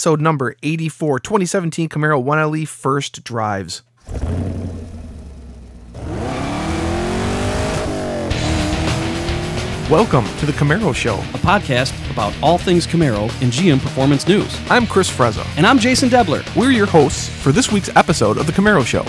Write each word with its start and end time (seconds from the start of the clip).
episode 0.00 0.22
number 0.22 0.56
84, 0.62 1.20
2017 1.20 1.90
Camaro 1.90 2.24
1LE 2.24 2.66
First 2.66 3.22
Drives. 3.22 3.82
Welcome 9.90 10.24
to 10.38 10.46
the 10.46 10.52
Camaro 10.52 10.94
Show. 10.94 11.16
a 11.16 11.42
podcast 11.42 11.92
about 12.10 12.32
all 12.42 12.56
things 12.56 12.86
Camaro 12.86 13.24
and 13.42 13.52
GM 13.52 13.78
Performance 13.78 14.26
News. 14.26 14.58
I'm 14.70 14.86
Chris 14.86 15.10
Frezza. 15.10 15.46
And 15.58 15.66
I'm 15.66 15.78
Jason 15.78 16.08
Debler. 16.08 16.56
We're 16.56 16.70
your 16.70 16.86
hosts 16.86 17.28
for 17.28 17.52
this 17.52 17.70
week's 17.70 17.94
episode 17.94 18.38
of 18.38 18.46
the 18.46 18.52
Camaro 18.52 18.86
Show. 18.86 19.04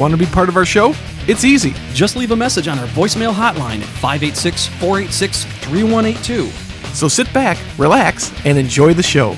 Want 0.00 0.10
to 0.10 0.16
be 0.16 0.26
part 0.26 0.48
of 0.48 0.56
our 0.56 0.66
show? 0.66 0.96
It's 1.28 1.44
easy. 1.44 1.74
Just 1.92 2.16
leave 2.16 2.32
a 2.32 2.36
message 2.36 2.66
on 2.66 2.80
our 2.80 2.88
voicemail 2.88 3.32
hotline 3.32 3.82
at 3.82 3.88
586 4.02 4.66
486 4.66 5.44
3182. 5.44 6.48
So 6.92 7.06
sit 7.06 7.32
back, 7.32 7.56
relax, 7.78 8.32
and 8.44 8.58
enjoy 8.58 8.94
the 8.94 9.02
show. 9.04 9.36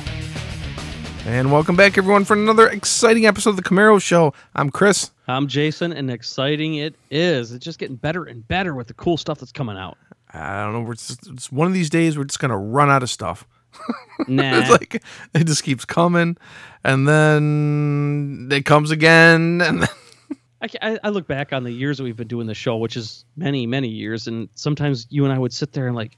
And 1.26 1.50
welcome 1.50 1.74
back, 1.74 1.98
everyone, 1.98 2.24
for 2.24 2.34
another 2.34 2.68
exciting 2.68 3.26
episode 3.26 3.50
of 3.50 3.56
the 3.56 3.62
Camaro 3.64 4.00
Show. 4.00 4.32
I'm 4.54 4.70
Chris. 4.70 5.10
I'm 5.26 5.48
Jason, 5.48 5.92
and 5.92 6.08
exciting 6.08 6.76
it 6.76 6.94
is. 7.10 7.50
It's 7.50 7.64
just 7.64 7.80
getting 7.80 7.96
better 7.96 8.26
and 8.26 8.46
better 8.46 8.76
with 8.76 8.86
the 8.86 8.94
cool 8.94 9.16
stuff 9.16 9.40
that's 9.40 9.50
coming 9.50 9.76
out. 9.76 9.98
I 10.32 10.62
don't 10.62 10.72
know. 10.72 10.80
We're 10.82 10.94
just, 10.94 11.26
it's 11.26 11.50
one 11.50 11.66
of 11.66 11.72
these 11.72 11.90
days 11.90 12.16
we're 12.16 12.26
just 12.26 12.38
gonna 12.38 12.56
run 12.56 12.90
out 12.90 13.02
of 13.02 13.10
stuff. 13.10 13.44
Nah. 14.28 14.60
It's 14.60 14.70
like 14.70 15.02
it 15.34 15.44
just 15.48 15.64
keeps 15.64 15.84
coming, 15.84 16.36
and 16.84 17.08
then 17.08 18.48
it 18.52 18.64
comes 18.64 18.92
again, 18.92 19.60
and 19.60 19.82
then 19.82 19.88
I, 20.62 20.68
ca- 20.68 20.78
I, 20.80 20.98
I 21.02 21.08
look 21.08 21.26
back 21.26 21.52
on 21.52 21.64
the 21.64 21.72
years 21.72 21.98
that 21.98 22.04
we've 22.04 22.16
been 22.16 22.28
doing 22.28 22.46
the 22.46 22.54
show, 22.54 22.76
which 22.76 22.96
is 22.96 23.24
many, 23.36 23.66
many 23.66 23.88
years, 23.88 24.28
and 24.28 24.48
sometimes 24.54 25.08
you 25.10 25.24
and 25.24 25.34
I 25.34 25.38
would 25.38 25.52
sit 25.52 25.72
there 25.72 25.88
and 25.88 25.96
like, 25.96 26.16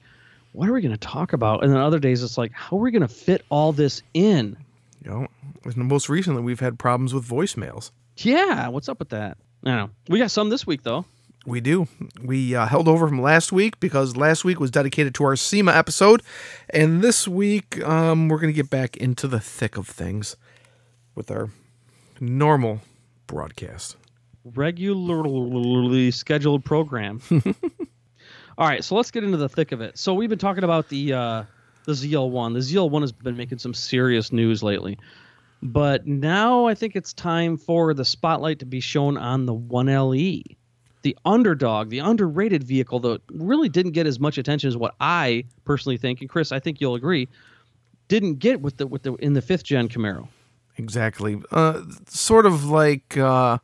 what 0.51 0.69
are 0.69 0.73
we 0.73 0.81
going 0.81 0.93
to 0.93 0.97
talk 0.97 1.33
about? 1.33 1.63
And 1.63 1.73
then 1.73 1.79
other 1.79 1.99
days 1.99 2.21
it's 2.23 2.37
like, 2.37 2.51
how 2.53 2.77
are 2.77 2.81
we 2.81 2.91
going 2.91 3.01
to 3.01 3.07
fit 3.07 3.43
all 3.49 3.73
this 3.73 4.01
in? 4.13 4.55
You 5.03 5.09
know. 5.11 5.27
Most 5.75 6.09
recently, 6.09 6.41
we've 6.41 6.59
had 6.59 6.79
problems 6.79 7.13
with 7.13 7.27
voicemails. 7.27 7.91
Yeah, 8.17 8.67
what's 8.67 8.89
up 8.89 8.99
with 8.99 9.09
that? 9.09 9.37
I 9.65 9.69
don't 9.69 9.77
know. 9.77 9.89
We 10.09 10.19
got 10.19 10.31
some 10.31 10.49
this 10.49 10.65
week 10.65 10.83
though. 10.83 11.05
We 11.45 11.61
do. 11.61 11.87
We 12.21 12.53
uh, 12.53 12.67
held 12.67 12.87
over 12.87 13.07
from 13.07 13.21
last 13.21 13.51
week 13.51 13.79
because 13.79 14.17
last 14.17 14.43
week 14.43 14.59
was 14.59 14.71
dedicated 14.71 15.15
to 15.15 15.23
our 15.23 15.35
SEMA 15.35 15.71
episode, 15.71 16.21
and 16.69 17.01
this 17.01 17.27
week 17.27 17.81
um, 17.83 18.27
we're 18.27 18.39
going 18.39 18.53
to 18.53 18.55
get 18.55 18.69
back 18.69 18.97
into 18.97 19.27
the 19.27 19.39
thick 19.39 19.77
of 19.77 19.87
things 19.87 20.35
with 21.15 21.31
our 21.31 21.49
normal 22.19 22.81
broadcast. 23.25 23.95
regularly 24.43 26.11
scheduled 26.11 26.65
program. 26.65 27.21
All 28.57 28.67
right, 28.67 28.83
so 28.83 28.95
let's 28.95 29.09
get 29.09 29.23
into 29.23 29.37
the 29.37 29.47
thick 29.49 29.71
of 29.71 29.79
it. 29.79 29.97
So 29.97 30.13
we've 30.13 30.29
been 30.29 30.39
talking 30.39 30.65
about 30.65 30.89
the 30.89 31.13
uh, 31.13 31.43
the 31.85 31.93
ZL1. 31.93 32.53
The 32.53 32.59
ZL1 32.59 33.01
has 33.01 33.11
been 33.11 33.37
making 33.37 33.59
some 33.59 33.73
serious 33.73 34.31
news 34.31 34.63
lately, 34.63 34.97
but 35.61 36.05
now 36.07 36.65
I 36.65 36.75
think 36.75 36.95
it's 36.95 37.13
time 37.13 37.57
for 37.57 37.93
the 37.93 38.05
spotlight 38.05 38.59
to 38.59 38.65
be 38.65 38.79
shown 38.79 39.17
on 39.17 39.45
the 39.45 39.53
1LE, 39.53 40.43
the 41.01 41.17
underdog, 41.25 41.89
the 41.89 41.99
underrated 41.99 42.63
vehicle 42.63 42.99
that 43.01 43.21
really 43.31 43.69
didn't 43.69 43.91
get 43.93 44.07
as 44.07 44.19
much 44.19 44.37
attention 44.37 44.67
as 44.67 44.77
what 44.77 44.95
I 44.99 45.45
personally 45.65 45.97
think, 45.97 46.21
and 46.21 46.29
Chris, 46.29 46.51
I 46.51 46.59
think 46.59 46.79
you'll 46.81 46.95
agree, 46.95 47.27
didn't 48.07 48.39
get 48.39 48.61
with 48.61 48.77
the 48.77 48.87
with 48.87 49.03
the 49.03 49.13
in 49.15 49.33
the 49.33 49.41
fifth 49.41 49.63
gen 49.63 49.87
Camaro. 49.87 50.27
Exactly. 50.77 51.41
Uh, 51.51 51.81
sort 52.07 52.45
of 52.45 52.65
like. 52.65 53.17
Uh, 53.17 53.59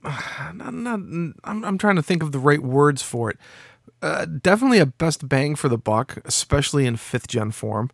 not, 0.54 0.72
not, 0.72 1.00
I'm, 1.44 1.64
I'm 1.64 1.78
trying 1.78 1.96
to 1.96 2.02
think 2.02 2.22
of 2.22 2.32
the 2.32 2.38
right 2.38 2.62
words 2.62 3.02
for 3.02 3.30
it. 3.30 3.36
Uh, 4.02 4.24
definitely 4.26 4.78
a 4.78 4.86
best 4.86 5.28
bang 5.28 5.54
for 5.54 5.68
the 5.68 5.78
buck, 5.78 6.18
especially 6.24 6.86
in 6.86 6.96
fifth 6.96 7.28
gen 7.28 7.50
form. 7.50 7.90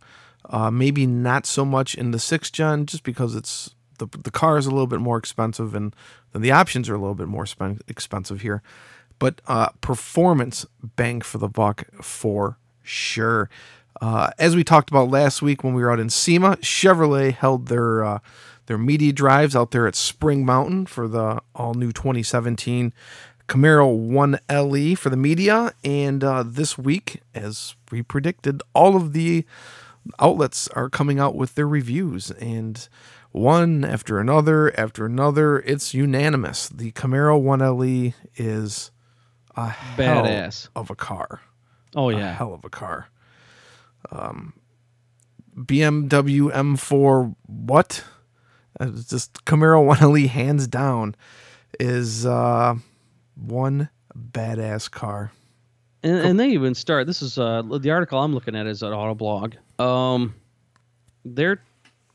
Uh, 0.49 0.69
maybe 0.69 1.07
not 1.07 1.45
so 1.45 1.65
much 1.65 1.95
in 1.95 2.11
the 2.11 2.19
sixth 2.19 2.53
gen, 2.53 2.85
just 2.85 3.03
because 3.03 3.35
it's 3.35 3.75
the 3.97 4.07
the 4.23 4.31
car 4.31 4.57
is 4.57 4.65
a 4.65 4.71
little 4.71 4.87
bit 4.87 4.99
more 4.99 5.17
expensive 5.17 5.73
and 5.73 5.95
then 6.33 6.41
the 6.41 6.51
options 6.51 6.89
are 6.89 6.95
a 6.95 6.99
little 6.99 7.15
bit 7.15 7.27
more 7.27 7.45
spen- 7.45 7.79
expensive 7.87 8.41
here. 8.41 8.61
But 9.19 9.41
uh, 9.47 9.69
performance 9.81 10.65
bang 10.83 11.21
for 11.21 11.37
the 11.37 11.47
buck 11.47 11.85
for 12.01 12.57
sure. 12.83 13.49
Uh, 14.01 14.31
as 14.37 14.55
we 14.55 14.63
talked 14.63 14.89
about 14.89 15.09
last 15.09 15.41
week 15.41 15.63
when 15.63 15.73
we 15.73 15.81
were 15.81 15.91
out 15.91 15.99
in 15.99 16.09
SEMA, 16.09 16.57
Chevrolet 16.57 17.33
held 17.33 17.67
their 17.67 18.03
uh, 18.03 18.19
their 18.65 18.77
media 18.77 19.13
drives 19.13 19.55
out 19.55 19.71
there 19.71 19.87
at 19.87 19.95
Spring 19.95 20.45
Mountain 20.45 20.87
for 20.87 21.07
the 21.07 21.41
all 21.53 21.73
new 21.73 21.91
2017 21.91 22.93
Camaro 23.47 23.95
1 23.95 24.39
LE 24.49 24.95
for 24.95 25.09
the 25.09 25.17
media. 25.17 25.73
And 25.83 26.23
uh, 26.23 26.43
this 26.45 26.77
week, 26.77 27.21
as 27.33 27.75
we 27.91 28.01
predicted, 28.01 28.61
all 28.73 28.95
of 28.95 29.13
the 29.13 29.45
outlets 30.19 30.67
are 30.69 30.89
coming 30.89 31.19
out 31.19 31.35
with 31.35 31.55
their 31.55 31.67
reviews. 31.67 32.31
And 32.31 32.87
one 33.31 33.83
after 33.83 34.19
another 34.19 34.77
after 34.79 35.05
another, 35.05 35.59
it's 35.59 35.93
unanimous. 35.93 36.69
The 36.69 36.91
Camaro 36.93 37.39
1 37.41 37.59
LE 37.59 38.13
is 38.35 38.91
a 39.55 39.69
hell 39.69 40.23
Badass. 40.23 40.69
of 40.75 40.89
a 40.89 40.95
car. 40.95 41.41
Oh 41.95 42.09
A 42.09 42.17
yeah, 42.17 42.33
hell 42.33 42.53
of 42.53 42.65
a 42.65 42.69
car. 42.69 43.09
Um, 44.11 44.53
BMW 45.55 46.51
M4, 46.51 47.35
what? 47.47 48.03
Uh, 48.79 48.89
it's 48.89 49.05
just 49.09 49.45
Camaro 49.45 49.95
1LE, 49.95 50.27
hands 50.27 50.67
down, 50.67 51.15
is 51.79 52.25
uh, 52.25 52.75
one 53.35 53.89
badass 54.31 54.89
car. 54.89 55.31
And, 56.03 56.19
and 56.19 56.39
they 56.39 56.49
even 56.49 56.75
start. 56.75 57.07
This 57.07 57.21
is 57.21 57.37
uh, 57.37 57.63
the 57.79 57.91
article 57.91 58.19
I'm 58.19 58.33
looking 58.33 58.55
at 58.55 58.67
is 58.67 58.83
at 58.83 58.91
Autoblog. 58.91 59.55
Um, 59.79 60.35
they're 61.23 61.61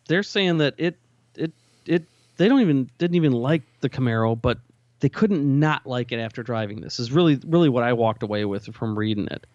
they're 0.09 0.23
saying 0.23 0.59
that 0.59 0.75
it 0.79 0.97
it 1.35 1.53
it 1.87 2.05
they 2.37 2.49
don't 2.49 2.61
even 2.61 2.89
didn't 2.99 3.17
even 3.17 3.33
like 3.33 3.63
the 3.81 3.89
Camaro, 3.91 4.41
but 4.41 4.59
they 5.01 5.09
couldn't 5.09 5.59
not 5.59 5.87
like 5.87 6.13
it 6.13 6.19
after 6.19 6.43
driving 6.43 6.81
this. 6.81 7.01
Is 7.01 7.11
really 7.11 7.41
really 7.47 7.69
what 7.69 7.83
I 7.83 7.93
walked 7.93 8.23
away 8.23 8.45
with 8.45 8.73
from 8.75 8.97
reading 8.97 9.27
it. 9.31 9.47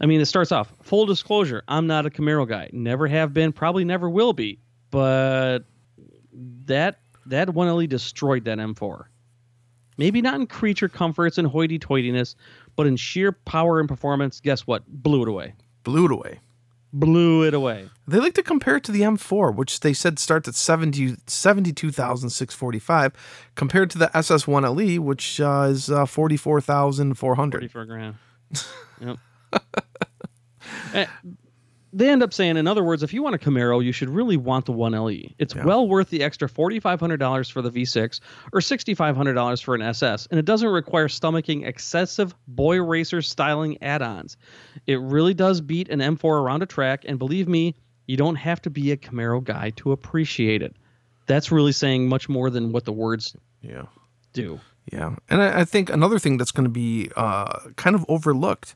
I 0.00 0.06
mean, 0.06 0.20
it 0.20 0.26
starts 0.26 0.52
off 0.52 0.72
full 0.82 1.06
disclosure. 1.06 1.62
I'm 1.66 1.86
not 1.86 2.06
a 2.06 2.10
Camaro 2.10 2.46
guy. 2.46 2.68
Never 2.72 3.06
have 3.08 3.32
been. 3.32 3.52
Probably 3.52 3.84
never 3.84 4.08
will 4.08 4.32
be. 4.32 4.58
But 4.90 5.60
that 6.66 7.00
that 7.26 7.48
1LE 7.48 7.88
destroyed 7.88 8.44
that 8.44 8.58
M4. 8.58 9.04
Maybe 9.98 10.22
not 10.22 10.36
in 10.36 10.46
creature 10.46 10.88
comforts 10.88 11.36
and 11.38 11.46
hoity-toityness, 11.46 12.34
but 12.76 12.86
in 12.86 12.96
sheer 12.96 13.32
power 13.32 13.80
and 13.80 13.88
performance. 13.88 14.40
Guess 14.40 14.66
what? 14.66 14.86
Blew 14.86 15.22
it 15.22 15.28
away. 15.28 15.54
Blew 15.82 16.06
it 16.06 16.12
away. 16.12 16.40
Blew 16.92 17.44
it 17.44 17.52
away. 17.52 17.90
They 18.06 18.18
like 18.18 18.32
to 18.34 18.42
compare 18.42 18.76
it 18.76 18.84
to 18.84 18.92
the 18.92 19.02
M4, 19.02 19.54
which 19.54 19.80
they 19.80 19.92
said 19.92 20.18
starts 20.18 20.48
at 20.48 20.54
70, 20.54 21.16
72,645, 21.26 23.12
compared 23.56 23.90
to 23.90 23.98
the 23.98 24.06
SS1LE, 24.14 24.98
which 24.98 25.38
uh, 25.40 25.66
is 25.68 25.90
uh, 25.90 26.06
44,400. 26.06 27.58
34 27.58 27.84
grand. 27.84 28.14
yep. 29.00 29.18
Eh, 30.94 31.06
they 31.92 32.10
end 32.10 32.22
up 32.22 32.34
saying, 32.34 32.56
in 32.56 32.66
other 32.66 32.84
words, 32.84 33.02
if 33.02 33.12
you 33.14 33.22
want 33.22 33.34
a 33.34 33.38
Camaro, 33.38 33.82
you 33.82 33.92
should 33.92 34.10
really 34.10 34.36
want 34.36 34.66
the 34.66 34.72
1LE. 34.72 35.34
It's 35.38 35.54
Yeah. 35.54 35.64
well 35.64 35.88
worth 35.88 36.10
the 36.10 36.22
extra 36.22 36.48
$4,500 36.48 37.50
for 37.50 37.62
the 37.62 37.70
V6 37.70 38.20
or 38.52 38.60
$6,500 38.60 39.62
for 39.62 39.74
an 39.74 39.82
SS, 39.82 40.26
and 40.30 40.38
it 40.38 40.44
doesn't 40.44 40.68
require 40.68 41.08
stomaching 41.08 41.66
excessive 41.66 42.34
boy 42.46 42.82
racer 42.82 43.22
styling 43.22 43.78
add 43.82 44.02
ons. 44.02 44.36
It 44.86 45.00
really 45.00 45.34
does 45.34 45.60
beat 45.60 45.88
an 45.88 46.00
M4 46.00 46.40
around 46.42 46.62
a 46.62 46.66
track, 46.66 47.04
and 47.06 47.18
believe 47.18 47.48
me, 47.48 47.74
you 48.06 48.16
don't 48.16 48.36
have 48.36 48.60
to 48.62 48.70
be 48.70 48.90
a 48.92 48.96
Camaro 48.96 49.42
guy 49.42 49.70
to 49.76 49.92
appreciate 49.92 50.62
it. 50.62 50.74
That's 51.26 51.52
really 51.52 51.72
saying 51.72 52.08
much 52.08 52.28
more 52.28 52.48
than 52.50 52.72
what 52.72 52.84
the 52.84 52.92
words 52.92 53.36
Yeah. 53.62 53.86
do. 54.32 54.60
Yeah, 54.90 55.16
and 55.28 55.42
I, 55.42 55.60
I 55.60 55.64
think 55.66 55.90
another 55.90 56.18
thing 56.18 56.38
that's 56.38 56.50
going 56.52 56.64
to 56.64 56.70
be 56.70 57.10
uh, 57.16 57.58
kind 57.76 57.94
of 57.94 58.06
overlooked 58.08 58.74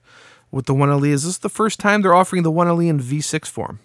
with 0.52 0.66
the 0.66 0.74
1LE 0.74 1.08
is 1.08 1.24
this 1.24 1.34
is 1.34 1.38
the 1.38 1.48
first 1.48 1.80
time 1.80 2.02
they're 2.02 2.14
offering 2.14 2.42
the 2.44 2.52
1LE 2.52 2.86
in 2.86 3.00
V6 3.00 3.46
form. 3.46 3.80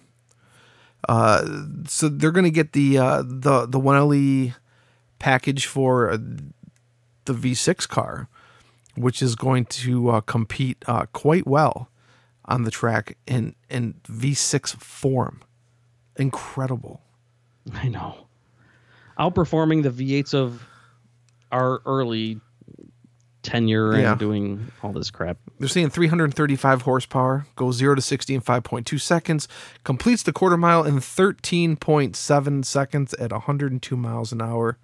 Uh, 1.08 1.64
so 1.86 2.08
they're 2.08 2.30
going 2.30 2.44
to 2.44 2.50
get 2.50 2.72
the 2.72 2.98
uh, 2.98 3.22
the 3.24 3.66
the 3.66 3.80
1LE 3.80 4.54
package 5.18 5.66
for 5.66 6.10
uh, 6.10 6.18
the 7.24 7.32
V6 7.32 7.88
car, 7.88 8.28
which 8.96 9.22
is 9.22 9.34
going 9.34 9.64
to 9.66 10.10
uh, 10.10 10.20
compete 10.20 10.84
uh, 10.86 11.06
quite 11.06 11.46
well 11.46 11.88
on 12.44 12.64
the 12.64 12.70
track 12.70 13.16
in 13.26 13.54
in 13.70 13.94
V6 14.06 14.76
form. 14.76 15.40
Incredible. 16.16 17.00
I 17.72 17.88
know. 17.88 18.26
Outperforming 19.18 19.82
the 19.82 19.90
V8s 19.90 20.34
of 20.34 20.66
our 21.50 21.80
early 21.86 22.40
tenure 23.42 23.96
Yeah. 23.98 24.10
and 24.12 24.18
doing 24.20 24.70
all 24.82 24.92
this 24.92 25.10
crap. 25.10 25.38
They're 25.58 25.68
saying 25.68 25.90
335 25.90 26.82
horsepower, 26.82 27.46
goes 27.56 27.76
0 27.76 27.94
to 27.94 28.02
60 28.02 28.34
in 28.34 28.40
5.2 28.40 28.98
seconds, 29.00 29.48
completes 29.84 30.22
the 30.22 30.32
quarter 30.32 30.56
mile 30.56 30.84
in 30.84 30.96
13.7 31.00 32.64
seconds 32.64 33.14
at 33.14 33.32
102 33.32 33.96
miles 33.96 34.32
an 34.32 34.42
hour. 34.42 34.78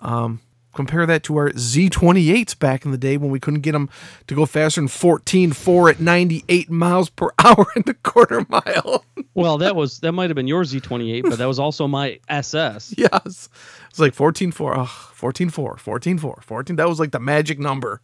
Um, 0.00 0.40
Compare 0.72 1.04
that 1.06 1.22
to 1.24 1.36
our 1.36 1.50
Z28s 1.50 2.58
back 2.58 2.84
in 2.84 2.92
the 2.92 2.98
day 2.98 3.16
when 3.16 3.30
we 3.30 3.38
couldn't 3.38 3.60
get 3.60 3.72
them 3.72 3.90
to 4.26 4.34
go 4.34 4.46
faster 4.46 4.80
than 4.80 4.88
14.4 4.88 5.90
at 5.90 6.00
98 6.00 6.70
miles 6.70 7.10
per 7.10 7.30
hour 7.44 7.66
in 7.76 7.82
the 7.84 7.94
quarter 7.94 8.46
mile. 8.48 9.04
Well, 9.34 9.58
that 9.58 9.76
was 9.76 10.00
that 10.00 10.12
might 10.12 10.30
have 10.30 10.34
been 10.34 10.48
your 10.48 10.64
Z28, 10.64 11.22
but 11.24 11.38
that 11.38 11.46
was 11.46 11.58
also 11.58 11.86
my 11.86 12.18
SS. 12.28 12.94
yes. 12.98 13.48
It's 13.90 13.98
like 13.98 14.14
14.4, 14.14 14.74
oh, 14.76 14.84
14.4, 14.84 15.78
14.4, 15.78 16.42
14. 16.42 16.76
That 16.76 16.88
was 16.88 16.98
like 16.98 17.12
the 17.12 17.20
magic 17.20 17.58
number. 17.58 18.00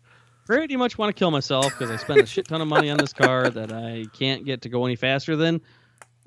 Pretty 0.47 0.77
much 0.77 0.97
want 0.97 1.15
to 1.15 1.19
kill 1.19 1.31
myself 1.31 1.67
because 1.79 1.91
I 1.91 1.97
spent 1.97 2.21
a 2.21 2.27
shit 2.27 2.49
ton 2.49 2.61
of 2.61 2.69
money 2.69 2.91
on 2.91 2.97
this 2.97 3.13
car 3.13 3.51
that 3.51 3.73
I 3.73 4.07
can't 4.15 4.45
get 4.47 4.63
to 4.63 4.69
go 4.69 4.87
any 4.87 4.97
faster 4.97 5.37
than 5.37 5.61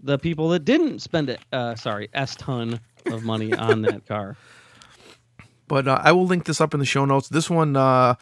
the 0.03 0.17
people 0.17 0.49
that 0.49 0.65
didn't 0.65 0.99
spend 0.99 1.29
it. 1.29 1.39
Uh, 1.51 1.75
sorry, 1.75 2.09
s 2.13 2.35
ton 2.35 2.79
of 3.07 3.23
money 3.23 3.53
on 3.53 3.81
that 3.83 4.05
car. 4.05 4.37
But 5.71 5.87
uh, 5.87 6.01
I 6.03 6.11
will 6.11 6.25
link 6.25 6.43
this 6.43 6.59
up 6.59 6.73
in 6.73 6.81
the 6.81 6.85
show 6.85 7.05
notes. 7.05 7.29
This 7.29 7.49
one, 7.49 7.77
uh, 7.77 8.15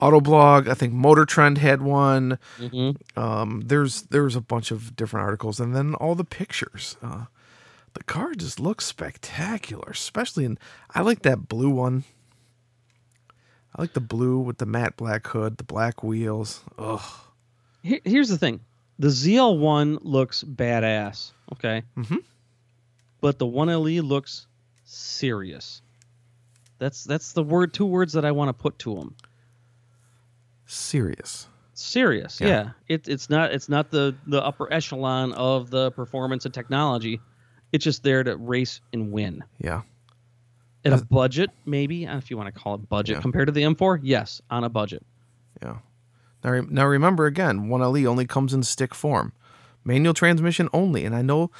Autoblog, 0.00 0.66
I 0.66 0.72
think 0.72 0.94
Motor 0.94 1.26
Trend 1.26 1.58
had 1.58 1.82
one. 1.82 2.38
Mm-hmm. 2.58 3.20
Um, 3.20 3.64
there's 3.66 4.04
there's 4.04 4.34
a 4.34 4.40
bunch 4.40 4.70
of 4.70 4.96
different 4.96 5.24
articles, 5.24 5.60
and 5.60 5.76
then 5.76 5.94
all 5.96 6.14
the 6.14 6.24
pictures. 6.24 6.96
Uh, 7.02 7.26
the 7.92 8.02
car 8.04 8.32
just 8.32 8.58
looks 8.58 8.86
spectacular, 8.86 9.90
especially 9.90 10.46
in. 10.46 10.58
I 10.94 11.02
like 11.02 11.20
that 11.20 11.48
blue 11.48 11.68
one. 11.68 12.04
I 13.74 13.82
like 13.82 13.92
the 13.92 14.00
blue 14.00 14.38
with 14.38 14.56
the 14.56 14.64
matte 14.64 14.96
black 14.96 15.26
hood, 15.26 15.58
the 15.58 15.64
black 15.64 16.02
wheels. 16.02 16.64
Ugh. 16.78 17.02
Here, 17.82 18.00
here's 18.06 18.30
the 18.30 18.38
thing: 18.38 18.60
the 18.98 19.08
ZL1 19.08 19.98
looks 20.00 20.42
badass. 20.44 21.32
Okay. 21.52 21.82
Mhm. 21.94 22.24
But 23.20 23.38
the 23.38 23.44
1LE 23.46 24.00
looks 24.00 24.46
serious. 24.84 25.82
That's 26.78 27.04
that's 27.04 27.32
the 27.32 27.42
word. 27.42 27.72
Two 27.72 27.86
words 27.86 28.12
that 28.14 28.24
I 28.24 28.32
want 28.32 28.48
to 28.48 28.52
put 28.52 28.78
to 28.80 28.94
them. 28.96 29.14
Serious. 30.66 31.48
Serious. 31.74 32.40
Yeah. 32.40 32.48
Yeah. 32.48 32.70
It, 32.88 33.08
it's 33.08 33.30
not. 33.30 33.52
It's 33.52 33.68
not 33.68 33.90
the 33.90 34.14
the 34.26 34.42
upper 34.42 34.72
echelon 34.72 35.32
of 35.32 35.70
the 35.70 35.90
performance 35.92 36.44
and 36.44 36.54
technology. 36.54 37.20
It's 37.72 37.84
just 37.84 38.02
there 38.02 38.22
to 38.22 38.36
race 38.36 38.80
and 38.92 39.12
win. 39.12 39.44
Yeah. 39.58 39.82
At 40.84 40.92
a 40.92 41.04
budget, 41.04 41.50
maybe 41.64 42.04
if 42.04 42.30
you 42.30 42.36
want 42.36 42.54
to 42.54 42.60
call 42.60 42.76
it 42.76 42.88
budget 42.88 43.16
Yeah. 43.16 43.20
compared 43.20 43.46
to 43.48 43.52
the 43.52 43.62
M4. 43.62 43.98
Yes, 44.02 44.40
on 44.50 44.62
a 44.62 44.68
budget. 44.68 45.04
Yeah. 45.60 45.78
Now, 46.44 46.50
re- 46.50 46.66
now 46.70 46.86
remember 46.86 47.26
again, 47.26 47.68
1LE 47.68 48.06
only 48.06 48.24
comes 48.24 48.54
in 48.54 48.62
stick 48.62 48.94
form, 48.94 49.32
manual 49.84 50.14
transmission 50.14 50.68
only, 50.72 51.04
and 51.04 51.12
I 51.12 51.22
know 51.22 51.50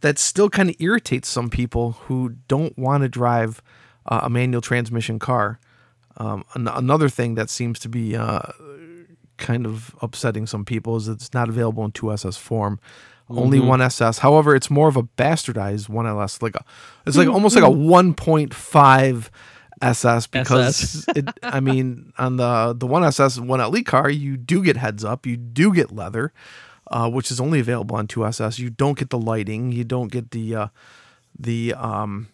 that 0.00 0.18
still 0.18 0.48
kind 0.48 0.70
of 0.70 0.76
irritates 0.78 1.28
some 1.28 1.50
people 1.50 1.92
who 2.06 2.36
don't 2.48 2.76
want 2.78 3.02
to 3.02 3.10
drive 3.10 3.60
uh, 4.06 4.20
a 4.24 4.30
manual 4.30 4.60
transmission 4.60 5.18
car. 5.18 5.58
Um, 6.16 6.44
an- 6.54 6.68
another 6.68 7.08
thing 7.08 7.34
that 7.36 7.50
seems 7.50 7.78
to 7.80 7.88
be 7.88 8.16
uh, 8.16 8.40
kind 9.38 9.66
of 9.66 9.94
upsetting 10.02 10.46
some 10.46 10.64
people 10.64 10.96
is 10.96 11.08
it's 11.08 11.32
not 11.34 11.48
available 11.48 11.84
in 11.84 11.92
2SS 11.92 12.38
form. 12.38 12.80
Only 13.28 13.60
one 13.60 13.80
SS. 13.80 14.18
However, 14.18 14.54
it's 14.54 14.68
more 14.70 14.88
of 14.88 14.96
a 14.96 15.04
bastardized 15.04 15.88
one 15.88 16.06
LS. 16.06 16.42
Like 16.42 16.54
a, 16.54 16.64
it's 17.06 17.16
like 17.16 17.28
almost 17.28 17.54
like 17.54 17.64
a 17.64 17.68
1.5 17.68 19.30
SS 19.80 20.26
because 20.28 21.04
it, 21.16 21.28
I 21.42 21.60
mean 21.60 22.12
on 22.18 22.36
the 22.36 22.74
the 22.76 22.86
one 22.86 23.02
SS 23.04 23.38
one 23.40 23.58
LE 23.58 23.82
car 23.82 24.08
you 24.08 24.36
do 24.36 24.62
get 24.62 24.76
heads 24.76 25.04
up, 25.04 25.26
you 25.26 25.36
do 25.36 25.74
get 25.74 25.90
leather, 25.92 26.32
uh, 26.90 27.10
which 27.10 27.30
is 27.30 27.40
only 27.40 27.58
available 27.58 27.96
on 27.96 28.06
two 28.06 28.24
SS. 28.24 28.58
You 28.58 28.70
don't 28.70 28.98
get 28.98 29.10
the 29.10 29.18
lighting, 29.18 29.72
you 29.72 29.84
don't 29.84 30.10
get 30.10 30.30
the 30.30 30.54
uh, 30.54 30.68
the 31.38 31.74
um, 31.74 32.28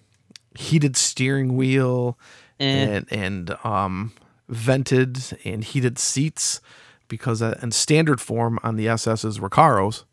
heated 0.58 0.96
steering 0.96 1.56
wheel 1.56 2.18
Eh. 2.60 2.64
and 2.64 3.06
and 3.12 3.56
um, 3.64 4.12
vented 4.48 5.18
and 5.44 5.62
heated 5.62 5.98
seats 5.98 6.60
because 7.06 7.40
uh, 7.40 7.56
in 7.62 7.70
standard 7.70 8.20
form 8.20 8.58
on 8.64 8.74
the 8.76 8.88
SS 8.88 9.24
is 9.24 9.38
Recaros 9.38 10.04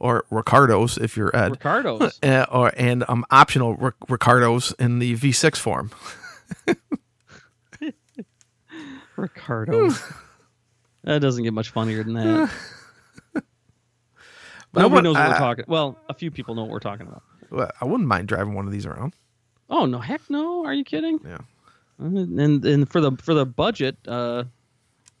or 0.00 0.24
Ricardos 0.30 0.98
if 0.98 1.16
you're 1.16 1.34
Ed. 1.36 1.52
Ricardo's. 1.52 2.18
Uh, 2.22 2.44
or 2.52 2.72
and 2.76 3.04
um 3.08 3.24
optional 3.30 3.76
Ric- 3.76 3.94
Ricardos 4.08 4.72
in 4.80 4.98
the 4.98 5.14
V6 5.16 5.56
form. 5.58 5.90
Ricardo. 9.16 9.90
that 11.04 11.20
doesn't 11.20 11.44
get 11.44 11.52
much 11.52 11.70
funnier 11.70 12.02
than 12.02 12.14
that. 12.14 12.50
Nobody 14.74 15.02
knows 15.02 15.14
what 15.14 15.22
I- 15.22 15.28
we're 15.28 15.38
talking. 15.38 15.64
Well, 15.68 15.98
a 16.08 16.14
few 16.14 16.30
people 16.30 16.54
know 16.54 16.62
what 16.62 16.70
we're 16.70 16.78
talking 16.80 17.06
about. 17.06 17.22
Well, 17.50 17.70
I 17.80 17.84
wouldn't 17.84 18.08
mind 18.08 18.28
driving 18.28 18.54
one 18.54 18.66
of 18.66 18.72
these 18.72 18.86
around. 18.86 19.14
Oh 19.70 19.86
no, 19.86 19.98
heck 19.98 20.20
no! 20.28 20.64
Are 20.64 20.74
you 20.74 20.84
kidding? 20.84 21.20
Yeah. 21.24 21.38
And 21.98 22.64
and, 22.64 22.88
for 22.90 23.00
the 23.00 23.12
for 23.12 23.32
the 23.34 23.46
budget, 23.46 23.96
uh, 24.08 24.44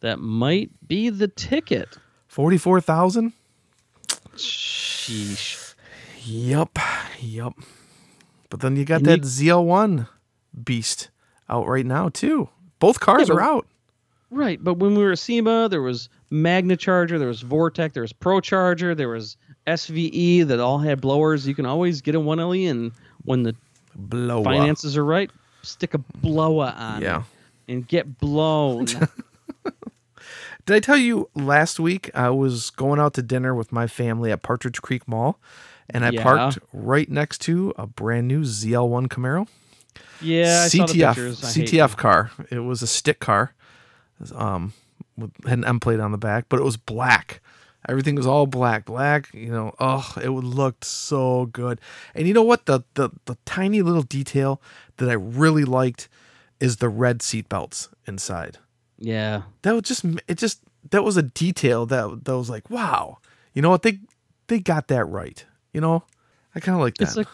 that 0.00 0.18
might 0.18 0.70
be 0.86 1.10
the 1.10 1.28
ticket. 1.28 1.88
Forty 2.28 2.58
four 2.58 2.80
thousand. 2.80 3.32
Sheesh. 4.36 5.74
Yep, 6.24 6.78
yep. 7.20 7.52
But 8.50 8.60
then 8.60 8.76
you 8.76 8.84
got 8.84 8.98
And 8.98 9.06
that 9.06 9.18
you- 9.24 9.50
ZL1 9.52 10.08
beast 10.64 11.10
out 11.48 11.66
right 11.66 11.86
now 11.86 12.08
too. 12.08 12.48
Both 12.78 13.00
cars 13.00 13.28
Yeah, 13.28 13.34
are 13.36 13.40
out. 13.40 13.66
Right, 14.30 14.62
but 14.62 14.74
when 14.74 14.94
we 14.94 15.02
were 15.04 15.12
at 15.12 15.18
SEMA, 15.18 15.68
there 15.68 15.82
was 15.82 16.08
Magna 16.30 16.76
Charger, 16.76 17.18
there 17.18 17.28
was 17.28 17.42
Vortech, 17.42 17.92
there 17.92 18.02
was 18.02 18.14
Pro 18.14 18.40
Charger, 18.40 18.94
there 18.94 19.10
was 19.10 19.36
SVE 19.66 20.46
that 20.48 20.58
all 20.58 20.78
had 20.78 21.00
blowers. 21.02 21.46
You 21.46 21.54
can 21.54 21.66
always 21.66 22.00
get 22.00 22.14
a 22.14 22.20
1LE, 22.20 22.70
and 22.70 22.92
when 23.24 23.42
the 23.42 23.54
Blow 23.94 24.38
up. 24.40 24.44
finances 24.44 24.96
are 24.96 25.04
right, 25.04 25.30
stick 25.62 25.94
a 25.94 25.98
blower 25.98 26.72
on 26.76 27.02
Yeah. 27.02 27.20
it 27.68 27.72
and 27.72 27.86
get 27.88 28.18
blown. 28.18 28.86
Did 30.64 30.76
I 30.76 30.80
tell 30.80 30.96
you 30.96 31.28
last 31.34 31.80
week 31.80 32.10
I 32.14 32.30
was 32.30 32.70
going 32.70 33.00
out 33.00 33.14
to 33.14 33.22
dinner 33.22 33.52
with 33.54 33.72
my 33.72 33.86
family 33.88 34.30
at 34.30 34.42
Partridge 34.42 34.80
Creek 34.80 35.08
Mall, 35.08 35.40
and 35.90 36.04
I 36.04 36.10
Yeah. 36.10 36.22
parked 36.22 36.58
right 36.72 37.10
next 37.10 37.40
to 37.42 37.74
a 37.76 37.86
brand 37.86 38.28
new 38.28 38.44
ZL1 38.44 39.08
Camaro. 39.08 39.48
yeah, 40.20 40.62
I 40.64 40.68
saw 40.68 40.86
the 40.86 40.92
CTF. 40.92 41.34
CTF 41.34 41.96
car. 41.96 42.30
It 42.50 42.60
was 42.60 42.80
a 42.80 42.86
stick 42.86 43.18
car. 43.18 43.54
Was, 44.20 44.30
Um, 44.32 44.72
had 45.44 45.58
an 45.58 45.64
M 45.64 45.80
plate 45.80 45.98
on 46.00 46.12
the 46.12 46.18
back, 46.18 46.44
but 46.48 46.60
it 46.60 46.64
was 46.64 46.76
black. 46.76 47.41
Everything 47.88 48.14
was 48.14 48.26
all 48.26 48.46
black, 48.46 48.84
black. 48.84 49.32
You 49.34 49.50
know, 49.50 49.74
oh, 49.80 50.14
it 50.22 50.28
would 50.28 50.44
looked 50.44 50.84
so 50.84 51.46
good. 51.46 51.80
And 52.14 52.28
you 52.28 52.34
know 52.34 52.42
what? 52.42 52.66
The 52.66 52.82
the 52.94 53.10
the 53.24 53.36
tiny 53.44 53.82
little 53.82 54.02
detail 54.02 54.60
that 54.98 55.08
I 55.08 55.14
really 55.14 55.64
liked 55.64 56.08
is 56.60 56.76
the 56.76 56.88
red 56.88 57.22
seat 57.22 57.48
belts 57.48 57.88
inside. 58.06 58.58
Yeah, 58.98 59.42
That 59.62 59.74
was 59.74 59.82
just 59.82 60.04
it. 60.28 60.38
Just 60.38 60.60
that 60.90 61.02
was 61.02 61.16
a 61.16 61.22
detail 61.22 61.86
that 61.86 62.24
that 62.24 62.36
was 62.36 62.48
like, 62.48 62.70
wow. 62.70 63.18
You 63.52 63.62
know 63.62 63.70
what? 63.70 63.82
They 63.82 63.98
they 64.46 64.60
got 64.60 64.88
that 64.88 65.04
right. 65.06 65.44
You 65.72 65.80
know, 65.80 66.04
I 66.54 66.60
kind 66.60 66.76
of 66.76 66.82
like 66.82 66.94
that. 66.98 67.08
it's 67.08 67.16
like 67.16 67.26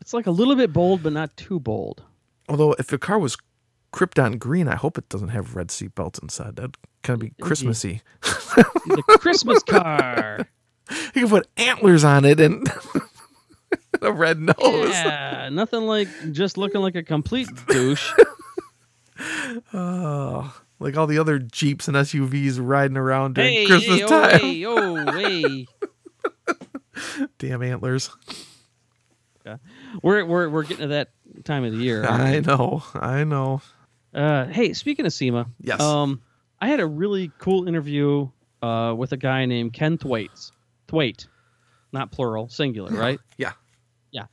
it's 0.00 0.14
like 0.14 0.26
a 0.26 0.30
little 0.30 0.56
bit 0.56 0.72
bold, 0.72 1.02
but 1.02 1.12
not 1.12 1.36
too 1.36 1.60
bold. 1.60 2.02
Although 2.48 2.72
if 2.78 2.86
the 2.86 2.98
car 2.98 3.18
was 3.18 3.36
Krypton 3.96 4.38
green, 4.38 4.68
I 4.68 4.74
hope 4.74 4.98
it 4.98 5.08
doesn't 5.08 5.30
have 5.30 5.56
red 5.56 5.70
seat 5.70 5.94
belts 5.94 6.18
inside. 6.18 6.56
That'd 6.56 6.76
kind 7.02 7.14
of 7.14 7.20
be 7.26 7.32
Christmassy. 7.42 8.02
The 8.22 9.02
Christmas 9.20 9.62
car. 9.62 10.46
You 11.16 11.22
can 11.22 11.28
put 11.28 11.48
antlers 11.56 12.04
on 12.04 12.24
it 12.24 12.38
and 12.38 12.64
a 14.00 14.12
red 14.12 14.38
nose. 14.38 14.54
Yeah, 14.90 15.48
nothing 15.50 15.80
like 15.80 16.06
just 16.30 16.56
looking 16.56 16.80
like 16.80 16.94
a 16.94 17.02
complete 17.02 17.48
douche. 17.66 18.12
Oh, 19.72 20.54
like 20.78 20.96
all 20.96 21.08
the 21.08 21.18
other 21.18 21.40
Jeeps 21.40 21.88
and 21.88 21.96
SUVs 21.96 22.58
riding 22.60 22.98
around 22.98 23.34
during 23.34 23.52
hey, 23.52 23.66
Christmas 23.66 23.98
hey, 23.98 24.04
oh, 24.04 24.08
time. 24.08 24.40
hey, 24.40 24.66
oh, 24.66 25.66
hey. 27.16 27.26
Damn 27.38 27.62
antlers. 27.62 28.10
Yeah. 29.44 29.56
We're, 30.02 30.24
we're, 30.24 30.50
we're 30.50 30.62
getting 30.64 30.82
to 30.82 30.86
that 30.88 31.08
time 31.44 31.64
of 31.64 31.72
the 31.72 31.78
year. 31.78 32.04
I 32.04 32.40
know. 32.40 32.82
I 32.94 33.24
know. 33.24 33.62
Uh, 34.16 34.46
hey, 34.46 34.72
speaking 34.72 35.04
of 35.06 35.12
SEMA, 35.12 35.46
Yes. 35.60 35.80
um, 35.80 36.22
I 36.60 36.68
had 36.68 36.80
a 36.80 36.86
really 36.86 37.30
cool 37.38 37.68
interview 37.68 38.28
uh, 38.62 38.94
with 38.96 39.12
a 39.12 39.16
guy 39.18 39.44
named 39.44 39.74
Ken 39.74 39.98
Thwaits. 39.98 40.52
Thwaite, 40.88 41.26
not 41.92 42.10
plural, 42.10 42.48
singular, 42.48 42.90
right? 42.92 43.20
Yeah. 43.36 43.52
Yeah. 44.10 44.24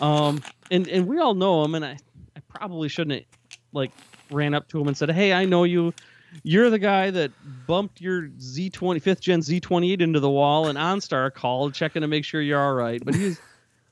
Um, 0.00 0.42
and 0.70 0.86
and 0.88 1.06
we 1.06 1.18
all 1.18 1.34
know 1.34 1.64
him, 1.64 1.74
and 1.74 1.84
I, 1.84 1.96
I 2.36 2.40
probably 2.48 2.88
shouldn't 2.88 3.20
have, 3.20 3.58
like 3.72 3.90
ran 4.30 4.52
up 4.54 4.68
to 4.68 4.80
him 4.80 4.88
and 4.88 4.96
said, 4.96 5.10
"Hey, 5.10 5.32
I 5.32 5.44
know 5.46 5.64
you. 5.64 5.94
You're 6.42 6.70
the 6.70 6.78
guy 6.78 7.10
that 7.10 7.30
bumped 7.66 8.00
your 8.00 8.28
Z20 8.28 9.00
fifth 9.02 9.20
gen 9.20 9.40
Z28 9.40 10.00
into 10.00 10.18
the 10.20 10.30
wall, 10.30 10.66
and 10.68 10.78
OnStar 10.78 11.32
called 11.32 11.74
checking 11.74 12.00
to 12.02 12.08
make 12.08 12.24
sure 12.24 12.40
you're 12.42 12.60
all 12.60 12.74
right." 12.74 13.02
But 13.04 13.14
he's 13.14 13.40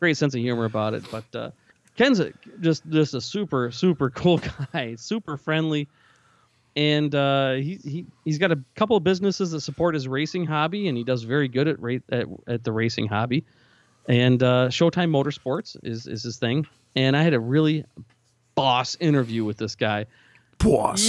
great 0.01 0.17
sense 0.17 0.35
of 0.35 0.41
humor 0.41 0.65
about 0.65 0.95
it. 0.95 1.05
But 1.11 1.25
uh, 1.35 1.51
Ken's 2.00 2.19
a, 2.19 2.33
just 2.61 2.88
just 2.88 3.12
a 3.12 3.21
super 3.21 3.71
super 3.71 4.09
cool 4.09 4.40
guy, 4.73 4.95
super 4.95 5.37
friendly, 5.37 5.87
and 6.75 7.14
uh, 7.14 7.52
he 7.52 7.78
he 7.85 8.07
he's 8.25 8.38
got 8.38 8.52
a 8.52 8.59
couple 8.75 8.97
of 8.97 9.04
businesses 9.04 9.50
that 9.50 9.61
support 9.61 9.92
his 9.92 10.09
racing 10.09 10.47
hobby, 10.47 10.88
and 10.88 10.97
he 10.97 11.04
does 11.04 11.25
very 11.25 11.47
good 11.47 11.69
at 11.69 11.78
ra- 11.78 11.97
at, 12.11 12.26
at 12.47 12.64
the 12.64 12.73
racing 12.73 13.07
hobby. 13.07 13.45
And 14.09 14.42
uh, 14.42 14.69
Showtime 14.69 15.11
Motorsports 15.11 15.76
is 15.83 16.07
is 16.07 16.23
his 16.23 16.38
thing. 16.38 16.66
And 16.97 17.14
I 17.14 17.23
had 17.23 17.35
a 17.35 17.40
really 17.40 17.85
boss 18.54 18.97
interview 18.99 19.45
with 19.45 19.59
this 19.59 19.75
guy. 19.75 20.07
boss. 20.57 21.04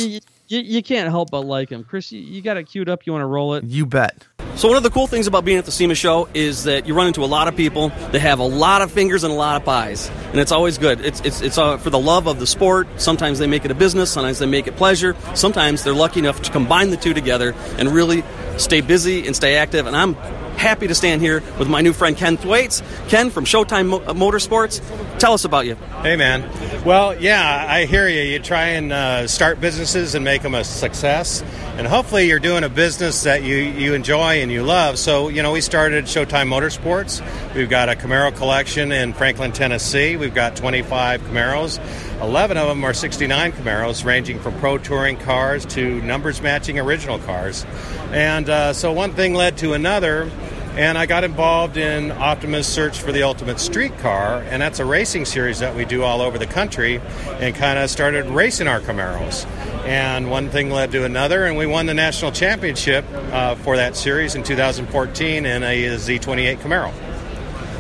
You, 0.52 0.60
you, 0.60 0.64
you 0.64 0.84
can't 0.84 1.10
help 1.10 1.32
but 1.32 1.42
like 1.42 1.70
him, 1.70 1.84
Chris. 1.84 2.12
You, 2.12 2.20
you 2.20 2.42
got 2.42 2.58
it 2.58 2.66
queued 2.66 2.90
up. 2.90 3.06
You 3.06 3.14
want 3.14 3.24
to 3.24 3.28
roll 3.28 3.56
it? 3.56 3.64
You 3.64 3.86
bet. 3.86 4.28
So 4.56 4.68
one 4.68 4.76
of 4.76 4.84
the 4.84 4.90
cool 4.90 5.08
things 5.08 5.26
about 5.28 5.46
being 5.46 5.58
at 5.58 5.64
the 5.64 5.72
SEMA 5.72 5.96
show 5.96 6.28
is 6.34 6.66
that 6.66 6.86
you 6.86 6.94
run 6.94 7.08
into 7.08 7.24
a 7.24 7.26
lot 7.26 7.48
of 7.48 7.56
people 7.56 7.90
that 8.12 8.20
have 8.20 8.40
a 8.40 8.46
lot 8.46 8.82
of 8.82 8.92
fingers 8.92 9.24
and 9.24 9.32
a 9.32 9.36
lot 9.36 9.56
of 9.56 9.64
pies, 9.64 10.10
and 10.32 10.40
it's 10.42 10.52
always 10.52 10.78
good. 10.78 11.00
It's 11.00 11.22
it's 11.22 11.42
it's 11.42 11.58
uh, 11.58 11.78
for 11.78 11.90
the 11.90 11.98
love 11.98 12.28
of 12.28 12.40
the 12.40 12.46
sport. 12.46 12.88
Sometimes 12.98 13.40
they 13.40 13.48
make 13.48 13.64
it 13.64 13.72
a 13.72 13.76
business. 13.76 14.12
Sometimes 14.12 14.40
they 14.40 14.46
make 14.46 14.68
it 14.68 14.76
pleasure. 14.76 15.16
Sometimes 15.36 15.86
they're 15.86 15.94
lucky 15.94 16.20
enough 16.20 16.42
to 16.42 16.52
combine 16.52 16.90
the 16.90 16.98
two 16.98 17.14
together 17.14 17.56
and 17.78 17.90
really 17.90 18.24
stay 18.58 18.82
busy 18.82 19.26
and 19.26 19.36
stay 19.36 19.56
active. 19.56 19.88
And 19.88 19.96
I'm 19.96 20.16
happy 20.62 20.88
to 20.88 20.94
stand 20.94 21.22
here 21.22 21.42
with 21.58 21.68
my 21.68 21.82
new 21.82 21.92
friend 21.92 22.16
Ken 22.16 22.38
Thwaits. 22.38 22.84
Ken 23.10 23.32
from 23.32 23.46
Showtime 23.46 23.88
Mo- 23.90 24.02
uh, 24.02 24.14
Motorsports. 24.14 24.80
Tell 25.18 25.34
us 25.34 25.44
about 25.44 25.66
you. 25.66 25.74
Hey, 26.04 26.16
man. 26.16 26.48
Well, 26.86 27.20
yeah, 27.20 27.66
I 27.68 27.86
hear 27.86 28.08
you. 28.08 28.22
You 28.22 28.38
try 28.40 28.68
and 28.68 28.94
uh, 28.94 29.28
start 29.28 29.60
businesses 29.60 30.14
and 30.14 30.24
make 30.24 30.44
them 30.44 30.54
a 30.54 30.64
success. 30.64 31.44
And 31.78 31.88
hopefully, 31.88 32.28
you're 32.28 32.40
doing 32.40 32.64
a 32.64 32.70
business 32.70 33.24
that 33.24 33.42
you, 33.44 33.56
you 33.56 33.96
enjoy 33.96 34.42
and 34.42 34.52
you 34.52 34.62
love. 34.62 35.00
So, 35.00 35.30
you 35.30 35.42
know, 35.42 35.52
we 35.52 35.62
started 35.62 36.06
Showtime 36.06 36.48
Motorsports. 36.48 37.22
We've 37.56 37.70
got 37.70 37.90
a 37.90 37.94
Camaro 37.94 38.36
collection 38.36 38.92
in 38.92 39.14
Franklin, 39.14 39.52
Tennessee. 39.52 40.16
We've 40.16 40.34
got 40.34 40.56
25 40.56 41.22
Camaros. 41.22 41.80
11 42.22 42.58
of 42.58 42.68
them 42.68 42.84
are 42.84 42.94
69 42.94 43.52
Camaros, 43.54 44.06
ranging 44.06 44.40
from 44.40 44.54
pro 44.60 44.78
touring 44.78 45.18
cars 45.18 45.66
to 45.66 46.02
numbers 46.04 46.40
matching 46.40 46.78
original 46.78 47.18
cars. 47.18 47.66
And 48.12 48.48
uh, 48.48 48.74
so, 48.74 48.92
one 48.92 49.14
thing 49.14 49.34
led 49.34 49.58
to 49.60 49.74
another 49.74 50.30
and 50.78 50.98
I 50.98 51.06
got 51.06 51.24
involved 51.24 51.78
in 51.78 52.12
Optima's 52.12 52.68
search 52.68 53.00
for 53.00 53.12
the 53.12 53.24
ultimate 53.24 53.60
street 53.60 53.98
car, 54.00 54.42
and 54.50 54.62
that's 54.62 54.80
a 54.80 54.86
racing 54.86 55.26
series 55.26 55.60
that 55.60 55.76
we 55.76 55.86
do 55.86 56.04
all 56.04 56.22
over 56.22 56.38
the 56.38 56.48
country, 56.48 57.02
and 57.40 57.54
kind 57.56 57.78
of 57.78 57.90
started 57.90 58.26
racing 58.28 58.68
our 58.68 58.80
Camaros. 58.80 59.46
And 59.86 60.30
one 60.30 60.50
thing 60.50 60.70
led 60.70 60.92
to 60.92 61.04
another, 61.04 61.46
and 61.46 61.58
we 61.58 61.66
won 61.66 61.88
the 61.88 61.94
national 61.94 62.32
championship 62.32 63.04
uh, 63.12 63.56
for 63.56 63.78
that 63.78 63.96
series 63.96 64.36
in 64.36 64.44
2014 64.44 65.46
in 65.46 65.64
a 65.64 65.84
Z28 65.98 66.58
Camaro. 66.58 66.94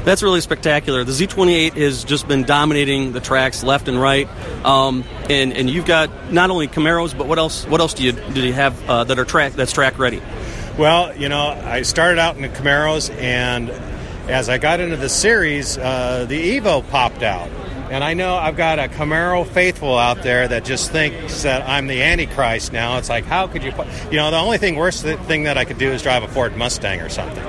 That's 0.03 0.24
really 0.24 0.41
spectacular. 0.41 1.03
The 1.03 1.12
Z28 1.12 1.74
has 1.74 2.03
just 2.03 2.27
been 2.27 2.43
dominating 2.43 3.12
the 3.12 3.19
tracks 3.19 3.63
left 3.63 3.88
and 3.88 4.01
right, 4.01 4.27
um, 4.65 5.03
and 5.29 5.53
and 5.53 5.69
you've 5.69 5.86
got 5.86 6.33
not 6.33 6.50
only 6.50 6.67
Camaros, 6.67 7.15
but 7.15 7.27
what 7.27 7.38
else? 7.38 7.65
What 7.67 7.81
else 7.81 7.93
do 7.93 8.03
you 8.03 8.12
do 8.13 8.41
you 8.41 8.53
have 8.53 8.89
uh, 8.89 9.03
that 9.03 9.19
are 9.19 9.25
track 9.25 9.53
that's 9.53 9.71
track 9.71 10.00
ready? 10.00 10.19
Well, 10.81 11.15
you 11.15 11.29
know, 11.29 11.50
I 11.50 11.83
started 11.83 12.17
out 12.17 12.38
in 12.38 12.41
the 12.41 12.50
Camaros, 12.50 13.15
and 13.21 13.69
as 14.27 14.50
I 14.50 14.57
got 14.57 14.79
into 14.79 14.97
the 14.97 15.09
series, 15.09 15.77
uh, 15.77 16.25
the 16.27 16.57
Evo 16.59 16.81
popped 16.89 17.21
out. 17.21 17.51
And 17.91 18.03
I 18.03 18.15
know 18.15 18.35
I've 18.35 18.57
got 18.57 18.79
a 18.79 18.88
Camaro 18.88 19.45
faithful 19.45 19.95
out 19.95 20.23
there 20.23 20.47
that 20.47 20.65
just 20.65 20.91
thinks 20.91 21.43
that 21.43 21.69
I'm 21.69 21.85
the 21.85 22.01
Antichrist 22.01 22.73
now. 22.73 22.97
It's 22.97 23.09
like, 23.09 23.25
how 23.25 23.45
could 23.45 23.63
you? 23.63 23.71
You 24.09 24.17
know, 24.17 24.31
the 24.31 24.39
only 24.39 24.57
thing 24.57 24.75
worse 24.75 25.03
thing 25.03 25.43
that 25.43 25.55
I 25.55 25.65
could 25.65 25.77
do 25.77 25.91
is 25.91 26.01
drive 26.01 26.23
a 26.23 26.27
Ford 26.27 26.57
Mustang 26.57 27.00
or 27.01 27.09
something. 27.09 27.45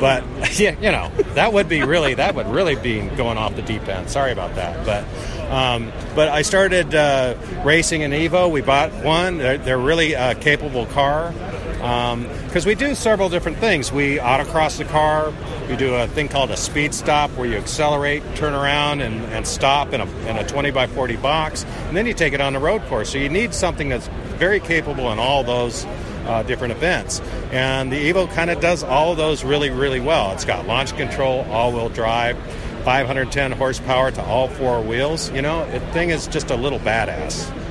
But 0.00 0.24
yeah, 0.58 0.74
you 0.80 0.90
know, 0.90 1.08
that 1.34 1.52
would 1.52 1.68
be 1.68 1.84
really 1.84 2.14
that 2.14 2.34
would 2.34 2.48
really 2.48 2.74
be 2.74 3.06
going 3.10 3.38
off 3.38 3.54
the 3.54 3.62
deep 3.62 3.86
end. 3.86 4.10
Sorry 4.10 4.32
about 4.32 4.56
that, 4.56 4.84
but. 4.84 5.04
Um, 5.52 5.92
but 6.14 6.28
I 6.28 6.40
started 6.40 6.94
uh, 6.94 7.34
racing 7.62 8.02
an 8.02 8.12
Evo. 8.12 8.50
We 8.50 8.62
bought 8.62 8.90
one. 9.04 9.36
They're, 9.36 9.58
they're 9.58 9.76
really 9.76 10.14
a 10.14 10.34
capable 10.34 10.86
car 10.86 11.34
because 11.82 12.64
um, 12.64 12.68
we 12.68 12.76
do 12.76 12.94
several 12.94 13.28
different 13.28 13.58
things. 13.58 13.90
We 13.90 14.18
autocross 14.18 14.78
the 14.78 14.84
car. 14.84 15.32
We 15.68 15.74
do 15.74 15.94
a 15.96 16.06
thing 16.06 16.28
called 16.28 16.52
a 16.52 16.56
speed 16.56 16.94
stop 16.94 17.28
where 17.32 17.44
you 17.44 17.56
accelerate, 17.56 18.22
turn 18.36 18.54
around, 18.54 19.00
and, 19.00 19.24
and 19.32 19.44
stop 19.44 19.92
in 19.92 20.00
a, 20.00 20.06
in 20.28 20.36
a 20.36 20.46
20 20.46 20.70
by 20.70 20.86
40 20.86 21.16
box, 21.16 21.64
and 21.88 21.96
then 21.96 22.06
you 22.06 22.14
take 22.14 22.34
it 22.34 22.40
on 22.40 22.52
the 22.52 22.60
road 22.60 22.82
course. 22.82 23.10
So 23.10 23.18
you 23.18 23.28
need 23.28 23.52
something 23.52 23.88
that's 23.88 24.06
very 24.38 24.60
capable 24.60 25.10
in 25.10 25.18
all 25.18 25.42
those 25.42 25.84
uh, 26.26 26.44
different 26.44 26.70
events. 26.70 27.18
And 27.50 27.90
the 27.90 28.12
Evo 28.12 28.32
kind 28.32 28.50
of 28.50 28.60
does 28.60 28.84
all 28.84 29.10
of 29.10 29.16
those 29.16 29.42
really, 29.42 29.70
really 29.70 29.98
well. 29.98 30.30
It's 30.32 30.44
got 30.44 30.68
launch 30.68 30.96
control, 30.96 31.40
all 31.50 31.72
wheel 31.72 31.88
drive. 31.88 32.38
510 32.84 33.52
horsepower 33.52 34.10
to 34.10 34.22
all 34.24 34.48
four 34.48 34.82
wheels. 34.82 35.30
You 35.32 35.42
know, 35.42 35.68
the 35.70 35.80
thing 35.92 36.10
is 36.10 36.26
just 36.26 36.50
a 36.50 36.56
little 36.56 36.80
badass. 36.80 37.61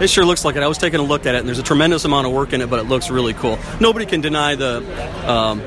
It 0.00 0.08
sure 0.08 0.24
looks 0.24 0.44
like 0.44 0.56
it. 0.56 0.62
I 0.62 0.68
was 0.68 0.78
taking 0.78 0.98
a 0.98 1.02
look 1.02 1.26
at 1.26 1.34
it, 1.34 1.38
and 1.38 1.48
there's 1.48 1.58
a 1.58 1.62
tremendous 1.62 2.04
amount 2.04 2.26
of 2.26 2.32
work 2.32 2.52
in 2.52 2.62
it, 2.62 2.70
but 2.70 2.78
it 2.78 2.84
looks 2.84 3.10
really 3.10 3.34
cool. 3.34 3.58
Nobody 3.80 4.06
can 4.06 4.20
deny 4.20 4.54
the 4.54 4.78
um, 5.30 5.60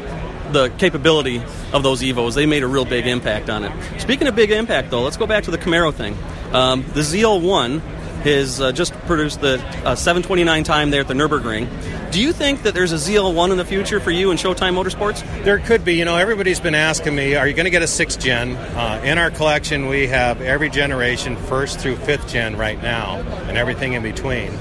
the 0.52 0.70
capability 0.78 1.42
of 1.72 1.84
those 1.84 2.02
Evos. 2.02 2.36
They 2.36 2.46
made 2.46 2.64
a 2.64 2.68
real 2.68 2.86
big 2.86 3.08
impact 3.08 3.50
on 3.50 3.64
it. 3.64 3.72
Speaking 4.00 4.28
of 4.28 4.36
big 4.36 4.52
impact, 4.52 4.92
though, 4.92 5.02
let's 5.02 5.18
go 5.18 5.28
back 5.28 5.44
to 5.46 5.52
the 5.52 5.58
Camaro 5.58 5.94
thing. 5.94 6.18
Um, 6.52 6.84
the 6.94 7.02
ZL1 7.02 7.82
has 8.24 8.62
uh, 8.62 8.72
just 8.72 8.94
produced 9.02 9.42
the 9.42 9.62
uh, 9.86 9.96
729 9.96 10.64
time 10.64 10.90
there 10.90 11.02
at 11.02 11.08
the 11.08 11.14
Nürburgring. 11.14 11.68
Do 12.12 12.22
you 12.22 12.32
think 12.32 12.64
that 12.64 12.74
there's 12.74 12.92
a 12.92 12.96
ZL1 12.96 13.52
in 13.52 13.58
the 13.58 13.66
future 13.66 14.00
for 14.00 14.12
you 14.12 14.30
in 14.32 14.38
Showtime 14.38 14.76
Motorsports? 14.76 15.24
There 15.44 15.60
could 15.60 15.84
be. 15.84 15.96
You 15.96 16.06
know, 16.06 16.16
everybody's 16.16 16.60
been 16.60 16.76
asking 16.76 17.16
me, 17.16 17.36
are 17.36 17.48
you 17.48 17.54
going 17.54 17.66
to 17.66 17.72
get 17.72 17.82
a 17.82 17.88
sixth 17.88 18.20
gen? 18.20 18.56
Uh, 18.56 19.02
in 19.04 19.18
our 19.18 19.32
collection, 19.32 19.88
we 19.88 20.08
have 20.08 20.40
every 20.42 20.70
generation, 20.70 21.36
first 21.36 21.80
through 21.80 21.96
fifth 21.96 22.28
gen 22.28 22.56
right 22.56 22.82
now, 22.82 23.18
and 23.48 23.58
everything 23.58 23.94
in 23.94 24.04
between. 24.04 24.52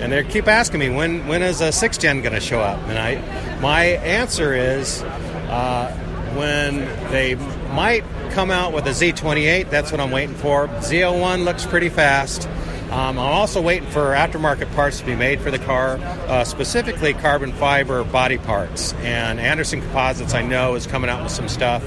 And 0.00 0.12
they 0.12 0.22
keep 0.24 0.48
asking 0.48 0.80
me, 0.80 0.90
when 0.90 1.26
when 1.26 1.42
is 1.42 1.60
a 1.60 1.72
sixth 1.72 2.00
gen 2.00 2.22
going 2.22 2.34
to 2.34 2.40
show 2.40 2.60
up? 2.60 2.78
And 2.88 2.98
I, 2.98 3.60
my 3.60 3.84
answer 3.84 4.54
is, 4.54 5.02
uh, 5.02 5.92
when 6.34 6.78
they 7.10 7.34
might 7.74 8.04
come 8.30 8.50
out 8.50 8.72
with 8.72 8.86
a 8.86 8.90
Z28, 8.90 9.70
that's 9.70 9.90
what 9.90 10.00
I'm 10.00 10.10
waiting 10.10 10.34
for. 10.34 10.68
ZL1 10.68 11.44
looks 11.44 11.66
pretty 11.66 11.88
fast. 11.88 12.48
Um, 12.92 13.18
I'm 13.18 13.32
also 13.32 13.62
waiting 13.62 13.88
for 13.88 14.12
aftermarket 14.12 14.70
parts 14.74 15.00
to 15.00 15.06
be 15.06 15.16
made 15.16 15.40
for 15.40 15.50
the 15.50 15.58
car, 15.58 15.96
uh, 16.28 16.44
specifically 16.44 17.14
carbon 17.14 17.50
fiber 17.54 18.04
body 18.04 18.36
parts. 18.36 18.92
And 18.96 19.40
Anderson 19.40 19.80
Composites, 19.80 20.34
I 20.34 20.42
know, 20.42 20.74
is 20.74 20.86
coming 20.86 21.08
out 21.08 21.22
with 21.22 21.32
some 21.32 21.48
stuff. 21.48 21.82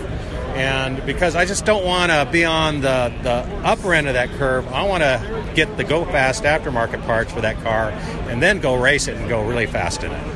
And 0.56 1.06
because 1.06 1.36
I 1.36 1.46
just 1.46 1.64
don't 1.64 1.86
want 1.86 2.12
to 2.12 2.28
be 2.32 2.44
on 2.44 2.82
the, 2.82 3.14
the 3.22 3.46
upper 3.64 3.94
end 3.94 4.08
of 4.08 4.16
that 4.16 4.30
curve, 4.32 4.68
I 4.70 4.88
want 4.88 5.04
to 5.04 5.52
get 5.54 5.78
the 5.78 5.84
go 5.84 6.06
fast 6.06 6.44
aftermarket 6.44 7.06
parts 7.06 7.32
for 7.32 7.42
that 7.42 7.62
car 7.62 7.92
and 8.30 8.42
then 8.42 8.60
go 8.60 8.74
race 8.74 9.08
it 9.08 9.16
and 9.16 9.30
go 9.30 9.46
really 9.46 9.68
fast 9.68 10.04
in 10.04 10.12
it. 10.12 10.35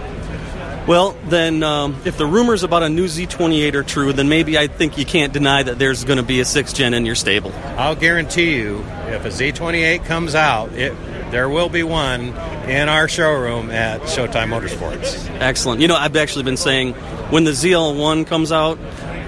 Well, 0.88 1.16
then, 1.26 1.62
um, 1.62 1.96
if 2.06 2.18
the 2.18 2.26
rumors 2.26 2.64
about 2.64 2.82
a 2.82 2.90
new 2.90 3.06
Z28 3.06 3.74
are 3.76 3.84
true, 3.84 4.12
then 4.12 4.28
maybe 4.28 4.58
I 4.58 4.68
think 4.68 4.98
you 4.98 5.06
can't 5.06 5.32
deny 5.32 5.62
that 5.62 5.78
there's 5.78 6.04
going 6.04 6.18
to 6.18 6.24
be 6.24 6.40
a 6.40 6.46
sixth 6.46 6.76
gen 6.76 6.94
in 6.94 7.06
your 7.06 7.16
stable. 7.16 7.52
I'll 7.78 7.96
guarantee 7.96 8.56
you, 8.56 8.80
if 9.08 9.24
a 9.26 9.30
Z28 9.30 10.06
comes 10.06 10.34
out, 10.34 10.72
it 10.74 10.96
there 11.32 11.48
will 11.48 11.70
be 11.70 11.84
one 11.84 12.30
in 12.68 12.90
our 12.90 13.08
showroom 13.08 13.70
at 13.70 14.02
Showtime 14.02 14.50
Motorsports. 14.50 15.30
Excellent. 15.40 15.80
You 15.80 15.88
know, 15.88 15.96
I've 15.96 16.16
actually 16.16 16.44
been 16.44 16.58
saying 16.58 16.94
when 17.30 17.44
the 17.44 17.52
ZL1 17.52 18.26
comes 18.26 18.52
out, 18.52 18.80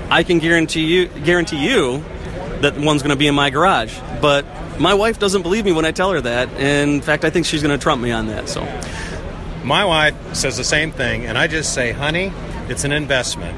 I 0.10 0.24
can 0.24 0.40
guarantee 0.40 0.86
you 0.86 1.08
guarantee 1.08 1.64
you 1.64 2.04
that 2.62 2.78
one's 2.78 3.04
going 3.04 3.12
to 3.12 3.20
be 3.20 3.28
in 3.28 3.36
my 3.36 3.50
garage. 3.50 3.98
But 4.20 4.46
my 4.80 4.94
wife 4.94 5.20
doesn't 5.20 5.44
believe 5.44 5.66
me 5.66 5.72
when 5.72 5.86
I 5.86 5.92
tell 5.92 6.12
her 6.12 6.22
that. 6.22 6.50
And 6.54 6.92
in 6.92 7.02
fact, 7.02 7.24
I 7.24 7.30
think 7.30 7.46
she's 7.46 7.62
going 7.62 7.78
to 7.78 7.82
trump 7.82 8.02
me 8.02 8.12
on 8.12 8.28
that. 8.28 8.50
So. 8.50 8.62
My 9.64 9.86
wife 9.86 10.16
says 10.36 10.58
the 10.58 10.64
same 10.64 10.92
thing, 10.92 11.26
and 11.26 11.38
I 11.38 11.48
just 11.48 11.74
say, 11.74 11.92
honey, 11.92 12.32
it's 12.68 12.84
an 12.84 12.92
investment. 12.92 13.58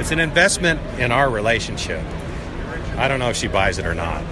It's 0.00 0.10
an 0.12 0.20
investment 0.20 0.80
in 1.00 1.10
our 1.10 1.28
relationship. 1.28 2.04
I 2.96 3.08
don't 3.08 3.18
know 3.18 3.30
if 3.30 3.36
she 3.36 3.48
buys 3.48 3.78
it 3.78 3.86
or 3.86 3.94
not. 3.94 4.24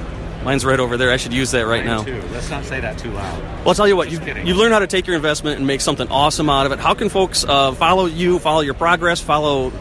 Mine's 0.44 0.64
right 0.64 0.78
over 0.78 0.96
there. 0.98 1.10
I 1.10 1.16
should 1.16 1.32
use 1.32 1.52
that 1.52 1.66
right 1.66 1.84
Mine 1.84 1.96
now. 1.96 2.02
Too. 2.04 2.20
Let's 2.32 2.50
not 2.50 2.64
say 2.64 2.78
that 2.80 2.98
too 2.98 3.10
loud. 3.10 3.42
Well, 3.42 3.68
I'll 3.68 3.74
tell 3.74 3.88
you 3.88 3.96
what, 3.96 4.10
you, 4.10 4.18
Just 4.18 4.28
kidding. 4.28 4.46
you 4.46 4.54
learn 4.54 4.72
how 4.72 4.78
to 4.80 4.86
take 4.86 5.06
your 5.06 5.16
investment 5.16 5.56
and 5.56 5.66
make 5.66 5.80
something 5.80 6.06
awesome 6.08 6.50
out 6.50 6.66
of 6.66 6.72
it. 6.72 6.78
How 6.78 6.92
can 6.94 7.08
folks 7.08 7.44
uh, 7.44 7.72
follow 7.72 8.04
you, 8.06 8.38
follow 8.38 8.60
your 8.60 8.74
progress, 8.74 9.20
follow 9.22 9.72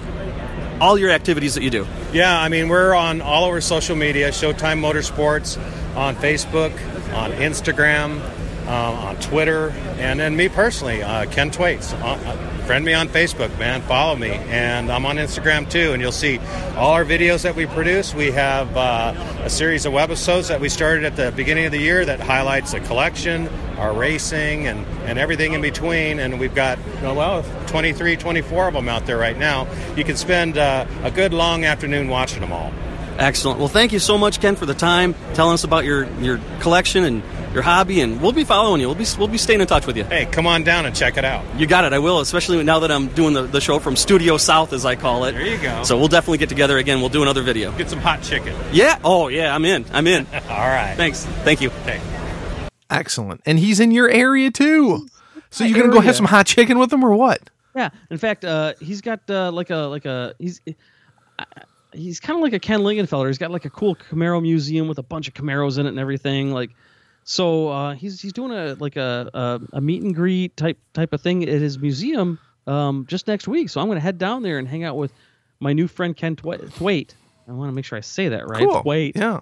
all 0.80 0.98
your 0.98 1.12
activities 1.12 1.56
that 1.56 1.64
you 1.64 1.70
do? 1.70 1.86
Yeah, 2.14 2.40
I 2.40 2.48
mean, 2.48 2.70
we're 2.70 2.94
on 2.94 3.22
all 3.22 3.44
over 3.44 3.60
social 3.60 3.96
media 3.98 4.30
Showtime 4.30 4.80
Motorsports, 4.80 5.58
on 5.98 6.16
Facebook, 6.16 6.72
on 7.14 7.32
Instagram, 7.34 8.22
on 8.74 9.16
Twitter, 9.18 9.70
and 9.98 10.20
then 10.20 10.36
me 10.36 10.50
personally, 10.50 11.04
uh, 11.04 11.26
Ken 11.28 11.52
Thwaits. 11.52 11.94
Uh, 11.94 12.06
uh, 12.06 12.54
friend 12.66 12.86
me 12.86 12.94
on 12.94 13.10
Facebook, 13.10 13.58
man. 13.60 13.82
Follow 13.82 14.16
me. 14.16 14.30
And 14.32 14.92
I'm 14.92 15.06
on 15.06 15.18
Instagram 15.18 15.70
too, 15.70 15.92
and 15.92 16.02
you'll 16.02 16.12
see 16.12 16.40
all 16.78 16.92
our 16.92 17.04
videos 17.04 17.44
that 17.44 17.56
we 17.56 17.66
produce. 17.66 18.14
We 18.14 18.32
have 18.32 18.76
uh, 18.78 19.14
a 19.44 19.50
series 19.50 19.86
of 19.86 19.94
webisodes 19.94 20.48
that 20.48 20.62
we 20.62 20.70
started 20.70 21.04
at 21.04 21.16
the 21.16 21.32
beginning 21.32 21.66
of 21.66 21.72
the 21.72 21.80
year 21.80 22.06
that 22.06 22.20
highlights 22.20 22.72
the 22.72 22.80
collection, 22.80 23.50
our 23.78 23.94
racing, 23.94 24.68
and, 24.68 24.86
and 25.06 25.20
everything 25.20 25.54
in 25.54 25.62
between. 25.62 26.20
And 26.20 26.40
we've 26.40 26.56
got, 26.56 26.80
well, 27.02 27.44
23, 27.68 28.16
24 28.16 28.68
of 28.70 28.74
them 28.74 28.88
out 28.88 29.06
there 29.06 29.18
right 29.18 29.38
now. 29.38 29.68
You 29.98 30.06
can 30.06 30.16
spend 30.16 30.58
uh, 30.58 30.86
a 31.04 31.12
good 31.12 31.34
long 31.34 31.66
afternoon 31.66 32.08
watching 32.08 32.40
them 32.40 32.54
all. 32.54 32.72
Excellent. 33.18 33.60
Well, 33.60 33.68
thank 33.68 33.92
you 33.92 34.00
so 34.00 34.18
much, 34.18 34.40
Ken, 34.40 34.56
for 34.56 34.66
the 34.66 34.74
time, 34.74 35.14
telling 35.34 35.54
us 35.54 35.64
about 35.64 35.86
your, 35.86 36.06
your 36.20 36.40
collection 36.62 37.04
and 37.04 37.22
your 37.54 37.64
hobby, 37.64 38.02
and 38.02 38.22
we'll 38.22 38.32
be 38.32 38.44
following 38.44 38.82
you. 38.82 38.88
We'll 38.88 38.96
be 38.96 39.06
we'll 39.18 39.28
be 39.28 39.38
staying 39.38 39.62
in 39.62 39.68
touch 39.68 39.86
with 39.86 39.96
you. 39.96 40.04
Hey, 40.04 40.26
come 40.26 40.48
on 40.48 40.64
down 40.64 40.86
and 40.86 40.96
check 40.96 41.18
it 41.18 41.26
out. 41.26 41.46
You 41.58 41.68
got 41.68 41.86
it. 41.86 41.94
I 41.94 42.00
will, 42.00 42.20
especially 42.20 42.64
now 42.64 42.80
that 42.80 42.92
I'm 42.92 43.08
doing 43.10 43.34
the, 43.34 43.44
the 43.44 43.62
show 43.62 43.80
from 43.80 43.96
Studio 43.96 44.38
South, 44.38 44.74
as 44.74 44.86
I 44.86 44.96
call 44.96 45.26
it. 45.26 45.34
There 45.34 45.46
you 45.46 45.62
go. 45.62 45.84
So 45.84 45.98
we'll 45.98 46.08
definitely 46.08 46.40
get 46.40 46.50
together 46.50 46.78
again. 46.78 47.00
We'll 47.00 47.10
do 47.10 47.22
another 47.22 47.44
video. 47.44 47.72
Get 47.78 47.90
some 47.90 48.00
hot 48.00 48.22
chicken. 48.24 48.56
Yeah. 48.72 49.00
Oh, 49.04 49.28
yeah. 49.28 49.54
I'm 49.54 49.66
in. 49.66 49.86
I'm 49.92 50.08
in. 50.08 50.26
All 50.34 50.58
right. 50.58 50.96
Thanks. 50.96 51.26
Thank 51.44 51.62
you. 51.62 51.70
Okay. 51.82 52.02
Excellent. 52.90 53.42
And 53.46 53.60
he's 53.60 53.80
in 53.80 53.92
your 53.92 54.10
area 54.10 54.52
too. 54.52 55.08
So 55.50 55.64
you're 55.64 55.80
gonna 55.80 55.94
go 55.94 56.00
have 56.00 56.16
some 56.16 56.26
hot 56.26 56.48
chicken 56.48 56.80
with 56.80 56.92
him 56.92 57.04
or 57.04 57.16
what? 57.16 57.50
Yeah. 57.76 57.90
In 58.10 58.18
fact, 58.18 58.44
uh, 58.44 58.74
he's 58.80 59.02
got 59.02 59.22
uh, 59.30 59.52
like 59.52 59.70
a 59.70 59.78
like 59.78 60.06
a 60.06 60.34
he's 60.40 60.62
uh, 61.38 61.46
he's 61.94 62.20
kind 62.20 62.38
of 62.38 62.44
like 62.44 62.54
a 62.54 62.60
Ken 62.60 62.82
Lingenfelter. 62.82 63.28
He's 63.28 63.38
got 63.38 63.52
like 63.52 63.66
a 63.66 63.70
cool 63.70 63.96
Camaro 63.96 64.42
museum 64.42 64.88
with 64.88 64.98
a 64.98 65.04
bunch 65.04 65.28
of 65.28 65.34
Camaros 65.34 65.78
in 65.78 65.86
it 65.86 65.90
and 65.90 66.00
everything. 66.00 66.52
Like, 66.52 66.72
so 67.24 67.70
uh, 67.70 67.94
he's 67.96 68.22
he's 68.22 68.34
doing 68.34 68.52
a 68.52 68.76
like 68.80 68.96
a, 68.96 69.30
a 69.34 69.78
a 69.78 69.82
meet 69.82 70.04
and 70.04 70.14
greet 70.14 70.56
type 70.58 70.78
type 70.94 71.14
of 71.14 71.22
thing 71.22 71.44
at 71.44 71.50
his 71.50 71.80
museum 71.80 72.40
um, 72.68 73.06
just 73.08 73.28
next 73.28 73.48
week. 73.48 73.70
So 73.70 73.82
I'm 73.82 73.88
gonna 73.88 74.00
head 74.00 74.18
down 74.18 74.44
there 74.44 74.60
and 74.60 74.68
hang 74.68 74.84
out 74.84 74.98
with 74.98 75.14
my 75.60 75.74
new 75.74 75.88
friend 75.88 76.16
Ken 76.16 76.36
Twa- 76.36 76.58
Thwaite. 76.58 77.16
I 77.48 77.52
want 77.52 77.70
to 77.70 77.74
make 77.74 77.86
sure 77.86 77.98
I 77.98 78.02
say 78.02 78.30
that 78.30 78.48
right. 78.48 78.60
Cool. 78.68 78.82
Thwaite. 78.82 79.16
Yeah. 79.16 79.42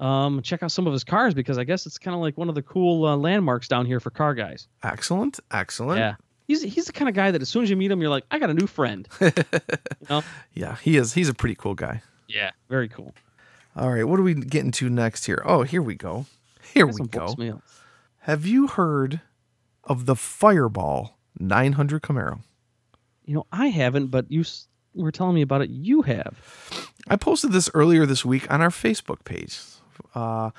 Um, 0.00 0.42
check 0.42 0.62
out 0.62 0.70
some 0.70 0.86
of 0.86 0.92
his 0.92 1.04
cars 1.04 1.34
because 1.34 1.58
I 1.58 1.64
guess 1.64 1.86
it's 1.86 1.98
kind 1.98 2.14
of 2.14 2.20
like 2.20 2.36
one 2.38 2.48
of 2.48 2.54
the 2.54 2.62
cool 2.62 3.04
uh, 3.04 3.16
landmarks 3.16 3.66
down 3.66 3.86
here 3.86 3.98
for 3.98 4.10
car 4.10 4.34
guys. 4.34 4.68
Excellent. 4.82 5.40
Excellent. 5.50 5.98
Yeah. 5.98 6.14
He's, 6.46 6.62
he's 6.62 6.86
the 6.86 6.92
kind 6.92 7.08
of 7.08 7.14
guy 7.14 7.30
that 7.30 7.42
as 7.42 7.48
soon 7.48 7.64
as 7.64 7.70
you 7.70 7.76
meet 7.76 7.90
him, 7.90 8.00
you're 8.00 8.10
like, 8.10 8.24
I 8.30 8.38
got 8.38 8.48
a 8.48 8.54
new 8.54 8.66
friend. 8.66 9.08
you 9.20 9.30
know? 10.08 10.22
Yeah, 10.54 10.76
he 10.76 10.96
is. 10.96 11.14
He's 11.14 11.28
a 11.28 11.34
pretty 11.34 11.56
cool 11.56 11.74
guy. 11.74 12.02
Yeah. 12.28 12.52
Very 12.68 12.88
cool. 12.88 13.12
All 13.76 13.90
right, 13.90 14.04
what 14.04 14.18
are 14.18 14.22
we 14.22 14.34
getting 14.34 14.70
to 14.72 14.88
next 14.88 15.26
here? 15.26 15.42
Oh, 15.44 15.62
here 15.62 15.82
we 15.82 15.94
go. 15.94 16.26
Here 16.74 16.86
we 16.86 17.06
go. 17.06 17.34
Have 18.20 18.46
you 18.46 18.66
heard 18.66 19.20
of 19.84 20.06
the 20.06 20.16
Fireball 20.16 21.18
900 21.38 22.02
Camaro? 22.02 22.40
You 23.24 23.36
know, 23.36 23.46
I 23.52 23.68
haven't, 23.68 24.08
but 24.08 24.30
you 24.30 24.44
were 24.94 25.12
telling 25.12 25.34
me 25.34 25.42
about 25.42 25.62
it. 25.62 25.70
You 25.70 26.02
have. 26.02 26.92
I 27.08 27.16
posted 27.16 27.52
this 27.52 27.70
earlier 27.74 28.06
this 28.06 28.24
week 28.24 28.50
on 28.50 28.60
our 28.60 28.70
Facebook 28.70 29.24
page. 29.24 29.58
Uh, 30.14 30.50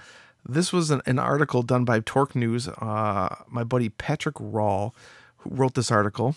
this 0.48 0.72
was 0.72 0.92
an, 0.92 1.02
an 1.06 1.20
article 1.20 1.64
done 1.64 1.86
by 1.86 2.00
Torque 2.00 2.36
News. 2.36 2.68
Uh, 2.68 3.36
my 3.48 3.64
buddy 3.64 3.90
Patrick 3.90 4.36
Rall, 4.40 4.96
wrote 5.46 5.76
this 5.76 5.92
article. 5.92 6.36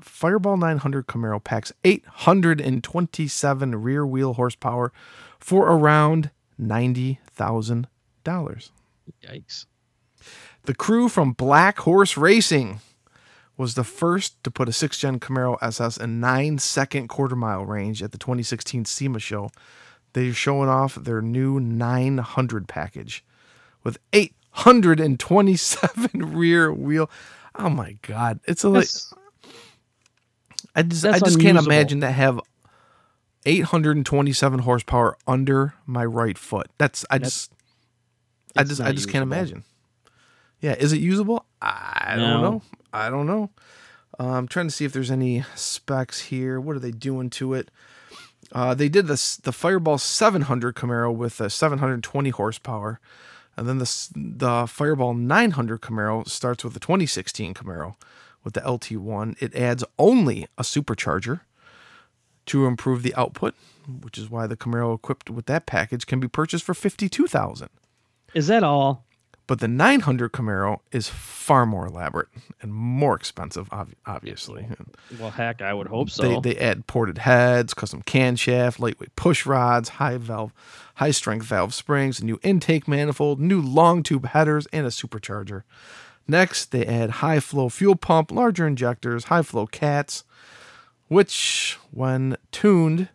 Fireball 0.00 0.56
900 0.56 1.06
Camaro 1.06 1.42
packs 1.42 1.72
827 1.84 3.82
rear 3.82 4.06
wheel 4.06 4.34
horsepower 4.34 4.92
for 5.38 5.66
around 5.66 6.30
$90,000. 6.60 8.70
Yikes. 9.22 9.66
The 10.64 10.74
crew 10.74 11.08
from 11.08 11.32
Black 11.32 11.78
Horse 11.80 12.16
Racing 12.16 12.80
was 13.56 13.74
the 13.74 13.84
first 13.84 14.42
to 14.44 14.50
put 14.50 14.68
a 14.68 14.72
six 14.72 14.98
gen 14.98 15.20
Camaro 15.20 15.56
SS 15.62 15.96
in 15.96 16.18
nine 16.20 16.58
second 16.58 17.08
quarter 17.08 17.36
mile 17.36 17.64
range 17.64 18.02
at 18.02 18.12
the 18.12 18.18
2016 18.18 18.84
SEMA 18.84 19.18
show. 19.18 19.50
They're 20.12 20.32
showing 20.32 20.68
off 20.68 20.94
their 20.94 21.20
new 21.22 21.60
900 21.60 22.66
package 22.68 23.24
with 23.82 23.98
827 24.12 26.10
rear 26.34 26.72
wheel. 26.72 27.10
Oh 27.56 27.68
my 27.68 27.96
god, 28.02 28.40
it's 28.46 28.64
a 28.64 28.68
like 28.68 28.88
I 30.74 30.82
just 30.82 31.04
I 31.04 31.18
just 31.18 31.40
can't 31.40 31.58
imagine 31.58 32.00
to 32.00 32.10
have 32.10 32.40
827 33.46 34.60
horsepower 34.60 35.16
under 35.26 35.74
my 35.86 36.04
right 36.04 36.38
foot. 36.38 36.68
That's 36.78 37.04
I 37.10 37.18
That's- 37.18 37.32
just 37.32 37.52
I 38.56 38.64
just 38.64 38.80
I 38.80 38.92
just 38.92 39.08
can't 39.08 39.22
imagine. 39.22 39.64
Yeah, 40.60 40.74
is 40.74 40.92
it 40.92 41.00
usable? 41.00 41.44
I 41.60 42.14
don't 42.16 42.42
know. 42.42 42.62
I 42.92 43.10
don't 43.10 43.26
know. 43.26 43.50
Uh, 44.18 44.30
I'm 44.30 44.48
trying 44.48 44.68
to 44.68 44.74
see 44.74 44.84
if 44.84 44.92
there's 44.92 45.10
any 45.10 45.44
specs 45.54 46.20
here. 46.22 46.60
What 46.60 46.76
are 46.76 46.80
they 46.80 46.92
doing 46.92 47.30
to 47.30 47.54
it? 47.54 47.70
Uh, 48.52 48.74
they 48.74 48.88
did 48.88 49.06
this 49.06 49.36
the 49.36 49.52
Fireball 49.52 49.98
700 49.98 50.74
Camaro 50.74 51.14
with 51.14 51.40
a 51.40 51.50
720 51.50 52.30
horsepower, 52.30 53.00
and 53.56 53.68
then 53.68 53.78
the 53.78 54.08
the 54.14 54.66
Fireball 54.68 55.14
900 55.14 55.80
Camaro 55.80 56.26
starts 56.28 56.62
with 56.62 56.74
the 56.74 56.80
2016 56.80 57.54
Camaro 57.54 57.96
with 58.44 58.54
the 58.54 58.60
LT1. 58.60 59.36
It 59.40 59.54
adds 59.56 59.82
only 59.98 60.46
a 60.56 60.62
supercharger 60.62 61.40
to 62.46 62.66
improve 62.66 63.02
the 63.02 63.14
output, 63.14 63.54
which 64.02 64.18
is 64.18 64.30
why 64.30 64.46
the 64.46 64.56
Camaro 64.56 64.94
equipped 64.94 65.30
with 65.30 65.46
that 65.46 65.66
package 65.66 66.06
can 66.06 66.20
be 66.20 66.28
purchased 66.28 66.64
for 66.64 66.74
52,000. 66.74 67.68
Is 68.34 68.48
that 68.48 68.62
all? 68.62 69.04
But 69.46 69.60
the 69.60 69.68
900 69.68 70.32
Camaro 70.32 70.78
is 70.90 71.08
far 71.08 71.66
more 71.66 71.86
elaborate 71.86 72.28
and 72.62 72.72
more 72.72 73.14
expensive, 73.14 73.68
obviously. 74.06 74.66
Well, 75.20 75.30
heck, 75.30 75.60
I 75.60 75.74
would 75.74 75.88
hope 75.88 76.08
so. 76.08 76.40
They, 76.40 76.54
they 76.54 76.60
add 76.60 76.86
ported 76.86 77.18
heads, 77.18 77.74
custom 77.74 78.02
camshaft, 78.02 78.78
lightweight 78.78 79.14
push 79.16 79.44
rods, 79.44 79.90
high 79.90 80.16
valve, 80.16 80.54
high 80.94 81.10
strength 81.10 81.44
valve 81.44 81.74
springs, 81.74 82.20
a 82.20 82.24
new 82.24 82.40
intake 82.42 82.88
manifold, 82.88 83.38
new 83.38 83.60
long 83.60 84.02
tube 84.02 84.28
headers, 84.28 84.66
and 84.72 84.86
a 84.86 84.90
supercharger. 84.90 85.64
Next, 86.26 86.70
they 86.70 86.86
add 86.86 87.10
high 87.10 87.40
flow 87.40 87.68
fuel 87.68 87.96
pump, 87.96 88.32
larger 88.32 88.66
injectors, 88.66 89.24
high 89.24 89.42
flow 89.42 89.66
cats, 89.66 90.24
which, 91.08 91.78
when 91.90 92.38
tuned, 92.50 93.10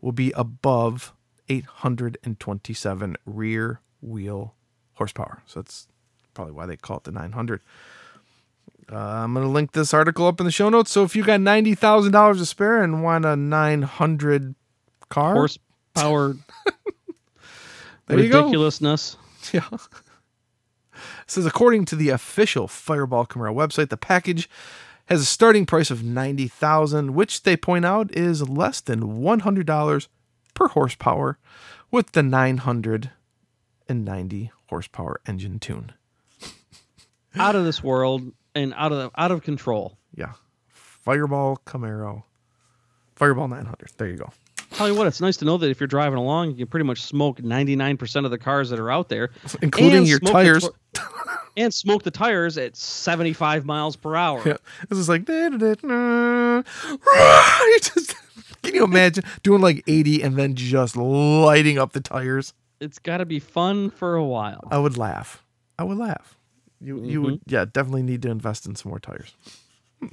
will 0.00 0.12
be 0.12 0.30
above 0.36 1.12
827 1.48 3.16
rear 3.26 3.80
wheel 4.00 4.54
horsepower. 5.02 5.42
So 5.46 5.60
that's 5.60 5.88
probably 6.32 6.52
why 6.52 6.66
they 6.66 6.76
call 6.76 6.98
it 6.98 7.04
the 7.04 7.10
900. 7.10 7.60
Uh, 8.90 8.96
I'm 8.96 9.34
going 9.34 9.44
to 9.44 9.50
link 9.50 9.72
this 9.72 9.92
article 9.92 10.26
up 10.28 10.38
in 10.40 10.46
the 10.46 10.52
show 10.52 10.68
notes. 10.68 10.92
So 10.92 11.02
if 11.02 11.16
you 11.16 11.24
got 11.24 11.40
$90,000 11.40 12.38
to 12.38 12.46
spare 12.46 12.80
and 12.82 13.02
want 13.02 13.24
a 13.24 13.34
900 13.36 14.54
car, 15.08 15.34
Horsepower 15.34 16.36
there 18.06 18.20
you 18.20 18.28
go. 18.28 18.42
ridiculousness. 18.42 19.16
Yeah. 19.52 19.66
says 21.26 21.46
according 21.46 21.84
to 21.86 21.96
the 21.96 22.10
official 22.10 22.68
Fireball 22.68 23.26
Camaro 23.26 23.52
website, 23.52 23.88
the 23.88 23.96
package 23.96 24.48
has 25.06 25.20
a 25.20 25.24
starting 25.24 25.66
price 25.66 25.90
of 25.90 26.04
90,000, 26.04 27.12
which 27.14 27.42
they 27.42 27.56
point 27.56 27.84
out 27.84 28.14
is 28.16 28.48
less 28.48 28.80
than 28.80 29.20
$100 29.20 30.06
per 30.54 30.68
horsepower 30.68 31.38
with 31.90 32.12
the 32.12 32.22
990 32.22 34.52
horsepower 34.76 35.20
engine 35.26 35.58
tune. 35.58 35.92
Out 37.36 37.54
of 37.54 37.64
this 37.66 37.82
world 37.82 38.32
and 38.54 38.72
out 38.74 38.90
of 38.92 38.96
the, 38.98 39.10
out 39.20 39.30
of 39.30 39.42
control. 39.42 39.98
Yeah. 40.14 40.32
Fireball 40.70 41.58
Camaro. 41.66 42.22
Fireball 43.16 43.48
900. 43.48 43.90
There 43.98 44.08
you 44.08 44.16
go. 44.16 44.30
Tell 44.72 44.88
you 44.88 44.94
what, 44.94 45.06
it's 45.06 45.20
nice 45.20 45.36
to 45.38 45.44
know 45.44 45.58
that 45.58 45.68
if 45.68 45.78
you're 45.78 45.86
driving 45.86 46.18
along, 46.18 46.50
you 46.52 46.56
can 46.56 46.66
pretty 46.68 46.84
much 46.86 47.02
smoke 47.02 47.38
99% 47.40 48.24
of 48.24 48.30
the 48.30 48.38
cars 48.38 48.70
that 48.70 48.78
are 48.78 48.90
out 48.90 49.10
there, 49.10 49.28
Including 49.62 50.06
your 50.06 50.18
tires. 50.20 50.62
tor- 50.94 51.12
and 51.58 51.72
smoke 51.74 52.02
the 52.02 52.10
tires 52.10 52.56
at 52.56 52.74
75 52.76 53.66
miles 53.66 53.96
per 53.96 54.16
hour. 54.16 54.42
Yeah. 54.46 54.56
This 54.88 54.98
is 54.98 55.08
like 55.10 55.28
You 55.28 56.64
just- 57.82 58.14
can 58.62 58.74
you 58.74 58.84
imagine 58.84 59.24
doing 59.42 59.60
like 59.60 59.82
80 59.86 60.22
and 60.22 60.36
then 60.36 60.54
just 60.54 60.96
lighting 60.96 61.78
up 61.78 61.92
the 61.92 62.00
tires? 62.00 62.54
It's 62.82 62.98
got 62.98 63.18
to 63.18 63.24
be 63.24 63.38
fun 63.38 63.90
for 63.90 64.16
a 64.16 64.24
while. 64.24 64.66
I 64.70 64.78
would 64.78 64.98
laugh. 64.98 65.44
I 65.78 65.84
would 65.84 65.98
laugh. 65.98 66.36
You 66.80 67.04
you 67.04 67.22
would 67.22 67.34
mm-hmm. 67.34 67.54
yeah, 67.54 67.64
definitely 67.64 68.02
need 68.02 68.22
to 68.22 68.30
invest 68.30 68.66
in 68.66 68.74
some 68.74 68.90
more 68.90 68.98
tires. 68.98 69.32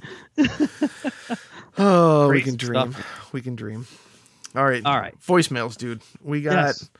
oh, 1.78 2.28
we 2.28 2.42
can 2.42 2.56
dream. 2.56 2.92
stuff. 2.92 3.32
We 3.32 3.42
can 3.42 3.56
dream. 3.56 3.88
All 4.54 4.64
right. 4.64 4.84
All 4.84 4.98
right. 4.98 5.18
Voicemails, 5.20 5.76
dude. 5.76 6.00
We 6.22 6.42
got 6.42 6.66
Yes. 6.66 6.90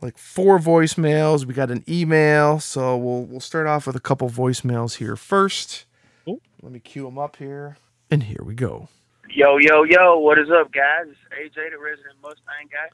like 0.00 0.18
four 0.18 0.58
voicemails. 0.58 1.44
We 1.44 1.54
got 1.54 1.70
an 1.70 1.84
email, 1.88 2.58
so 2.58 2.96
we'll 2.96 3.22
we'll 3.22 3.40
start 3.40 3.68
off 3.68 3.86
with 3.86 3.94
a 3.94 4.00
couple 4.00 4.28
voicemails 4.28 4.96
here 4.96 5.14
first. 5.14 5.86
Cool. 6.24 6.40
Let 6.60 6.72
me 6.72 6.80
cue 6.80 7.04
them 7.04 7.18
up 7.18 7.36
here. 7.36 7.76
And 8.10 8.24
here 8.24 8.42
we 8.44 8.54
go. 8.54 8.88
Yo, 9.30 9.58
yo, 9.58 9.84
yo, 9.84 10.18
what 10.18 10.38
is 10.38 10.50
up, 10.50 10.72
guys? 10.72 11.06
It's 11.06 11.56
AJ, 11.56 11.70
the 11.70 11.78
resident 11.78 12.16
Mustang 12.20 12.68
guy. 12.70 12.90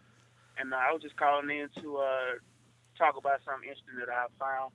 And 0.59 0.75
I 0.75 0.93
was 0.93 1.03
just 1.03 1.17
calling 1.17 1.51
in 1.51 1.69
to 1.83 1.99
uh, 1.99 2.33
talk 2.99 3.17
about 3.17 3.41
something 3.45 3.69
interesting 3.69 3.99
that 4.01 4.11
I 4.11 4.27
found. 4.39 4.73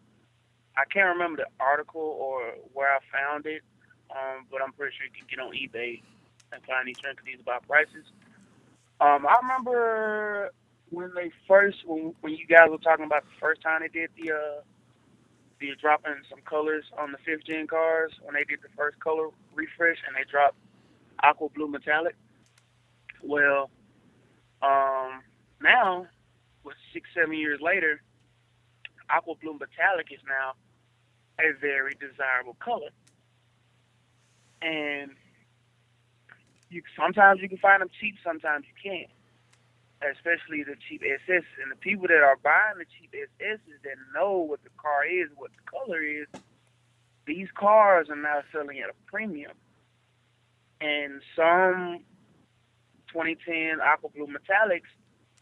I 0.77 0.85
can't 0.91 1.13
remember 1.13 1.43
the 1.43 1.51
article 1.63 2.01
or 2.01 2.53
where 2.73 2.89
I 2.89 2.99
found 3.11 3.45
it, 3.45 3.61
um, 4.11 4.47
but 4.51 4.61
I'm 4.61 4.73
pretty 4.73 4.95
sure 4.97 5.05
you 5.05 5.13
can 5.13 5.27
get 5.29 5.39
on 5.43 5.53
eBay 5.53 6.01
and 6.51 6.63
find 6.65 6.87
these 6.87 6.97
things 7.03 7.41
about 7.41 7.67
prices. 7.67 8.05
Um, 9.01 9.25
I 9.27 9.37
remember 9.41 10.51
when 10.89 11.11
they 11.15 11.31
first, 11.47 11.77
when, 11.85 12.13
when 12.21 12.33
you 12.33 12.47
guys 12.47 12.69
were 12.69 12.77
talking 12.79 13.05
about 13.05 13.23
the 13.23 13.37
first 13.39 13.61
time 13.61 13.81
they 13.81 13.89
did 13.89 14.09
the, 14.17 14.31
uh, 14.31 14.61
the 15.59 15.75
dropping 15.81 16.23
some 16.29 16.41
colors 16.47 16.85
on 16.97 17.11
the 17.11 17.17
fifth 17.25 17.45
gen 17.45 17.67
cars, 17.67 18.11
when 18.23 18.35
they 18.35 18.43
did 18.45 18.59
the 18.63 18.69
first 18.77 18.99
color 18.99 19.29
refresh 19.53 19.97
and 20.07 20.15
they 20.15 20.29
dropped 20.29 20.57
aqua 21.23 21.49
blue 21.49 21.67
metallic. 21.67 22.15
Well, 23.23 23.69
um, 24.61 25.02
now, 25.63 26.07
with 26.65 26.75
six, 26.93 27.09
seven 27.15 27.35
years 27.37 27.61
later, 27.61 28.01
aqua 29.09 29.35
blue 29.41 29.53
metallic 29.53 30.09
is 30.11 30.21
now 30.27 30.53
a 31.39 31.53
very 31.59 31.95
desirable 31.99 32.57
color. 32.63 32.91
And 34.61 35.11
you 36.69 36.81
sometimes 36.99 37.41
you 37.41 37.49
can 37.49 37.59
find 37.59 37.81
them 37.81 37.89
cheap, 38.01 38.15
sometimes 38.23 38.65
you 38.67 38.75
can't. 38.91 39.11
especially 40.03 40.63
the 40.63 40.75
cheap 40.89 41.01
SS. 41.03 41.45
And 41.61 41.71
the 41.71 41.77
people 41.79 42.07
that 42.09 42.21
are 42.23 42.37
buying 42.43 42.77
the 42.79 42.85
cheap 42.85 43.13
SSs 43.13 43.81
that 43.83 43.97
know 44.15 44.37
what 44.37 44.63
the 44.63 44.71
car 44.77 45.05
is, 45.07 45.29
what 45.37 45.51
the 45.51 45.65
color 45.65 46.01
is, 46.03 46.27
these 47.27 47.47
cars 47.55 48.09
are 48.09 48.15
now 48.15 48.41
selling 48.51 48.79
at 48.79 48.89
a 48.89 48.97
premium. 49.07 49.53
And 50.81 51.21
some 51.35 52.05
2010 53.13 53.81
aqua 53.81 54.09
blue 54.09 54.27
metallics 54.27 54.91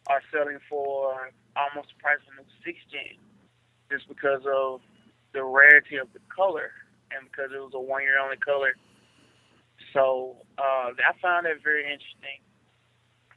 are 0.07 0.21
selling 0.33 0.59
for 0.69 1.31
almost 1.55 1.89
the 1.93 1.99
price 2.01 2.21
of 2.31 2.39
a 2.41 2.47
six 2.65 2.79
gen, 2.91 3.19
just 3.91 4.07
because 4.07 4.41
of 4.47 4.81
the 5.33 5.43
rarity 5.43 5.97
of 5.97 6.11
the 6.13 6.19
color 6.33 6.71
and 7.11 7.27
because 7.29 7.51
it 7.53 7.59
was 7.61 7.73
a 7.75 7.79
one 7.81 8.03
year 8.03 8.19
only 8.19 8.37
color. 8.37 8.73
So 9.93 10.37
uh, 10.57 10.93
I 10.95 11.13
found 11.21 11.45
that 11.45 11.63
very 11.63 11.83
interesting. 11.83 12.41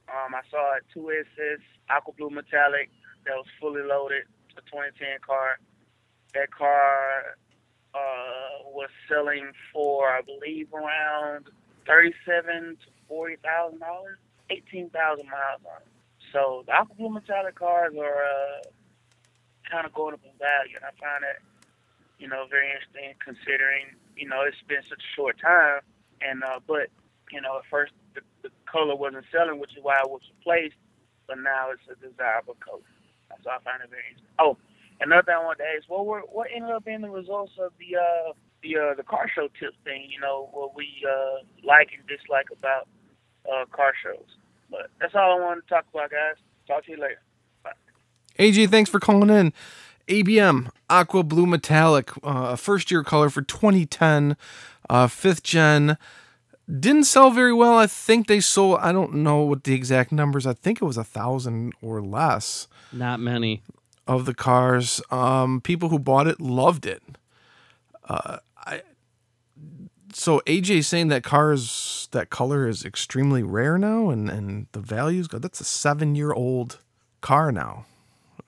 Um, 0.09 0.35
I 0.35 0.43
saw 0.51 0.77
a 0.77 0.81
2SS 0.97 1.63
aqua 1.91 2.13
blue 2.19 2.31
metallic 2.31 2.91
that 3.27 3.35
was 3.37 3.47
fully 3.61 3.83
loaded, 3.83 4.25
a 4.57 4.63
2010 4.69 5.21
car. 5.25 5.59
That 6.35 6.51
car 6.53 7.39
uh, 7.95 8.65
was 8.75 8.91
selling 9.09 9.53
for, 9.73 10.09
I 10.11 10.21
believe, 10.23 10.73
around 10.75 11.47
thirty-seven 11.87 12.77
to 12.85 12.89
forty 13.09 13.37
thousand 13.43 13.81
dollars, 13.81 14.19
eighteen 14.51 14.91
thousand 14.91 15.27
miles 15.27 15.63
on 15.65 15.83
it. 15.83 15.94
So 16.35 16.65
the 16.67 16.75
aqua 16.75 16.97
blue 16.99 17.15
metallic 17.15 17.55
cars 17.55 17.95
are 17.95 18.25
uh, 18.27 18.67
kind 19.71 19.87
of 19.87 19.95
going 19.95 20.15
up 20.15 20.21
in 20.27 20.35
value, 20.35 20.75
and 20.75 20.83
I 20.83 20.91
find 20.99 21.23
that 21.23 21.39
you 22.19 22.27
know 22.27 22.51
very 22.51 22.75
interesting 22.75 23.15
considering 23.23 23.95
you 24.19 24.27
know 24.27 24.43
it's 24.43 24.59
been 24.67 24.83
such 24.91 24.99
a 24.99 25.13
short 25.15 25.39
time, 25.39 25.87
and 26.27 26.43
uh, 26.43 26.59
but 26.67 26.91
you 27.31 27.41
know 27.41 27.63
at 27.63 27.71
first 27.71 27.95
the, 28.19 28.23
the 28.43 28.51
color 28.67 28.99
wasn't 28.99 29.31
selling, 29.31 29.63
which 29.63 29.79
is 29.79 29.83
why 29.87 30.03
it 30.03 30.11
was 30.11 30.27
replaced, 30.35 30.75
but 31.31 31.39
now 31.39 31.71
it's 31.71 31.87
a 31.87 31.95
desirable 32.03 32.59
color. 32.59 32.83
So 33.47 33.55
I 33.55 33.63
find 33.63 33.79
it 33.87 33.91
very 33.95 34.03
interesting. 34.11 34.35
Oh, 34.43 34.59
another 34.99 35.23
thing 35.23 35.39
I 35.39 35.45
wanted 35.47 35.63
to 35.63 35.71
ask, 35.71 35.87
what 35.87 36.03
were 36.03 36.27
what 36.27 36.51
ended 36.51 36.75
up 36.75 36.83
being 36.83 37.07
the 37.07 37.15
results 37.15 37.55
of 37.63 37.71
the 37.79 37.95
uh, 37.95 38.35
the 38.67 38.75
uh, 38.75 38.95
the 38.99 39.07
car 39.07 39.31
show 39.31 39.47
tip 39.55 39.79
thing? 39.87 40.11
You 40.11 40.19
know, 40.19 40.51
what 40.51 40.75
we 40.75 40.91
uh, 41.07 41.47
like 41.63 41.95
and 41.95 42.03
dislike 42.11 42.51
about 42.51 42.91
uh, 43.47 43.71
car 43.71 43.95
shows. 44.03 44.27
But 44.75 44.91
that's 45.01 45.15
all 45.15 45.39
I 45.41 45.41
wanted 45.41 45.61
to 45.63 45.69
talk 45.69 45.85
about, 45.95 46.11
guys. 46.11 46.35
Talk 46.67 46.85
to 46.87 46.91
you 46.91 46.97
later. 47.01 47.21
Bye. 47.63 47.71
AJ, 48.41 48.71
thanks 48.71 48.91
for 48.91 48.99
calling 48.99 49.31
in. 49.31 49.53
ABM 50.09 50.69
Aqua 50.91 51.23
Blue 51.23 51.47
Metallic, 51.47 52.11
uh, 52.25 52.57
first 52.57 52.91
year 52.91 53.05
color 53.05 53.31
for 53.31 53.41
2010, 53.43 54.37
uh, 54.91 55.07
fifth 55.07 55.45
gen. 55.45 55.97
Didn't 56.69 57.05
sell 57.05 57.31
very 57.31 57.53
well. 57.53 57.79
I 57.79 57.87
think 57.87 58.27
they 58.27 58.41
sold. 58.41 58.81
I 58.81 58.91
don't 58.91 59.15
know 59.15 59.43
what 59.43 59.63
the 59.65 59.75
exact 59.75 60.11
numbers. 60.11 60.45
I 60.47 60.55
think 60.55 60.83
it 60.83 60.85
was 60.85 60.97
a 60.97 61.05
thousand 61.05 61.75
or 61.81 62.01
less 62.03 62.67
Not 62.93 63.21
many. 63.21 63.63
of 64.09 64.25
the 64.27 64.35
cars. 64.35 65.01
Um, 65.11 65.61
people 65.61 65.91
who 65.91 65.99
bought 66.01 66.27
it 66.27 66.41
loved 66.41 66.85
it. 66.87 67.03
Uh, 68.09 68.39
I 68.59 68.83
so 70.15 70.41
AJ 70.47 70.85
saying 70.85 71.09
that 71.09 71.23
cars 71.23 72.09
that 72.13 72.31
color 72.31 72.67
is 72.67 72.85
extremely 72.85 73.43
rare 73.43 73.77
now, 73.77 74.09
and 74.11 74.31
and 74.31 74.67
the 74.73 74.81
values 74.81 75.29
go. 75.29 75.39
That's 75.39 75.61
a 75.61 75.65
seven 75.65 76.15
year 76.15 76.33
old 76.33 76.79
car 77.21 77.51
now 77.53 77.87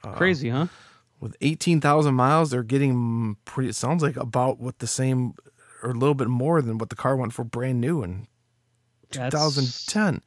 uh, 0.04 0.12
Crazy, 0.12 0.50
huh? 0.50 0.66
with 1.20 1.36
18,000 1.40 2.14
miles, 2.14 2.50
they're 2.50 2.62
getting 2.62 3.36
pretty, 3.46 3.70
it 3.70 3.74
sounds 3.74 4.02
like 4.02 4.16
about 4.16 4.58
what 4.60 4.78
the 4.78 4.86
same 4.86 5.34
or 5.82 5.90
a 5.90 5.94
little 5.94 6.14
bit 6.14 6.28
more 6.28 6.60
than 6.62 6.78
what 6.78 6.90
the 6.90 6.96
car 6.96 7.16
went 7.16 7.32
for 7.32 7.42
brand 7.44 7.80
new 7.80 8.02
in 8.02 8.26
That's 9.12 9.34
2010. 9.34 10.22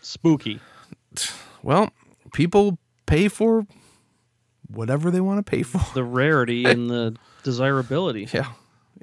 spooky. 0.00 0.60
Well, 1.62 1.90
people 2.32 2.78
pay 3.06 3.28
for 3.28 3.66
whatever 4.68 5.10
they 5.10 5.20
want 5.20 5.44
to 5.44 5.48
pay 5.50 5.62
for. 5.62 5.80
The 5.94 6.04
rarity 6.04 6.64
and 6.70 6.88
the 6.88 7.16
desirability. 7.42 8.28
Yeah. 8.32 8.52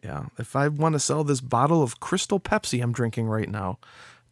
Yeah. 0.04 0.26
If 0.40 0.56
I 0.56 0.68
want 0.68 0.94
to 0.94 1.00
sell 1.00 1.24
this 1.24 1.42
bottle 1.42 1.84
of 1.84 2.00
Crystal 2.00 2.40
Pepsi 2.40 2.82
I'm 2.82 2.92
drinking 2.92 3.28
right 3.28 3.50
now, 3.50 3.78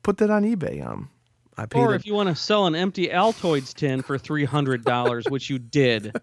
put 0.03 0.17
that 0.17 0.29
on 0.29 0.43
eBay. 0.43 0.85
Um, 0.85 1.09
I 1.57 1.65
paid 1.65 1.79
Or 1.79 1.93
it- 1.93 1.97
if 1.97 2.05
you 2.05 2.13
want 2.13 2.29
to 2.29 2.35
sell 2.35 2.65
an 2.67 2.75
empty 2.75 3.07
Altoids 3.07 3.73
tin 3.73 4.01
for 4.01 4.17
three 4.17 4.45
hundred 4.45 4.83
dollars, 4.83 5.25
which 5.29 5.49
you 5.49 5.59
did, 5.59 6.15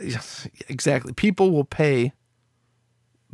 Yes, 0.00 0.48
exactly. 0.68 1.12
People 1.12 1.50
will 1.50 1.64
pay 1.64 2.12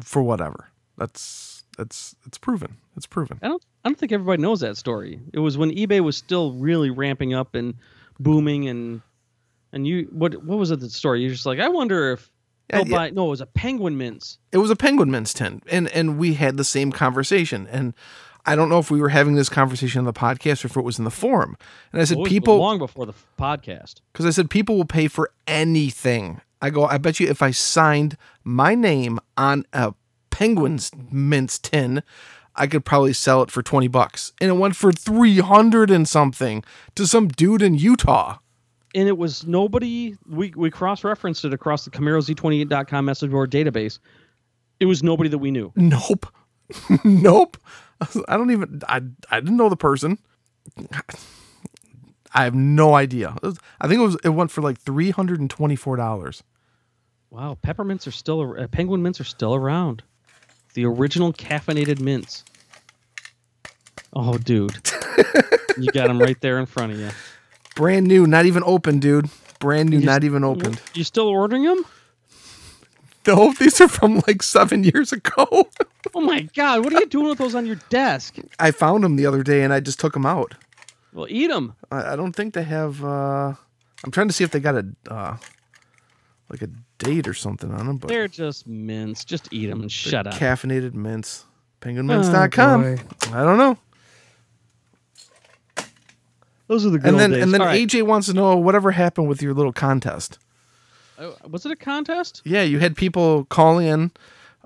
for 0.03 0.23
whatever. 0.23 0.69
That's 0.99 1.65
that's 1.79 2.15
it's 2.27 2.39
proven. 2.39 2.77
It's 2.97 3.07
proven. 3.07 3.39
I 3.43 3.49
don't. 3.49 3.63
I 3.85 3.89
don't 3.89 3.99
think 3.99 4.11
everybody 4.13 4.43
knows 4.43 4.61
that 4.61 4.77
story. 4.77 5.21
It 5.33 5.39
was 5.39 5.57
when 5.57 5.71
eBay 5.71 6.01
was 6.01 6.17
still 6.17 6.53
really 6.55 6.91
ramping 6.91 7.35
up 7.35 7.55
and 7.55 7.75
booming, 8.19 8.69
and 8.69 9.03
and 9.73 9.87
you 9.87 10.09
what 10.11 10.43
what 10.45 10.59
was 10.59 10.71
it 10.71 10.81
the 10.81 10.91
story? 10.91 11.21
You're 11.23 11.31
just 11.33 11.47
like, 11.47 11.61
I 11.61 11.69
wonder 11.69 12.13
if 12.13 12.31
Yeah, 12.71 12.83
they'll 12.85 13.13
No, 13.15 13.27
it 13.27 13.31
was 13.31 13.41
a 13.41 13.47
Penguin 13.47 13.97
Mints. 13.97 14.39
It 14.53 14.59
was 14.59 14.71
a 14.71 14.77
penguin 14.77 15.11
mints 15.11 15.33
tin, 15.33 15.63
and 15.71 15.89
and 15.89 16.19
we 16.19 16.35
had 16.35 16.57
the 16.57 16.65
same 16.65 16.91
conversation. 16.93 17.67
And 17.71 17.95
I 18.45 18.55
don't 18.55 18.69
know 18.69 18.79
if 18.79 18.91
we 18.91 19.01
were 19.01 19.09
having 19.09 19.35
this 19.35 19.49
conversation 19.49 19.99
on 20.01 20.05
the 20.05 20.13
podcast 20.13 20.65
or 20.65 20.69
if 20.69 20.77
it 20.77 20.83
was 20.83 20.99
in 20.99 21.05
the 21.05 21.11
forum. 21.11 21.57
And 21.93 22.01
I 22.01 22.05
said 22.05 22.19
was 22.19 22.29
people 22.29 22.59
long 22.59 22.79
before 22.79 23.07
the 23.07 23.15
podcast. 23.39 24.01
because 24.13 24.27
I 24.27 24.31
said 24.31 24.51
people 24.51 24.77
will 24.77 24.85
pay 24.85 25.09
for 25.09 25.31
anything. 25.47 26.41
I 26.63 26.71
go, 26.71 26.85
I 26.87 26.99
bet 26.99 27.21
you 27.21 27.29
if 27.29 27.43
I 27.43 27.51
signed 27.51 28.17
my 28.43 28.75
name 28.75 29.19
on 29.37 29.65
a 29.73 29.95
penguin's 30.31 30.91
mints 31.11 31.59
tin, 31.59 32.03
I 32.55 32.67
could 32.67 32.85
probably 32.85 33.13
sell 33.13 33.43
it 33.43 33.51
for 33.51 33.63
20 33.63 33.89
bucks. 33.89 34.33
And 34.41 34.51
it 34.51 34.55
went 34.55 34.77
for 34.77 34.91
300 34.93 35.91
and 35.91 36.09
something 36.09 36.65
to 36.95 37.07
some 37.07 37.29
dude 37.29 37.63
in 37.63 37.75
Utah. 37.75 38.39
And 38.97 39.07
it 39.09 39.17
was 39.17 39.47
nobody 39.47 40.17
we, 40.27 40.53
we 40.57 40.71
cross-referenced 40.71 41.45
it 41.45 41.53
across 41.53 41.85
the 41.85 41.91
camaro 41.93 42.21
z28.com 42.21 43.05
message 43.05 43.31
board 43.31 43.51
database 43.53 44.01
it 44.81 44.87
was 44.87 45.03
nobody 45.05 45.29
that 45.31 45.39
we 45.39 45.51
knew 45.53 45.73
Nope. 45.77 46.27
nope. 47.05 47.57
I 48.29 48.37
don't 48.37 48.51
even 48.51 48.83
I 48.89 49.01
I 49.31 49.39
didn't 49.41 49.57
know 49.57 49.69
the 49.69 49.77
person. 49.77 50.19
I 52.35 52.45
have 52.45 52.55
no 52.55 52.95
idea. 52.95 53.37
Was- 53.43 53.59
I 53.81 53.89
think 53.89 54.01
it 54.01 54.05
was 54.05 54.17
it 54.25 54.29
went 54.31 54.51
for 54.51 54.61
like 54.63 54.83
$324. 54.83 56.43
wow 57.31 57.57
peppermints 57.63 58.07
are 58.07 58.11
still 58.11 58.55
uh, 58.61 58.67
penguin 58.67 59.03
mints 59.03 59.21
are 59.21 59.25
still 59.25 59.55
around 59.55 60.03
the 60.75 60.85
original 60.85 61.33
caffeinated 61.33 62.01
mints 62.01 62.45
oh 64.13 64.37
dude 64.39 64.77
you 65.79 65.91
got 65.93 66.09
them 66.09 66.19
right 66.19 66.41
there 66.41 66.59
in 66.59 66.67
front 66.67 66.93
of 66.93 66.99
you 66.99 67.11
Brand 67.77 68.07
new, 68.09 68.27
not 68.27 68.47
even 68.47 68.63
open, 68.67 68.99
dude. 68.99 69.29
Brand 69.61 69.91
new, 69.91 70.01
not 70.01 70.25
even 70.25 70.43
opened. 70.45 70.81
you 70.95 71.05
still 71.05 71.29
ordering 71.29 71.63
them 71.63 71.85
No, 73.27 73.53
these 73.53 73.81
are 73.81 73.89
from 73.89 74.23
like 74.27 74.43
7 74.43 74.83
years 74.93 75.13
ago. 75.13 75.47
oh 76.15 76.21
my 76.21 76.41
god 76.55 76.85
what 76.85 76.93
are 76.93 76.99
you 77.01 77.07
doing 77.07 77.29
with 77.29 77.39
those 77.39 77.55
on 77.55 77.65
your 77.67 77.77
desk 77.89 78.37
I 78.59 78.71
found 78.71 79.03
them 79.05 79.17
the 79.17 79.25
other 79.27 79.43
day 79.43 79.63
and 79.63 79.73
I 79.73 79.81
just 79.81 79.99
took 80.01 80.13
them 80.13 80.27
out. 80.27 80.55
well 81.13 81.27
eat 81.31 81.47
them 81.49 81.75
I, 81.91 82.13
I 82.13 82.17
don't 82.17 82.33
think 82.35 82.53
they 82.55 82.65
have 82.65 83.03
uh 83.05 83.55
I'm 84.05 84.11
trying 84.11 84.29
to 84.29 84.35
see 84.35 84.45
if 84.45 84.51
they 84.51 84.61
got 84.61 84.75
a 84.77 84.87
uh 85.11 85.37
like 86.51 86.63
a 86.63 86.69
date 86.99 87.27
or 87.27 87.35
something 87.35 87.73
on 87.73 87.87
them, 87.87 87.97
but 87.97 88.09
they're 88.09 88.29
just 88.29 88.67
mints 88.67 89.25
just 89.25 89.49
eat 89.53 89.67
them 89.67 89.81
and 89.83 89.91
shut 89.91 90.27
up 90.27 90.35
caffeinated 90.35 90.95
mints. 90.95 91.45
Penguinmints.com. 91.81 92.83
boy. 92.83 93.03
I 93.33 93.43
don't 93.45 93.59
know. 93.59 93.77
Those 96.69 96.85
are 96.87 96.91
the 96.91 96.99
good 96.99 97.09
and 97.09 97.15
old 97.15 97.21
then 97.21 97.31
days. 97.31 97.43
and 97.43 97.55
then 97.55 97.61
All 97.61 97.67
right. 97.69 97.87
AJ 97.89 98.03
wants 98.05 98.27
to 98.29 98.35
know 98.35 98.57
whatever 98.57 98.91
happened 98.91 99.29
with 99.29 99.43
your 99.43 99.55
little 99.55 99.73
contest. 99.73 100.39
Oh, 101.19 101.35
was 101.49 101.65
it 101.65 101.73
a 101.73 101.77
contest 101.77 102.43
Yeah, 102.45 102.63
you 102.63 102.79
had 102.79 102.95
people 102.95 103.45
call 103.47 103.79
in 103.79 104.11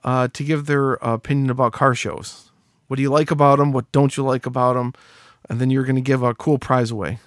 uh, 0.03 0.29
to 0.33 0.43
give 0.43 0.67
their 0.67 0.95
opinion 0.95 1.49
about 1.51 1.73
car 1.73 1.95
shows. 1.95 2.51
What 2.89 2.97
do 2.97 3.03
you 3.03 3.11
like 3.11 3.31
about 3.31 3.59
them? 3.59 3.71
What 3.73 3.91
don't 3.93 4.17
you 4.17 4.25
like 4.25 4.47
about 4.47 4.75
them? 4.75 4.93
And 5.49 5.61
then 5.61 5.71
you're 5.71 5.85
going 5.85 5.97
to 5.97 6.03
give 6.03 6.23
a 6.23 6.35
cool 6.35 6.59
prize 6.59 6.91
away. 6.91 7.19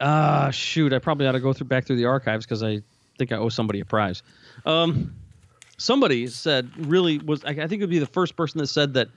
Ah, 0.00 0.50
shoot! 0.50 0.92
I 0.92 0.98
probably 0.98 1.26
ought 1.26 1.32
to 1.32 1.40
go 1.40 1.52
through 1.52 1.68
back 1.68 1.86
through 1.86 1.96
the 1.96 2.04
archives 2.04 2.44
because 2.44 2.62
I 2.62 2.82
think 3.18 3.32
I 3.32 3.36
owe 3.36 3.48
somebody 3.48 3.80
a 3.80 3.84
prize. 3.84 4.22
Um, 4.66 5.14
somebody 5.78 6.26
said 6.26 6.70
really 6.86 7.18
was 7.18 7.44
I, 7.44 7.50
I 7.50 7.66
think 7.66 7.72
it 7.74 7.80
would 7.80 7.90
be 7.90 7.98
the 7.98 8.06
first 8.06 8.36
person 8.36 8.58
that 8.58 8.66
said 8.66 8.94
that 8.94 9.08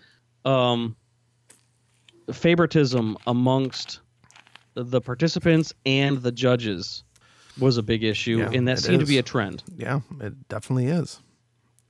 um, 0.46 0.96
favoritism 2.32 3.18
amongst 3.28 4.00
the 4.74 5.02
participants 5.02 5.74
and 5.86 6.22
the 6.22 6.32
judges 6.32 7.04
was 7.60 7.78
a 7.78 7.84
big 7.84 8.04
issue, 8.04 8.40
Yeah, 8.40 8.52
and 8.54 8.68
that 8.68 8.80
seemed 8.80 9.02
to 9.02 9.06
be 9.06 9.18
a 9.18 9.24
trend. 9.24 9.64
Yeah, 9.76 10.02
it 10.22 10.48
definitely 10.48 10.88
is. 10.88 11.20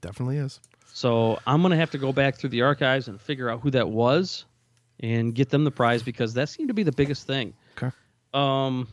Definitely 0.01 0.37
is. 0.37 0.59
So 0.93 1.39
I'm 1.45 1.61
gonna 1.61 1.75
have 1.75 1.91
to 1.91 1.97
go 1.97 2.11
back 2.11 2.35
through 2.35 2.49
the 2.49 2.63
archives 2.63 3.07
and 3.07 3.19
figure 3.21 3.49
out 3.49 3.61
who 3.61 3.71
that 3.71 3.89
was, 3.89 4.45
and 4.99 5.33
get 5.33 5.49
them 5.49 5.63
the 5.63 5.71
prize 5.71 6.03
because 6.03 6.33
that 6.33 6.49
seemed 6.49 6.69
to 6.69 6.73
be 6.73 6.83
the 6.83 6.91
biggest 6.91 7.27
thing. 7.27 7.53
Okay. 7.77 7.91
Um, 8.33 8.87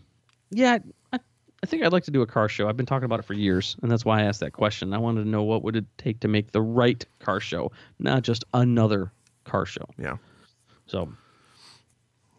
yeah, 0.51 0.79
I, 1.13 1.19
I 1.63 1.67
think 1.67 1.83
I'd 1.83 1.93
like 1.93 2.05
to 2.05 2.11
do 2.11 2.23
a 2.23 2.27
car 2.27 2.49
show. 2.49 2.69
I've 2.69 2.77
been 2.77 2.87
talking 2.87 3.07
about 3.07 3.19
it 3.19 3.25
for 3.25 3.35
years, 3.35 3.77
and 3.83 3.91
that's 3.91 4.05
why 4.05 4.21
I 4.21 4.25
asked 4.25 4.41
that 4.41 4.53
question. 4.53 4.93
I 4.93 4.99
wanted 4.99 5.25
to 5.25 5.29
know 5.29 5.43
what 5.43 5.63
would 5.63 5.77
it 5.77 5.85
take 5.99 6.21
to 6.21 6.29
make 6.29 6.53
the 6.53 6.63
right 6.63 7.05
car 7.19 7.41
show, 7.41 7.73
not 7.99 8.23
just 8.23 8.45
another 8.55 9.11
car 9.45 9.67
show. 9.67 9.85
Yeah. 9.99 10.17
So 10.87 11.13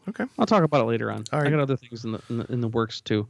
Okay. 0.09 0.25
I'll 0.39 0.45
talk 0.45 0.63
about 0.63 0.81
it 0.81 0.85
later 0.85 1.11
on. 1.11 1.25
All 1.33 1.41
I 1.41 1.49
got 1.49 1.59
other 1.59 1.75
things 1.75 2.05
in 2.05 2.13
the, 2.13 2.21
in 2.29 2.37
the 2.37 2.45
in 2.45 2.61
the 2.61 2.67
works 2.67 3.01
too, 3.01 3.27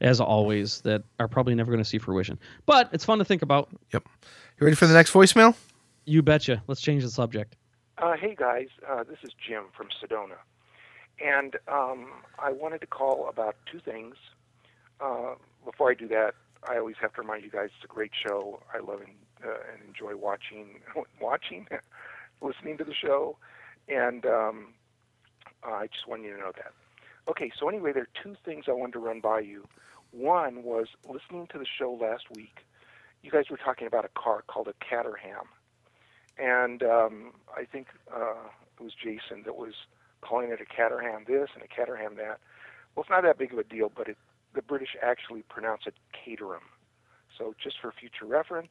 as 0.00 0.20
always, 0.20 0.80
that 0.82 1.02
are 1.20 1.28
probably 1.28 1.54
never 1.54 1.70
going 1.70 1.82
to 1.82 1.88
see 1.88 1.98
fruition. 1.98 2.38
But 2.64 2.88
it's 2.92 3.04
fun 3.04 3.18
to 3.18 3.24
think 3.24 3.42
about. 3.42 3.68
Yep. 3.92 4.08
You 4.58 4.64
ready 4.64 4.76
for 4.76 4.86
the 4.86 4.94
next 4.94 5.12
voicemail? 5.12 5.54
You 6.06 6.22
betcha. 6.22 6.62
Let's 6.66 6.80
change 6.80 7.02
the 7.02 7.10
subject. 7.10 7.56
Uh, 7.98 8.14
hey 8.16 8.34
guys, 8.34 8.68
uh, 8.88 9.04
this 9.04 9.18
is 9.22 9.30
Jim 9.46 9.64
from 9.76 9.88
Sedona, 10.02 10.38
and 11.24 11.56
um, 11.68 12.08
I 12.38 12.50
wanted 12.50 12.80
to 12.80 12.86
call 12.86 13.28
about 13.28 13.56
two 13.70 13.78
things. 13.78 14.16
Uh, 15.00 15.34
before 15.64 15.90
I 15.90 15.94
do 15.94 16.08
that, 16.08 16.34
I 16.68 16.78
always 16.78 16.96
have 17.00 17.12
to 17.14 17.20
remind 17.20 17.44
you 17.44 17.50
guys 17.50 17.70
it's 17.76 17.84
a 17.84 17.86
great 17.86 18.10
show. 18.26 18.60
I 18.72 18.78
love 18.78 19.00
and, 19.00 19.14
uh, 19.44 19.58
and 19.72 19.86
enjoy 19.86 20.16
watching, 20.16 20.80
watching, 21.20 21.68
listening 22.40 22.78
to 22.78 22.84
the 22.84 22.94
show, 22.94 23.36
and 23.88 24.26
um, 24.26 24.74
uh, 25.66 25.72
I 25.72 25.86
just 25.86 26.06
wanted 26.06 26.26
you 26.26 26.34
to 26.34 26.40
know 26.40 26.52
that. 26.56 26.72
Okay, 27.28 27.50
so 27.58 27.68
anyway, 27.68 27.92
there 27.92 28.02
are 28.02 28.22
two 28.22 28.36
things 28.44 28.64
I 28.68 28.72
wanted 28.72 28.92
to 28.94 28.98
run 28.98 29.20
by 29.20 29.40
you. 29.40 29.66
One 30.12 30.62
was 30.62 30.86
listening 31.08 31.46
to 31.48 31.58
the 31.58 31.66
show 31.66 31.92
last 31.92 32.24
week. 32.30 32.66
You 33.22 33.30
guys 33.30 33.44
were 33.50 33.56
talking 33.56 33.86
about 33.86 34.04
a 34.04 34.10
car 34.20 34.44
called 34.46 34.68
a 34.68 34.74
Caterham 34.84 35.48
and 36.38 36.82
um, 36.82 37.32
I 37.56 37.64
think 37.64 37.88
uh, 38.14 38.48
it 38.78 38.82
was 38.82 38.92
Jason 38.94 39.42
that 39.44 39.56
was 39.56 39.74
calling 40.20 40.50
it 40.50 40.60
a 40.60 40.64
Caterham 40.64 41.24
this 41.26 41.50
and 41.54 41.62
a 41.62 41.68
Caterham 41.68 42.16
that. 42.16 42.40
Well, 42.94 43.02
it's 43.02 43.10
not 43.10 43.22
that 43.22 43.38
big 43.38 43.52
of 43.52 43.58
a 43.58 43.64
deal, 43.64 43.90
but 43.94 44.08
it, 44.08 44.16
the 44.54 44.62
British 44.62 44.96
actually 45.02 45.42
pronounce 45.42 45.82
it 45.86 45.94
Caterham. 46.12 46.62
So 47.36 47.54
just 47.62 47.80
for 47.80 47.92
future 47.92 48.24
reference, 48.24 48.70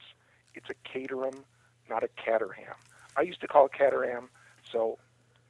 it's 0.56 0.70
a 0.70 0.76
Caterham, 0.88 1.44
not 1.90 2.04
a 2.04 2.10
Caterham. 2.16 2.76
I 3.18 3.22
used 3.22 3.42
to 3.42 3.48
call 3.48 3.66
it 3.66 3.74
Caterham, 3.74 4.30
so 4.70 4.98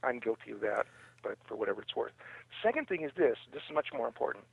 I'm 0.03 0.19
guilty 0.19 0.51
of 0.51 0.61
that, 0.61 0.87
but 1.23 1.37
for 1.47 1.55
whatever 1.55 1.81
it's 1.81 1.95
worth. 1.95 2.11
Second 2.61 2.87
thing 2.87 3.01
is 3.01 3.11
this, 3.15 3.37
this 3.51 3.63
is 3.67 3.73
much 3.73 3.87
more 3.93 4.07
important, 4.07 4.43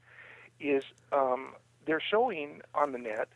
is 0.60 0.84
um, 1.12 1.54
they're 1.86 2.00
showing 2.00 2.62
on 2.74 2.92
the 2.92 2.98
net 2.98 3.28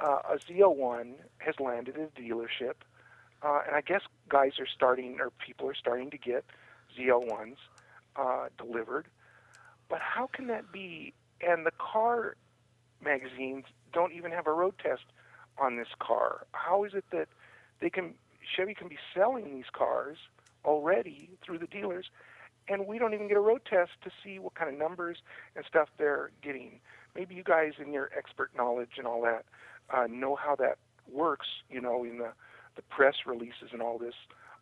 uh, 0.00 0.18
a 0.34 0.36
ZL1 0.36 1.14
has 1.38 1.58
landed 1.58 1.96
at 1.96 2.10
a 2.16 2.20
dealership 2.20 2.74
uh, 3.42 3.60
and 3.66 3.76
I 3.76 3.80
guess 3.80 4.02
guys 4.28 4.52
are 4.58 4.66
starting, 4.66 5.18
or 5.20 5.30
people 5.44 5.68
are 5.68 5.74
starting 5.74 6.10
to 6.10 6.18
get 6.18 6.44
ZL1s 6.98 7.56
uh, 8.16 8.46
delivered. 8.58 9.06
But 9.88 10.00
how 10.00 10.26
can 10.26 10.46
that 10.48 10.72
be? 10.72 11.12
And 11.40 11.66
the 11.66 11.72
car 11.78 12.36
magazines 13.04 13.64
don't 13.92 14.12
even 14.12 14.32
have 14.32 14.46
a 14.46 14.52
road 14.52 14.74
test 14.82 15.04
on 15.58 15.76
this 15.76 15.88
car. 15.98 16.46
How 16.52 16.84
is 16.84 16.94
it 16.94 17.04
that 17.12 17.28
they 17.80 17.90
can 17.90 18.14
Chevy 18.56 18.74
can 18.74 18.88
be 18.88 18.98
selling 19.14 19.54
these 19.54 19.70
cars 19.72 20.16
already 20.64 21.30
through 21.44 21.58
the 21.58 21.66
dealers, 21.66 22.06
and 22.68 22.86
we 22.86 22.98
don't 22.98 23.14
even 23.14 23.28
get 23.28 23.36
a 23.36 23.40
road 23.40 23.62
test 23.68 23.92
to 24.04 24.10
see 24.22 24.38
what 24.38 24.54
kind 24.54 24.72
of 24.72 24.78
numbers 24.78 25.18
and 25.54 25.64
stuff 25.68 25.88
they're 25.98 26.30
getting? 26.42 26.80
Maybe 27.14 27.34
you 27.34 27.42
guys, 27.42 27.72
in 27.78 27.92
your 27.92 28.10
expert 28.16 28.50
knowledge 28.56 28.98
and 28.98 29.06
all 29.06 29.22
that, 29.22 29.44
uh, 29.94 30.06
know 30.08 30.36
how 30.36 30.56
that 30.56 30.78
works. 31.10 31.46
You 31.70 31.80
know, 31.80 32.04
in 32.04 32.18
the 32.18 32.32
the 32.76 32.82
press 32.82 33.14
releases 33.26 33.70
and 33.72 33.80
all 33.80 33.98
this 33.98 34.14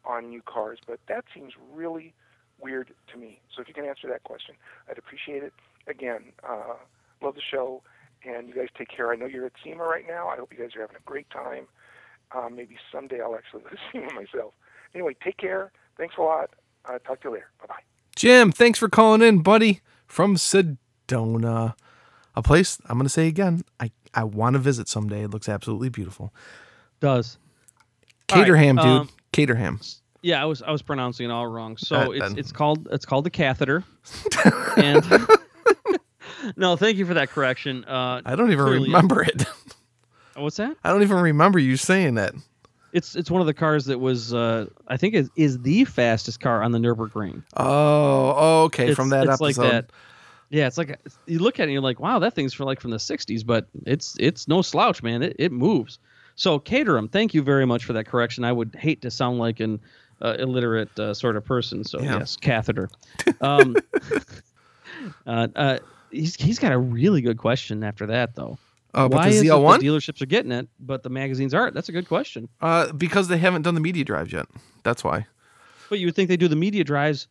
on 0.05 0.29
new 0.29 0.43
cars, 0.43 0.79
but 0.87 1.01
that 1.09 1.25
seems 1.35 1.53
really 1.73 2.15
weird 2.61 2.95
to 3.13 3.19
me. 3.19 3.41
So 3.55 3.63
if 3.63 3.69
you 3.69 3.75
can 3.75 3.85
answer 3.85 4.09
that 4.09 4.23
question, 4.23 4.55
I'd 4.89 4.99
appreciate 4.99 5.43
it. 5.43 5.53
Again, 5.89 6.33
uh, 6.49 6.75
love 7.23 7.35
the 7.35 7.41
show, 7.41 7.83
and 8.25 8.49
you 8.49 8.55
guys 8.55 8.69
take 8.77 8.89
care. 8.89 9.13
I 9.13 9.17
know 9.17 9.27
you're 9.27 9.47
at 9.47 9.53
SEMA 9.65 9.83
right 9.83 10.07
now. 10.07 10.29
I 10.29 10.37
hope 10.37 10.53
you 10.53 10.59
guys 10.59 10.77
are 10.77 10.81
having 10.81 10.97
a 10.97 11.05
great 11.05 11.29
time. 11.31 11.67
Um, 12.35 12.57
maybe 12.57 12.77
someday 12.93 13.21
I'll 13.21 13.35
actually 13.35 13.63
go 13.65 13.71
to 13.71 13.77
SEMA 13.93 14.13
myself. 14.13 14.55
Anyway, 14.95 15.17
take 15.23 15.37
care. 15.37 15.73
Thanks 15.99 16.15
a 16.19 16.23
lot. 16.23 16.51
Uh, 16.85 16.99
talk 16.99 17.21
to 17.23 17.29
you 17.29 17.35
later. 17.35 17.51
Bye 17.61 17.67
bye. 17.69 17.94
Jim, 18.25 18.53
thanks 18.53 18.79
for 18.79 18.89
calling 18.89 19.21
in, 19.21 19.41
buddy, 19.41 19.83
from 20.07 20.37
Sedona. 20.37 21.75
A 22.35 22.43
place 22.43 22.79
I'm 22.87 22.97
going 22.97 23.05
to 23.05 23.11
say 23.11 23.27
again, 23.29 23.65
I, 23.79 23.91
I 24.15 24.25
want 24.25 24.55
to 24.55 24.61
visit 24.61 24.89
someday. 24.89 25.25
It 25.25 25.31
looks 25.31 25.47
absolutely 25.47 25.91
beautiful. 25.91 26.33
Does 27.01 27.37
All 28.33 28.39
right, 28.39 28.47
Caterham, 28.47 28.77
dude. 28.77 28.87
um, 28.87 29.09
Caterham. 29.35 29.79
yeah, 30.23 30.41
I 30.41 30.47
was 30.47 30.63
I 30.63 30.71
was 30.71 30.81
pronouncing 30.81 31.29
it 31.29 31.33
all 31.33 31.47
wrong. 31.47 31.77
So 31.77 31.97
Uh, 31.97 32.11
it's 32.13 32.21
then- 32.21 32.39
it's 32.39 32.51
called 32.51 32.89
it's 32.91 33.05
called 33.05 33.25
the 33.27 33.31
catheter. 33.31 33.85
and 34.79 35.05
no, 36.57 36.77
thank 36.77 36.97
you 36.97 37.05
for 37.05 37.13
that 37.13 37.29
correction. 37.29 37.85
Uh, 37.85 38.23
I 38.25 38.37
don't 38.37 38.53
even 38.53 38.65
remember 38.65 39.23
it. 39.23 39.45
What's 40.35 40.57
that? 40.57 40.75
I 40.83 40.89
don't 40.89 41.03
even 41.03 41.19
remember 41.19 41.59
you 41.59 41.77
saying 41.77 42.15
that. 42.15 42.33
It's 42.95 43.15
it's 43.17 43.31
one 43.31 43.41
of 43.43 43.47
the 43.47 43.53
cars 43.55 43.85
that 43.87 43.99
was 43.99 44.33
uh, 44.33 44.67
I 44.89 44.97
think 44.97 45.15
is 45.15 45.29
is 45.37 45.61
the 45.61 45.85
fastest 45.85 46.41
car 46.41 46.63
on 46.63 46.73
the 46.73 46.79
Nurburgring. 46.79 47.43
Oh, 47.57 48.35
oh, 48.37 48.63
okay. 48.65 48.85
It's- 48.85 48.97
from 48.97 49.11
that 49.11 49.25
it's 49.27 49.41
episode. 49.41 49.63
like 49.63 49.71
that. 49.73 49.91
Yeah, 50.51 50.69
it's 50.69 50.79
like 50.79 51.01
you 51.27 51.41
look 51.41 51.59
at 51.59 51.63
it 51.63 51.65
and 51.65 51.73
you're 51.73 51.83
like, 51.83 51.99
wow, 51.99 52.21
that 52.21 52.35
thing's 52.35 52.55
for 52.55 52.65
like 52.65 52.81
from 52.81 52.93
the 52.93 52.99
'60s, 52.99 53.45
but 53.45 53.67
it's 53.85 54.17
it's 54.21 54.47
no 54.47 54.63
slouch, 54.63 55.03
man. 55.03 55.23
It 55.23 55.35
it 55.39 55.51
moves. 55.53 55.99
So 56.37 56.59
Caterham, 56.61 57.09
thank 57.09 57.35
you 57.35 57.43
very 57.43 57.67
much 57.67 57.85
for 57.85 57.93
that 57.95 58.07
correction. 58.07 58.45
I 58.45 58.53
would 58.53 58.77
hate 58.79 59.03
to 59.03 59.11
sound 59.11 59.39
like 59.41 59.59
an 59.59 59.81
uh, 60.23 60.37
illiterate 60.39 60.97
uh, 60.99 61.15
sort 61.15 61.37
of 61.37 61.45
person. 61.45 61.83
So 61.83 62.01
Yeah. 62.01 62.19
yes, 62.19 62.37
catheter. 62.37 62.89
Um, 63.41 63.75
uh, 65.27 65.49
uh, 65.57 65.79
he's 66.11 66.37
he's 66.37 66.59
got 66.59 66.73
a 66.73 66.79
really 66.79 67.21
good 67.23 67.39
question 67.39 67.83
after 67.83 68.07
that 68.07 68.35
though. 68.35 68.59
Uh, 68.95 69.09
but 69.09 69.17
Why 69.17 69.29
the 69.31 69.35
is 69.37 69.43
it 69.43 69.47
ZL1? 69.47 69.81
the 69.81 69.87
dealerships 69.89 70.23
are 70.23 70.27
getting 70.27 70.53
it, 70.53 70.69
but 70.79 71.03
the 71.03 71.11
magazines 71.11 71.53
aren't? 71.53 71.75
That's 71.75 71.89
a 71.89 71.93
good 71.93 72.07
question. 72.09 72.49
uh, 72.61 72.93
because 72.93 73.29
they 73.29 73.39
haven't 73.39 73.63
done 73.63 73.75
the 73.75 73.81
media 73.81 74.05
drives 74.05 74.33
yet. 74.33 74.47
That's 74.85 75.03
why. 75.03 75.27
But 75.91 75.99
you 75.99 76.07
would 76.07 76.15
think 76.15 76.29
they 76.29 76.37
do 76.37 76.49
the 76.49 76.57
media 76.57 76.85
drives 76.85 77.27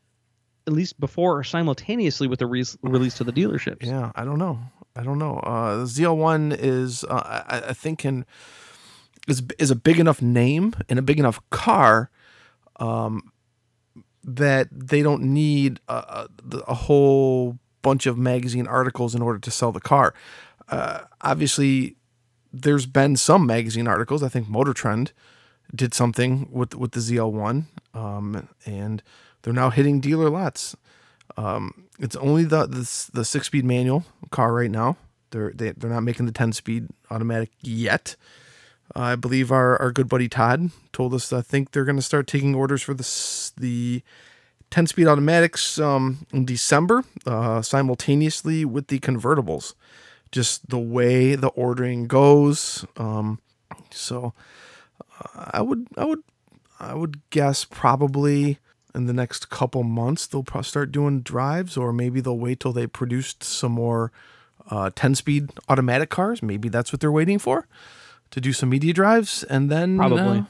at 0.67 0.73
least 0.73 0.99
before 0.99 1.37
or 1.37 1.43
simultaneously 1.43 2.27
with 2.27 2.39
the 2.39 2.45
re- 2.47 2.63
release 2.81 3.15
to 3.15 3.23
the 3.23 3.31
dealerships. 3.33 3.85
Yeah, 3.85 4.11
I 4.15 4.23
don't 4.25 4.39
know. 4.39 4.59
I 4.95 5.03
don't 5.03 5.17
know. 5.19 5.37
Uh, 5.39 5.77
the 5.77 5.83
ZL1 5.85 6.55
is, 6.59 7.03
uh, 7.05 7.43
I, 7.47 7.69
I 7.69 7.73
think, 7.73 7.99
can 7.99 8.25
is 9.27 9.41
is 9.57 9.71
a 9.71 9.75
big 9.75 9.99
enough 9.99 10.21
name 10.21 10.73
and 10.89 10.99
a 10.99 11.01
big 11.01 11.17
enough 11.19 11.39
car, 11.49 12.09
um, 12.79 13.31
that 14.23 14.67
they 14.71 15.01
don't 15.01 15.23
need 15.23 15.79
a, 15.87 15.93
a, 15.93 16.27
a 16.67 16.73
whole 16.73 17.57
bunch 17.81 18.05
of 18.05 18.17
magazine 18.17 18.67
articles 18.67 19.13
in 19.15 19.21
order 19.21 19.39
to 19.39 19.51
sell 19.51 19.71
the 19.71 19.81
car. 19.81 20.13
Uh, 20.73 21.05
obviously, 21.21 21.95
there's 22.51 22.87
been 22.87 23.15
some 23.15 23.45
magazine 23.45 23.87
articles. 23.87 24.23
I 24.23 24.29
think 24.29 24.49
Motor 24.49 24.73
Trend 24.73 25.11
did 25.73 25.93
something 25.93 26.47
with 26.51 26.73
with 26.73 26.93
the 26.93 26.99
ZL1, 26.99 27.65
um, 27.93 28.49
and 28.65 29.03
they're 29.41 29.53
now 29.53 29.69
hitting 29.69 29.99
dealer 29.99 30.31
lots. 30.31 30.75
Um, 31.37 31.85
it's 31.99 32.15
only 32.15 32.43
the 32.43 32.65
the, 32.65 33.09
the 33.13 33.23
six 33.23 33.47
speed 33.47 33.65
manual 33.65 34.03
car 34.31 34.51
right 34.51 34.71
now. 34.71 34.97
They're 35.29 35.51
they, 35.53 35.71
they're 35.71 35.91
not 35.91 36.01
making 36.01 36.25
the 36.25 36.31
ten 36.31 36.53
speed 36.53 36.87
automatic 37.11 37.51
yet. 37.61 38.15
I 38.95 39.15
believe 39.15 39.51
our, 39.51 39.79
our 39.81 39.91
good 39.91 40.09
buddy 40.09 40.27
Todd 40.27 40.71
told 40.91 41.13
us 41.13 41.31
I 41.31 41.41
think 41.41 41.71
they're 41.71 41.85
going 41.85 41.95
to 41.97 42.01
start 42.01 42.25
taking 42.25 42.55
orders 42.55 42.81
for 42.81 42.95
the 42.95 43.51
the 43.57 44.01
10 44.71 44.87
speed 44.87 45.05
automatics 45.05 45.77
um, 45.77 46.25
in 46.33 46.45
December 46.45 47.03
uh, 47.27 47.61
simultaneously 47.61 48.65
with 48.65 48.87
the 48.87 48.97
convertibles. 48.99 49.75
Just 50.33 50.69
the 50.69 50.79
way 50.79 51.35
the 51.35 51.49
ordering 51.49 52.07
goes. 52.07 52.85
Um, 52.97 53.39
so 53.91 54.33
uh, 55.23 55.51
I 55.53 55.61
would 55.61 55.87
I 55.95 56.05
would 56.05 56.23
I 56.79 56.95
would 56.95 57.21
guess 57.29 57.63
probably 57.63 58.57
in 58.95 59.05
the 59.05 59.13
next 59.13 59.49
couple 59.49 59.83
months 59.83 60.27
they'll 60.27 60.43
probably 60.43 60.67
start 60.67 60.91
doing 60.91 61.21
drives 61.21 61.77
or 61.77 61.93
maybe 61.93 62.19
they'll 62.19 62.37
wait 62.37 62.59
till 62.59 62.73
they 62.73 62.87
produced 62.87 63.43
some 63.43 63.71
more 63.71 64.11
uh, 64.69 64.89
10 64.95 65.15
speed 65.15 65.49
automatic 65.69 66.09
cars. 66.09 66.43
Maybe 66.43 66.67
that's 66.67 66.91
what 66.91 66.99
they're 66.99 67.11
waiting 67.11 67.39
for 67.39 67.67
to 68.31 68.41
do 68.41 68.51
some 68.51 68.69
media 68.69 68.93
drives 68.93 69.43
and 69.43 69.69
then 69.69 69.97
Probably. 69.97 70.39
uh, 70.39 70.43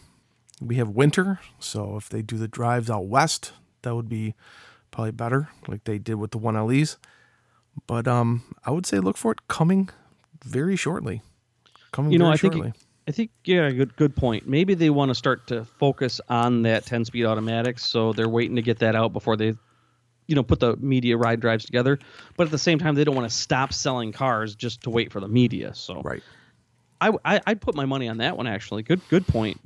we 0.62 0.76
have 0.76 0.88
winter 0.90 1.42
so 1.60 1.98
if 1.98 2.08
they 2.08 2.22
do 2.22 2.38
the 2.38 2.48
drives 2.48 2.90
out 2.90 3.08
west 3.08 3.52
that 3.82 3.94
would 3.94 4.08
be 4.08 4.34
probably 4.90 5.12
better 5.12 5.50
like 5.68 5.84
they 5.84 5.98
did 5.98 6.16
with 6.16 6.32
the 6.32 6.40
1LEs 6.40 6.96
but 7.88 8.08
um 8.08 8.44
I 8.66 8.72
would 8.72 8.86
say 8.86 9.00
look 9.00 9.18
for 9.18 9.32
it 9.32 9.48
coming 9.48 9.90
very 10.44 10.76
shortly 10.76 11.22
coming 11.92 12.12
You 12.12 12.20
know, 12.20 12.26
very 12.26 12.34
I 12.34 12.38
think 12.38 12.54
shortly 12.54 12.74
I 13.08 13.12
think 13.12 13.32
yeah, 13.44 13.70
good 13.72 13.96
good 13.98 14.16
point. 14.16 14.48
Maybe 14.48 14.76
they 14.76 14.90
want 14.90 15.10
to 15.10 15.16
start 15.16 15.48
to 15.48 15.66
focus 15.66 16.22
on 16.30 16.62
that 16.64 16.86
10 16.86 17.06
speed 17.06 17.26
automatic, 17.26 17.78
so 17.80 18.14
they're 18.14 18.30
waiting 18.30 18.56
to 18.56 18.62
get 18.62 18.80
that 18.80 18.96
out 18.96 19.12
before 19.12 19.36
they, 19.36 19.56
you 20.28 20.36
know, 20.36 20.44
put 20.44 20.62
the 20.62 20.78
media 20.78 21.18
ride 21.18 21.42
drives 21.42 21.66
together. 21.66 22.00
But 22.38 22.46
at 22.46 22.52
the 22.52 22.58
same 22.58 22.80
time, 22.80 22.96
they 22.96 23.04
don't 23.04 23.16
want 23.16 23.30
to 23.30 23.36
stop 23.36 23.74
selling 23.74 24.14
cars 24.14 24.56
just 24.56 24.84
to 24.84 24.90
wait 24.90 25.12
for 25.12 25.20
the 25.20 25.28
media. 25.28 25.76
So 25.76 26.02
right 26.02 26.24
I, 27.02 27.12
I 27.26 27.42
I'd 27.46 27.62
put 27.62 27.76
my 27.76 27.84
money 27.86 28.08
on 28.08 28.18
that 28.18 28.38
one 28.38 28.48
actually. 28.48 28.84
Good 28.84 29.02
good 29.10 29.28
point. 29.28 29.60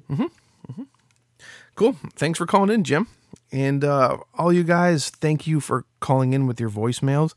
Cool. 1.76 1.96
Thanks 2.16 2.40
for 2.40 2.48
calling 2.48 2.72
in, 2.72 2.84
Jim. 2.84 3.08
And 3.52 3.84
uh, 3.84 4.18
all 4.34 4.52
you 4.52 4.64
guys, 4.64 5.10
thank 5.10 5.46
you 5.46 5.60
for 5.60 5.86
calling 6.00 6.34
in 6.34 6.48
with 6.48 6.60
your 6.60 6.72
voicemails. 6.72 7.36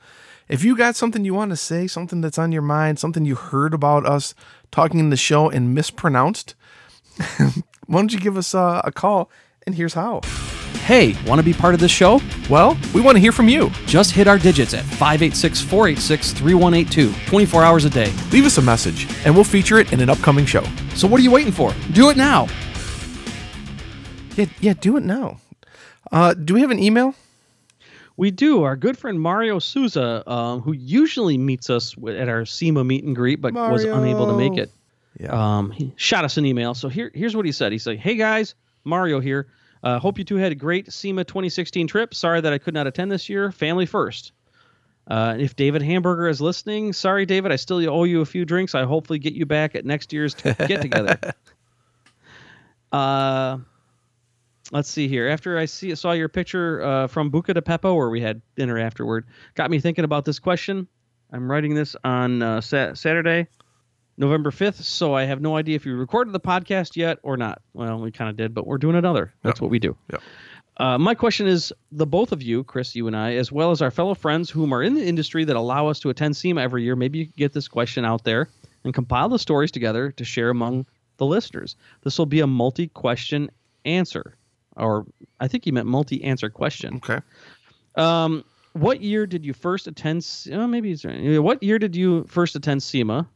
If 0.50 0.64
you 0.64 0.76
got 0.76 0.96
something 0.96 1.24
you 1.24 1.32
want 1.32 1.50
to 1.50 1.56
say, 1.56 1.86
something 1.86 2.20
that's 2.20 2.36
on 2.36 2.50
your 2.50 2.60
mind, 2.60 2.98
something 2.98 3.24
you 3.24 3.36
heard 3.36 3.72
about 3.72 4.04
us 4.04 4.34
talking 4.72 4.98
in 4.98 5.10
the 5.10 5.16
show 5.16 5.48
and 5.48 5.76
mispronounced, 5.76 6.56
why 7.86 8.00
don't 8.00 8.12
you 8.12 8.18
give 8.18 8.36
us 8.36 8.52
uh, 8.52 8.82
a 8.82 8.90
call? 8.90 9.30
And 9.64 9.76
here's 9.76 9.94
how. 9.94 10.22
Hey, 10.84 11.14
want 11.24 11.38
to 11.38 11.44
be 11.44 11.52
part 11.52 11.74
of 11.74 11.78
this 11.78 11.92
show? 11.92 12.20
Well, 12.48 12.76
we 12.92 13.00
want 13.00 13.14
to 13.14 13.20
hear 13.20 13.30
from 13.30 13.48
you. 13.48 13.70
Just 13.86 14.10
hit 14.10 14.26
our 14.26 14.38
digits 14.38 14.74
at 14.74 14.82
586 14.82 15.60
486 15.60 16.32
3182, 16.32 17.14
24 17.28 17.62
hours 17.62 17.84
a 17.84 17.90
day. 17.90 18.12
Leave 18.32 18.44
us 18.44 18.58
a 18.58 18.62
message, 18.62 19.06
and 19.24 19.32
we'll 19.32 19.44
feature 19.44 19.78
it 19.78 19.92
in 19.92 20.00
an 20.00 20.10
upcoming 20.10 20.46
show. 20.46 20.64
So 20.96 21.06
what 21.06 21.20
are 21.20 21.22
you 21.22 21.30
waiting 21.30 21.52
for? 21.52 21.72
Do 21.92 22.10
it 22.10 22.16
now. 22.16 22.48
Yeah, 24.34 24.46
yeah, 24.60 24.74
do 24.74 24.96
it 24.96 25.04
now. 25.04 25.38
Uh, 26.10 26.34
do 26.34 26.54
we 26.54 26.60
have 26.62 26.72
an 26.72 26.80
email? 26.80 27.14
We 28.20 28.30
do. 28.30 28.64
Our 28.64 28.76
good 28.76 28.98
friend 28.98 29.18
Mario 29.18 29.58
Souza, 29.60 30.30
um, 30.30 30.60
who 30.60 30.72
usually 30.72 31.38
meets 31.38 31.70
us 31.70 31.96
at 32.06 32.28
our 32.28 32.44
SEMA 32.44 32.84
meet 32.84 33.02
and 33.02 33.16
greet, 33.16 33.40
but 33.40 33.54
was 33.54 33.84
unable 33.84 34.26
to 34.26 34.36
make 34.36 34.58
it. 34.58 34.70
Yeah. 35.18 35.30
Um, 35.30 35.70
he 35.70 35.94
shot 35.96 36.26
us 36.26 36.36
an 36.36 36.44
email. 36.44 36.74
So 36.74 36.90
here, 36.90 37.10
here's 37.14 37.34
what 37.34 37.46
he 37.46 37.52
said. 37.52 37.72
He 37.72 37.78
said, 37.78 37.96
"Hey 37.96 38.16
guys, 38.16 38.54
Mario 38.84 39.20
here. 39.20 39.46
Uh, 39.82 39.98
hope 39.98 40.18
you 40.18 40.24
two 40.24 40.36
had 40.36 40.52
a 40.52 40.54
great 40.54 40.92
SEMA 40.92 41.24
2016 41.24 41.86
trip. 41.86 42.12
Sorry 42.12 42.42
that 42.42 42.52
I 42.52 42.58
could 42.58 42.74
not 42.74 42.86
attend 42.86 43.10
this 43.10 43.30
year. 43.30 43.50
Family 43.52 43.86
first. 43.86 44.32
Uh, 45.06 45.36
if 45.38 45.56
David 45.56 45.80
Hamburger 45.80 46.28
is 46.28 46.42
listening, 46.42 46.92
sorry 46.92 47.24
David, 47.24 47.52
I 47.52 47.56
still 47.56 47.78
owe 47.88 48.04
you 48.04 48.20
a 48.20 48.26
few 48.26 48.44
drinks. 48.44 48.74
I 48.74 48.84
hopefully 48.84 49.18
get 49.18 49.32
you 49.32 49.46
back 49.46 49.74
at 49.74 49.86
next 49.86 50.12
year's 50.12 50.34
t- 50.34 50.52
get 50.68 50.82
together. 50.82 51.18
uh, 52.92 53.56
let's 54.70 54.88
see 54.88 55.08
here. 55.08 55.28
After 55.28 55.58
I 55.58 55.64
see 55.64 55.94
saw 55.94 56.12
your 56.12 56.28
picture 56.28 56.82
uh, 56.82 57.06
from 57.06 57.30
Buca 57.30 57.54
di 57.54 57.60
Beppo, 57.60 57.94
where 57.96 58.10
we 58.10 58.20
had 58.20 58.40
dinner 58.56 58.78
afterward, 58.78 59.26
got 59.54 59.70
me 59.70 59.80
thinking 59.80 60.04
about 60.04 60.24
this 60.24 60.38
question. 60.38 60.86
I'm 61.32 61.50
writing 61.50 61.74
this 61.74 61.94
on 62.02 62.42
uh, 62.42 62.60
sa- 62.60 62.94
Saturday, 62.94 63.46
November 64.16 64.50
5th, 64.50 64.82
so 64.82 65.14
I 65.14 65.24
have 65.24 65.40
no 65.40 65.56
idea 65.56 65.76
if 65.76 65.86
you 65.86 65.94
recorded 65.94 66.32
the 66.32 66.40
podcast 66.40 66.96
yet 66.96 67.18
or 67.22 67.36
not. 67.36 67.62
Well, 67.72 68.00
we 68.00 68.10
kind 68.10 68.28
of 68.28 68.36
did, 68.36 68.52
but 68.52 68.66
we're 68.66 68.78
doing 68.78 68.96
another. 68.96 69.32
That's 69.42 69.60
what 69.60 69.70
we 69.70 69.78
do. 69.78 69.96
Yep. 70.12 70.22
Uh, 70.76 70.96
my 70.96 71.14
question 71.14 71.46
is 71.46 71.72
the 71.92 72.06
both 72.06 72.32
of 72.32 72.42
you, 72.42 72.64
Chris, 72.64 72.96
you 72.96 73.06
and 73.06 73.14
I, 73.14 73.34
as 73.34 73.52
well 73.52 73.70
as 73.70 73.82
our 73.82 73.90
fellow 73.90 74.14
friends 74.14 74.48
whom 74.48 74.72
are 74.72 74.82
in 74.82 74.94
the 74.94 75.06
industry 75.06 75.44
that 75.44 75.54
allow 75.54 75.88
us 75.88 76.00
to 76.00 76.08
attend 76.08 76.36
SEMA 76.36 76.60
every 76.62 76.82
year, 76.82 76.96
maybe 76.96 77.18
you 77.18 77.26
could 77.26 77.36
get 77.36 77.52
this 77.52 77.68
question 77.68 78.04
out 78.04 78.24
there 78.24 78.48
and 78.84 78.94
compile 78.94 79.28
the 79.28 79.38
stories 79.38 79.70
together 79.70 80.10
to 80.12 80.24
share 80.24 80.48
among 80.48 80.86
the 81.18 81.26
listeners. 81.26 81.76
This 82.02 82.18
will 82.18 82.26
be 82.26 82.40
a 82.40 82.46
multi 82.46 82.88
question 82.88 83.50
answer, 83.84 84.36
or 84.76 85.06
I 85.40 85.48
think 85.48 85.64
he 85.64 85.72
meant 85.72 85.86
multi 85.86 86.22
answer 86.24 86.50
question. 86.50 86.96
Okay. 86.96 87.20
Um, 87.96 88.44
what 88.72 89.00
year 89.00 89.26
did 89.26 89.44
you 89.44 89.52
first 89.52 89.86
attend? 89.86 90.26
Oh, 90.52 90.66
maybe 90.66 90.92
it's 90.92 91.04
what 91.04 91.62
year 91.62 91.78
did 91.78 91.96
you 91.96 92.24
first 92.24 92.54
attend 92.54 92.82
SEMA, 92.82 93.28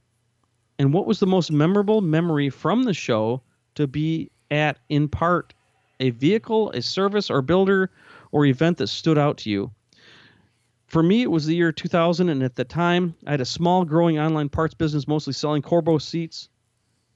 and 0.79 0.93
what 0.93 1.07
was 1.07 1.21
the 1.21 1.27
most 1.27 1.51
memorable 1.51 2.01
memory 2.01 2.51
from 2.51 2.85
the 2.85 2.95
show 2.95 3.43
to 3.75 3.87
be 3.87 4.31
at? 4.51 4.79
In 4.89 5.09
part, 5.09 5.55
a 6.01 6.11
vehicle, 6.11 6.71
a 6.71 6.83
service, 6.83 7.31
or 7.31 7.43
builder, 7.43 7.91
or 8.31 8.47
event 8.47 8.79
that 8.79 8.89
stood 8.89 9.19
out 9.19 9.39
to 9.39 9.51
you. 9.51 9.71
For 10.87 11.03
me, 11.03 11.23
it 11.23 11.31
was 11.31 11.47
the 11.47 11.57
year 11.57 11.73
2000, 11.73 12.29
and 12.29 12.43
at 12.43 12.55
the 12.55 12.65
time, 12.65 13.17
I 13.27 13.33
had 13.33 13.41
a 13.41 13.45
small, 13.45 13.85
growing 13.85 14.19
online 14.21 14.49
parts 14.49 14.75
business, 14.75 15.09
mostly 15.09 15.33
selling 15.33 15.63
Corbeau 15.63 15.99
seats 15.99 16.49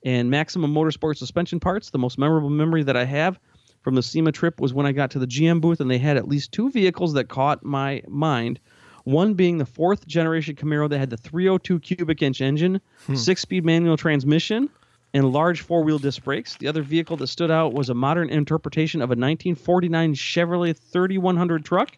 and 0.05 0.31
Maximum 0.31 0.75
Motorsport 0.75 1.17
suspension 1.17 1.61
parts. 1.61 1.91
The 1.91 1.99
most 1.99 2.19
memorable 2.19 2.51
memory 2.51 2.83
that 2.83 2.97
I 2.97 3.05
have 3.05 3.39
from 3.81 3.95
the 3.95 4.03
SEMA 4.03 4.33
trip 4.33 4.61
was 4.61 4.75
when 4.75 4.87
I 4.87 4.93
got 4.93 5.11
to 5.13 5.19
the 5.19 5.27
GM 5.27 5.61
booth 5.61 5.81
and 5.81 5.91
they 5.91 5.99
had 5.99 6.17
at 6.17 6.29
least 6.29 6.53
two 6.53 6.71
vehicles 6.71 7.15
that 7.15 7.29
caught 7.29 7.65
my 7.65 8.03
mind. 8.07 8.61
One 9.05 9.35
being 9.35 9.59
the 9.59 9.65
fourth 9.65 10.07
generation 10.07 10.55
Camaro 10.55 10.89
that 10.91 10.99
had 10.99 11.11
the 11.11 11.17
302 11.17 11.81
cubic 11.81 12.23
inch 12.23 12.41
engine, 12.41 12.81
hmm. 13.07 13.15
six 13.15 13.41
speed 13.41 13.65
manual 13.65 13.97
transmission, 13.97 14.69
and 15.15 15.33
large 15.33 15.63
four 15.63 15.83
wheel 15.83 15.99
disc 15.99 16.23
brakes. 16.23 16.57
The 16.57 16.69
other 16.69 16.83
vehicle 16.83 17.17
that 17.19 17.29
stood 17.29 17.51
out 17.51 17.73
was 17.73 17.89
a 17.89 17.95
modern 17.95 18.29
interpretation 18.29 19.01
of 19.01 19.09
a 19.09 19.17
1949 19.17 20.15
Chevrolet 20.15 20.77
3100 20.77 21.65
truck. 21.65 21.97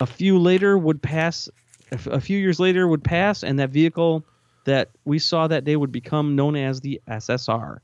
A 0.00 0.06
few 0.06 0.38
later 0.38 0.78
would 0.78 1.02
pass, 1.02 1.48
a 1.90 2.20
few 2.20 2.38
years 2.38 2.60
later 2.60 2.86
would 2.86 3.04
pass, 3.04 3.42
and 3.42 3.58
that 3.58 3.70
vehicle 3.70 4.24
that 4.64 4.90
we 5.04 5.18
saw 5.18 5.48
that 5.48 5.64
day 5.64 5.76
would 5.76 5.92
become 5.92 6.36
known 6.36 6.56
as 6.56 6.80
the 6.80 7.00
SSR. 7.08 7.78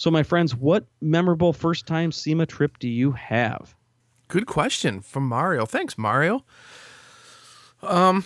So, 0.00 0.10
my 0.10 0.22
friends, 0.22 0.56
what 0.56 0.86
memorable 1.02 1.52
first 1.52 1.84
time 1.84 2.10
SEMA 2.10 2.46
trip 2.46 2.78
do 2.78 2.88
you 2.88 3.12
have? 3.12 3.74
Good 4.28 4.46
question 4.46 5.02
from 5.02 5.28
Mario. 5.28 5.66
Thanks, 5.66 5.98
Mario. 5.98 6.42
Um, 7.82 8.24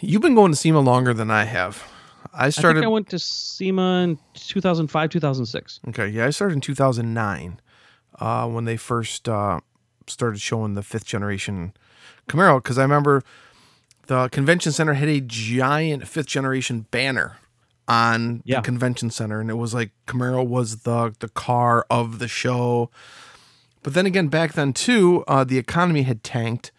you've 0.00 0.22
been 0.22 0.34
going 0.34 0.50
to 0.50 0.56
SEMA 0.56 0.80
longer 0.80 1.14
than 1.14 1.30
I 1.30 1.44
have. 1.44 1.88
I 2.34 2.46
I 2.46 2.50
started. 2.50 2.80
think 2.80 2.86
I 2.86 2.88
went 2.88 3.08
to 3.10 3.18
SEMA 3.20 4.02
in 4.02 4.18
2005, 4.34 5.10
2006. 5.10 5.80
okay, 5.90 6.08
yeah, 6.08 6.26
I 6.26 6.30
started 6.30 6.54
in 6.54 6.60
2009 6.60 7.60
uh, 8.18 8.48
when 8.48 8.64
they 8.64 8.76
first 8.76 9.28
uh, 9.28 9.60
started 10.08 10.40
showing 10.40 10.74
the 10.74 10.82
fifth 10.82 11.04
generation 11.06 11.74
Camaro. 12.28 12.60
Because 12.60 12.76
I 12.76 12.82
remember 12.82 13.22
the 14.08 14.28
convention 14.30 14.72
center 14.72 14.94
had 14.94 15.08
a 15.08 15.20
giant 15.20 16.08
fifth 16.08 16.26
generation 16.26 16.86
banner 16.90 17.36
on 17.90 18.42
Yeah. 18.44 18.56
the 18.56 18.62
convention 18.62 19.10
center, 19.10 19.40
and 19.40 19.50
it 19.50 19.54
was 19.54 19.74
like 19.74 19.90
Camaro 20.06 20.46
was 20.46 20.78
the 20.82 21.14
the 21.18 21.28
car 21.28 21.84
of 21.90 22.18
the 22.18 22.28
show. 22.28 22.90
But 23.82 23.94
then 23.94 24.06
again, 24.06 24.28
back 24.28 24.52
then 24.52 24.72
too, 24.72 25.24
uh, 25.26 25.44
the 25.44 25.58
economy 25.58 26.02
had 26.02 26.22
tanked, 26.22 26.70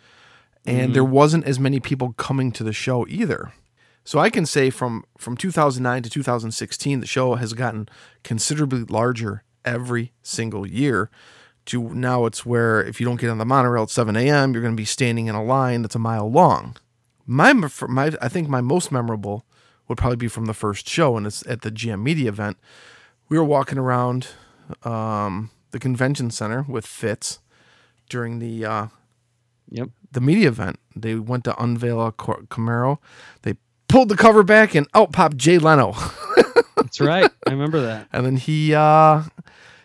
and 0.65 0.93
there 0.93 1.03
wasn't 1.03 1.45
as 1.45 1.59
many 1.59 1.79
people 1.79 2.13
coming 2.13 2.51
to 2.53 2.63
the 2.63 2.73
show 2.73 3.05
either. 3.07 3.51
So 4.03 4.19
I 4.19 4.29
can 4.29 4.45
say 4.45 4.69
from 4.69 5.03
from 5.17 5.37
2009 5.37 6.03
to 6.03 6.09
2016, 6.09 6.99
the 6.99 7.07
show 7.07 7.35
has 7.35 7.53
gotten 7.53 7.87
considerably 8.23 8.83
larger 8.83 9.43
every 9.65 10.13
single 10.23 10.65
year. 10.67 11.09
To 11.65 11.93
now, 11.93 12.25
it's 12.25 12.43
where 12.43 12.81
if 12.83 12.99
you 12.99 13.05
don't 13.05 13.21
get 13.21 13.29
on 13.29 13.37
the 13.37 13.45
monorail 13.45 13.83
at 13.83 13.91
7 13.91 14.15
a.m., 14.15 14.53
you're 14.53 14.63
going 14.63 14.73
to 14.73 14.81
be 14.81 14.85
standing 14.85 15.27
in 15.27 15.35
a 15.35 15.43
line 15.43 15.83
that's 15.83 15.93
a 15.93 15.99
mile 15.99 16.29
long. 16.31 16.75
My, 17.27 17.53
my 17.53 18.11
I 18.19 18.27
think 18.27 18.49
my 18.49 18.61
most 18.61 18.91
memorable 18.91 19.45
would 19.91 19.97
probably 19.97 20.15
be 20.17 20.27
from 20.27 20.45
the 20.45 20.53
first 20.53 20.87
show, 20.89 21.15
and 21.17 21.27
it's 21.27 21.45
at 21.47 21.61
the 21.61 21.69
GM 21.71 22.01
Media 22.01 22.29
event. 22.29 22.57
We 23.29 23.37
were 23.37 23.43
walking 23.43 23.77
around 23.77 24.27
um, 24.83 25.51
the 25.71 25.79
convention 25.79 26.31
center 26.31 26.65
with 26.67 26.85
Fitz 26.85 27.39
during 28.09 28.39
the 28.39 28.65
uh, 28.65 28.87
Yep. 29.73 29.89
the 30.11 30.19
media 30.21 30.49
event. 30.49 30.79
They 30.97 31.15
went 31.15 31.45
to 31.45 31.61
unveil 31.63 32.05
a 32.05 32.11
Cor- 32.11 32.41
Camaro. 32.49 32.97
They 33.43 33.55
pulled 33.87 34.09
the 34.09 34.17
cover 34.17 34.43
back 34.43 34.75
and 34.75 34.85
out 34.93 35.13
popped 35.13 35.37
Jay 35.37 35.57
Leno. 35.57 35.93
That's 36.75 36.99
right. 36.99 37.29
I 37.47 37.51
remember 37.51 37.79
that. 37.81 38.07
and 38.11 38.25
then 38.25 38.35
he 38.35 38.73
uh, 38.73 39.23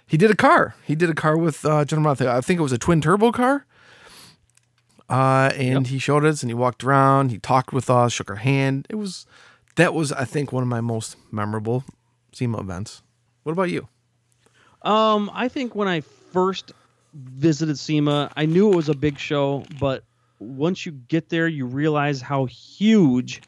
he 0.07 0.17
did 0.17 0.31
a 0.33 0.35
car. 0.37 0.75
He 0.85 0.97
did 0.97 1.09
a 1.11 1.15
car 1.15 1.37
with 1.37 1.65
uh, 1.65 1.85
General 1.85 2.03
Motors. 2.11 2.27
I 2.27 2.41
think 2.41 2.59
it 2.59 2.63
was 2.65 2.73
a 2.73 2.79
twin 2.79 3.01
turbo 3.01 3.31
car. 3.31 3.65
Uh, 5.09 5.51
and 5.55 5.87
he 5.87 5.99
showed 6.01 6.25
us 6.25 6.43
and 6.43 6.51
he 6.51 6.55
walked 6.55 6.83
around. 6.83 7.31
He 7.31 7.39
talked 7.39 7.73
with 7.73 7.89
us, 7.89 8.13
shook 8.13 8.29
our 8.31 8.37
hand. 8.37 8.87
It 8.91 8.97
was 8.97 9.25
that 9.77 9.95
was 9.95 10.13
I 10.13 10.25
think 10.25 10.53
one 10.53 10.63
of 10.63 10.69
my 10.69 10.81
most 10.81 11.17
memorable 11.31 11.85
SEMA 12.33 12.59
events. 12.59 13.03
What 13.45 13.53
about 13.53 13.71
you? 13.71 13.89
Um, 14.83 15.31
I 15.33 15.49
think 15.49 15.75
when 15.75 15.89
I 15.89 16.01
first 16.01 16.73
visited 17.15 17.79
SEMA, 17.79 18.31
I 18.37 18.47
knew 18.47 18.73
it 18.73 18.77
was 18.77 18.89
a 18.89 18.95
big 18.95 19.19
show, 19.19 19.65
but 19.81 20.05
once 20.39 20.85
you 20.85 20.93
get 20.93 21.29
there, 21.29 21.49
you 21.49 21.67
realize 21.67 22.21
how 22.21 22.45
huge 22.47 23.43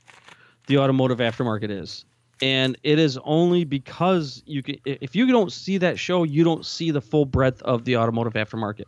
the 0.66 0.78
automotive 0.78 1.18
aftermarket 1.18 1.70
is. 1.70 2.04
And 2.40 2.78
it 2.82 2.98
is 2.98 3.18
only 3.24 3.64
because 3.64 4.42
you 4.46 4.62
can 4.62 4.76
if 4.84 5.16
you 5.16 5.26
don't 5.26 5.52
see 5.52 5.78
that 5.78 5.98
show, 5.98 6.22
you 6.22 6.44
don't 6.44 6.64
see 6.64 6.92
the 6.92 7.00
full 7.00 7.24
breadth 7.24 7.60
of 7.62 7.84
the 7.84 7.96
automotive 7.96 8.34
aftermarket. 8.34 8.86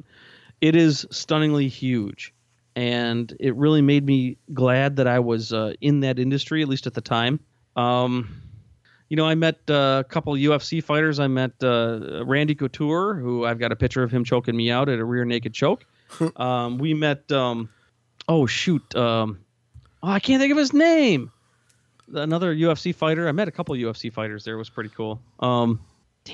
It 0.61 0.77
is 0.77 1.07
stunningly 1.11 1.69
huge. 1.69 2.33
And 2.77 3.35
it 3.41 3.55
really 3.57 3.83
made 3.83 4.05
me 4.07 4.37
glad 4.55 4.97
that 4.97 5.07
I 5.07 5.19
was 5.19 5.53
uh, 5.53 5.75
in 5.81 6.01
that 6.01 6.19
industry, 6.19 6.63
at 6.63 6.69
least 6.69 6.87
at 6.87 6.95
the 6.95 7.01
time. 7.01 7.41
Um, 7.77 8.43
you 9.09 9.17
know, 9.17 9.27
I 9.27 9.35
met 9.35 9.59
uh, 9.69 10.03
a 10.05 10.09
couple 10.09 10.33
UFC 10.35 10.83
fighters. 10.83 11.19
I 11.19 11.27
met 11.27 11.53
uh, 11.63 12.25
Randy 12.25 12.55
Couture, 12.55 13.15
who 13.15 13.45
I've 13.45 13.59
got 13.59 13.73
a 13.73 13.77
picture 13.77 14.03
of 14.03 14.13
him 14.13 14.25
choking 14.25 14.57
me 14.57 14.71
out 14.71 14.89
at 14.89 15.01
a 15.01 15.05
rear 15.05 15.25
naked 15.25 15.53
choke. 15.53 15.85
um, 16.37 16.79
we 16.79 16.95
met, 16.95 17.31
um, 17.33 17.69
oh 18.29 18.47
shoot, 18.47 18.95
um, 18.95 19.41
oh, 20.03 20.09
I 20.11 20.21
can't 20.21 20.41
think 20.41 20.53
of 20.53 20.59
his 20.59 20.73
name. 20.73 21.33
Another 22.13 22.55
UFC 22.55 22.95
fighter. 22.95 23.29
I 23.29 23.33
met 23.33 23.49
a 23.49 23.53
couple 23.53 23.75
UFC 23.75 24.13
fighters 24.13 24.45
there. 24.45 24.55
It 24.55 24.59
was 24.59 24.71
pretty 24.71 24.91
cool. 24.91 25.21
Um, 25.39 25.81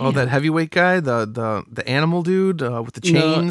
Oh, 0.00 0.10
that 0.10 0.28
heavyweight 0.28 0.70
guy, 0.70 1.00
the 1.00 1.26
the 1.26 1.64
the 1.70 1.88
animal 1.88 2.22
dude 2.22 2.62
uh, 2.62 2.82
with 2.84 2.94
the 2.94 3.12
No. 3.12 3.50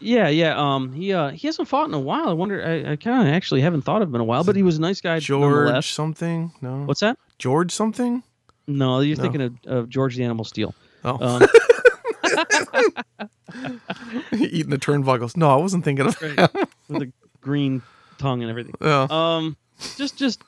Yeah, 0.00 0.28
yeah. 0.28 0.54
Um, 0.56 0.92
he 0.92 1.12
uh, 1.12 1.30
he 1.30 1.46
hasn't 1.48 1.66
fought 1.68 1.88
in 1.88 1.94
a 1.94 1.98
while. 2.00 2.28
I 2.28 2.32
wonder. 2.32 2.64
I, 2.64 2.92
I 2.92 2.96
kind 2.96 3.26
of 3.28 3.34
actually 3.34 3.60
haven't 3.62 3.82
thought 3.82 4.00
of 4.02 4.08
him 4.08 4.14
in 4.14 4.20
a 4.20 4.24
while, 4.24 4.44
but 4.44 4.54
he 4.56 4.62
was 4.62 4.78
a 4.78 4.80
nice 4.80 5.00
guy. 5.00 5.18
George 5.18 5.92
something? 5.92 6.52
No. 6.60 6.84
What's 6.84 7.00
that? 7.00 7.18
George 7.38 7.72
something? 7.72 8.22
No, 8.66 9.00
you're 9.00 9.16
No. 9.16 9.22
thinking 9.22 9.40
of, 9.42 9.54
of 9.66 9.88
George 9.88 10.16
the 10.16 10.24
Animal 10.24 10.44
Steele. 10.44 10.74
Oh, 11.04 11.18
Um, 11.20 11.42
eating 14.32 14.70
the 14.70 14.78
turnbuckles. 14.78 15.36
No, 15.36 15.48
I 15.50 15.56
wasn't 15.56 15.84
thinking 15.84 16.06
of 16.06 16.20
Right. 16.22 16.38
him. 16.38 16.48
with 16.88 16.98
the 17.00 17.12
green 17.40 17.82
tongue 18.18 18.42
and 18.42 18.50
everything. 18.50 18.74
Yeah. 18.80 19.06
Um, 19.10 19.56
just 19.96 20.16
just 20.16 20.42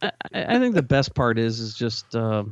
I, 0.00 0.10
I 0.34 0.56
I 0.56 0.58
think 0.58 0.74
the 0.74 0.82
best 0.82 1.14
part 1.14 1.38
is 1.38 1.60
is 1.60 1.74
just 1.74 2.14
uh, 2.14 2.44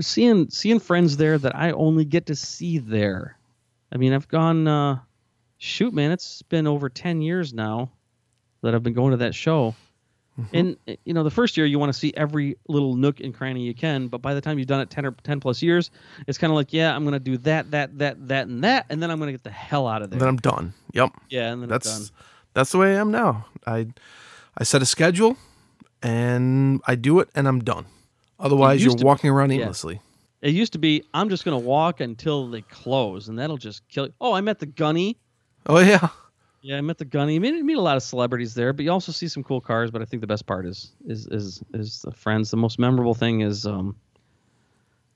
seeing 0.00 0.48
seeing 0.50 0.78
friends 0.80 1.16
there 1.16 1.38
that 1.38 1.54
I 1.56 1.72
only 1.72 2.04
get 2.04 2.26
to 2.26 2.36
see 2.36 2.78
there. 2.78 3.36
I 3.92 3.96
mean, 3.96 4.12
I've 4.12 4.28
gone 4.28 4.68
uh, 4.68 5.00
shoot, 5.60 5.92
man, 5.94 6.10
it's 6.10 6.42
been 6.42 6.66
over 6.66 6.88
ten 6.88 7.22
years 7.22 7.54
now 7.54 7.90
that 8.62 8.74
I've 8.74 8.82
been 8.82 8.94
going 8.94 9.12
to 9.12 9.18
that 9.18 9.34
show. 9.34 9.74
Mm-hmm. 10.38 10.56
And 10.56 10.76
uh, 10.88 10.94
you 11.04 11.14
know, 11.14 11.22
the 11.22 11.30
first 11.30 11.56
year 11.56 11.66
you 11.66 11.78
want 11.78 11.92
to 11.92 11.98
see 11.98 12.12
every 12.16 12.56
little 12.66 12.96
nook 12.96 13.20
and 13.20 13.34
cranny 13.34 13.62
you 13.62 13.74
can, 13.74 14.08
but 14.08 14.22
by 14.22 14.34
the 14.34 14.40
time 14.40 14.58
you've 14.58 14.68
done 14.68 14.80
it 14.80 14.90
ten 14.90 15.04
or 15.04 15.12
ten 15.22 15.38
plus 15.38 15.62
years, 15.62 15.90
it's 16.26 16.38
kind 16.38 16.50
of 16.50 16.56
like, 16.56 16.72
yeah, 16.72 16.94
I'm 16.94 17.04
gonna 17.04 17.20
do 17.20 17.36
that, 17.38 17.70
that, 17.72 17.98
that, 17.98 18.28
that, 18.28 18.48
and 18.48 18.64
that, 18.64 18.86
and 18.88 19.02
then 19.02 19.10
I'm 19.10 19.18
gonna 19.18 19.32
get 19.32 19.44
the 19.44 19.50
hell 19.50 19.86
out 19.86 20.02
of 20.02 20.10
there. 20.10 20.18
then 20.18 20.28
I'm 20.28 20.36
done. 20.36 20.72
Yep. 20.92 21.10
yeah, 21.28 21.52
and 21.52 21.62
then 21.62 21.68
that's 21.68 22.10
that's 22.54 22.72
the 22.72 22.78
way 22.78 22.96
I 22.96 23.00
am 23.00 23.10
now. 23.10 23.46
I 23.66 23.88
I 24.56 24.64
set 24.64 24.82
a 24.82 24.86
schedule 24.86 25.36
and 26.02 26.80
I 26.86 26.94
do 26.94 27.20
it 27.20 27.28
and 27.34 27.46
I'm 27.46 27.60
done. 27.60 27.86
Otherwise, 28.38 28.82
you're 28.82 28.96
to- 28.96 29.04
walking 29.04 29.30
around 29.30 29.50
yeah. 29.50 29.66
It 30.40 30.54
used 30.54 30.72
to 30.72 30.78
be, 30.78 31.04
I'm 31.12 31.28
just 31.28 31.44
gonna 31.44 31.58
walk 31.58 32.00
until 32.00 32.48
they 32.48 32.62
close, 32.62 33.28
and 33.28 33.38
that'll 33.38 33.58
just 33.58 33.86
kill. 33.88 34.06
You. 34.06 34.14
Oh, 34.20 34.32
I 34.32 34.40
met 34.40 34.58
the 34.58 34.66
Gunny. 34.66 35.18
Oh 35.66 35.78
yeah. 35.78 36.08
Yeah, 36.62 36.76
I 36.76 36.82
met 36.82 36.98
the 36.98 37.06
Gunny. 37.06 37.38
Meet, 37.38 37.64
meet 37.64 37.78
a 37.78 37.80
lot 37.80 37.96
of 37.96 38.02
celebrities 38.02 38.52
there, 38.54 38.74
but 38.74 38.84
you 38.84 38.90
also 38.92 39.12
see 39.12 39.28
some 39.28 39.42
cool 39.42 39.62
cars. 39.62 39.90
But 39.90 40.02
I 40.02 40.04
think 40.04 40.20
the 40.20 40.26
best 40.26 40.46
part 40.46 40.66
is 40.66 40.92
is 41.06 41.26
is 41.28 41.62
is 41.72 42.02
the 42.02 42.12
friends. 42.12 42.50
The 42.50 42.56
most 42.58 42.78
memorable 42.78 43.14
thing 43.14 43.40
is 43.40 43.64
um 43.66 43.96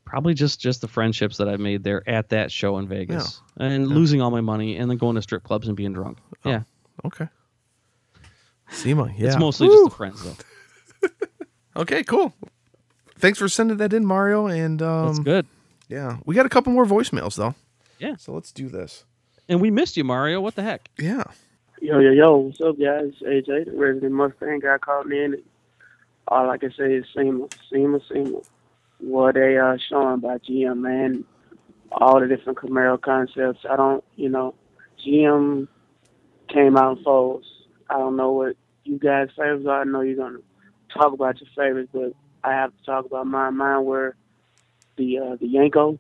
probably 0.07 0.33
just 0.35 0.61
just 0.61 0.81
the 0.81 0.89
friendships 0.89 1.37
that 1.37 1.49
I 1.49 1.57
made 1.57 1.85
there 1.85 2.09
at 2.09 2.31
that 2.31 2.51
show 2.51 2.79
in 2.79 2.89
Vegas, 2.89 3.41
and 3.59 3.89
losing 3.89 4.23
all 4.23 4.31
my 4.31 4.41
money, 4.41 4.77
and 4.77 4.91
then 4.91 4.97
going 4.97 5.17
to 5.17 5.23
strip 5.23 5.43
clubs 5.43 5.69
and 5.69 5.77
being 5.77 5.93
drunk. 5.93 6.19
Yeah, 6.45 6.63
Okay. 7.05 7.29
SEMA, 8.71 9.13
yeah. 9.17 9.27
it's 9.27 9.39
mostly 9.39 9.69
Woo! 9.69 9.75
just 9.75 9.91
the 9.91 9.97
friends 9.97 10.23
though. 10.23 11.09
Okay, 11.77 12.05
cool. 12.05 12.33
Thanks 13.19 13.37
for 13.39 13.49
sending 13.49 13.79
that 13.79 13.93
in, 13.93 14.07
Mario. 14.07 14.47
And 14.47 14.81
um, 14.81 15.07
That's 15.07 15.19
good. 15.19 15.47
yeah, 15.89 16.19
we 16.25 16.35
got 16.37 16.47
a 16.47 16.49
couple 16.49 16.73
more 16.73 16.87
voicemails 16.87 17.35
though. 17.35 17.55
Yeah. 17.99 18.15
So 18.17 18.33
let's 18.33 18.53
do 18.53 18.69
this. 18.69 19.05
And 19.49 19.61
we 19.61 19.71
missed 19.71 19.97
you, 19.97 20.05
Mario. 20.05 20.41
What 20.41 20.55
the 20.55 20.63
heck? 20.63 20.91
Yeah. 20.99 21.25
Yo, 21.81 21.99
yo, 21.99 22.13
yo, 22.13 22.37
what's 22.37 22.61
up, 22.63 22.79
guys? 22.79 23.13
AJ, 23.23 23.67
the 23.67 23.73
resident 23.75 24.13
Mustang 24.13 24.61
guy 24.61 24.79
called 24.79 25.07
me 25.07 25.23
in. 25.23 25.43
All 26.29 26.49
I 26.49 26.57
can 26.57 26.73
say 26.73 26.95
is 26.95 27.05
SEMA, 27.15 27.47
SEMA, 27.71 28.01
SEMA. 28.11 28.41
What 29.01 29.35
they 29.35 29.57
are 29.57 29.79
showing 29.79 30.21
by 30.21 30.39
GM, 30.39 30.79
man. 30.79 31.25
All 31.93 32.21
the 32.21 32.27
different 32.27 32.59
Camaro 32.59 33.01
concepts. 33.01 33.67
I 33.69 33.77
don't, 33.77 34.03
you 34.17 34.31
know, 34.31 34.55
GM 35.05 35.69
came 36.49 36.79
out 36.79 36.99
in 36.99 37.05
folds. 37.05 37.47
I 37.91 37.99
don't 37.99 38.17
know 38.17 38.33
what 38.33 38.57
you 38.85 38.99
guys' 38.99 39.29
favorites 39.37 39.67
are. 39.69 39.83
I 39.83 39.85
know 39.85 40.01
you're 40.01 40.17
going 40.17 40.37
to 40.37 40.43
talk 40.99 41.13
about 41.13 41.39
your 41.41 41.51
favorites, 41.55 41.91
but 41.93 42.15
I 42.43 42.53
have 42.53 42.75
to 42.75 42.85
talk 42.85 43.05
about 43.05 43.27
mine. 43.27 43.59
Mine 43.59 43.85
were 43.85 44.17
the 44.97 45.19
uh, 45.19 45.37
the 45.37 45.47
Yenko 45.47 45.99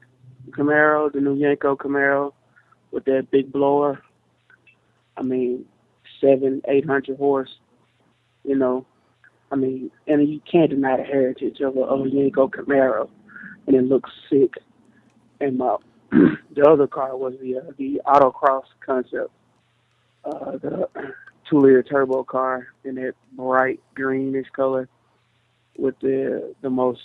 Camaro, 0.50 1.12
the 1.12 1.20
new 1.20 1.36
Yenko 1.36 1.76
Camaro 1.76 2.32
with 2.94 3.04
that 3.06 3.30
big 3.30 3.52
blower. 3.52 4.00
I 5.16 5.22
mean, 5.22 5.66
seven, 6.20 6.62
eight 6.68 6.86
hundred 6.86 7.18
horse. 7.18 7.50
You 8.44 8.56
know, 8.56 8.86
I 9.50 9.56
mean, 9.56 9.90
and 10.06 10.26
you 10.28 10.40
can't 10.50 10.70
deny 10.70 10.96
the 10.96 11.02
heritage 11.02 11.60
of 11.60 11.76
a, 11.76 11.80
of 11.80 12.00
a 12.00 12.04
Yenko 12.04 12.50
Camaro, 12.50 13.10
and 13.66 13.76
it 13.76 13.84
looks 13.84 14.10
sick. 14.30 14.54
And 15.40 15.58
my 15.58 15.76
the 16.10 16.62
other 16.66 16.86
car 16.86 17.16
was 17.16 17.34
the 17.42 17.58
uh, 17.58 17.72
the 17.76 18.00
autocross 18.06 18.64
concept, 18.84 19.30
uh, 20.24 20.52
the 20.52 20.88
two 21.50 21.58
liter 21.58 21.82
turbo 21.82 22.22
car 22.22 22.68
in 22.84 22.94
that 22.94 23.14
bright 23.32 23.80
greenish 23.94 24.48
color, 24.54 24.88
with 25.76 25.98
the 26.00 26.54
the 26.62 26.70
most 26.70 27.00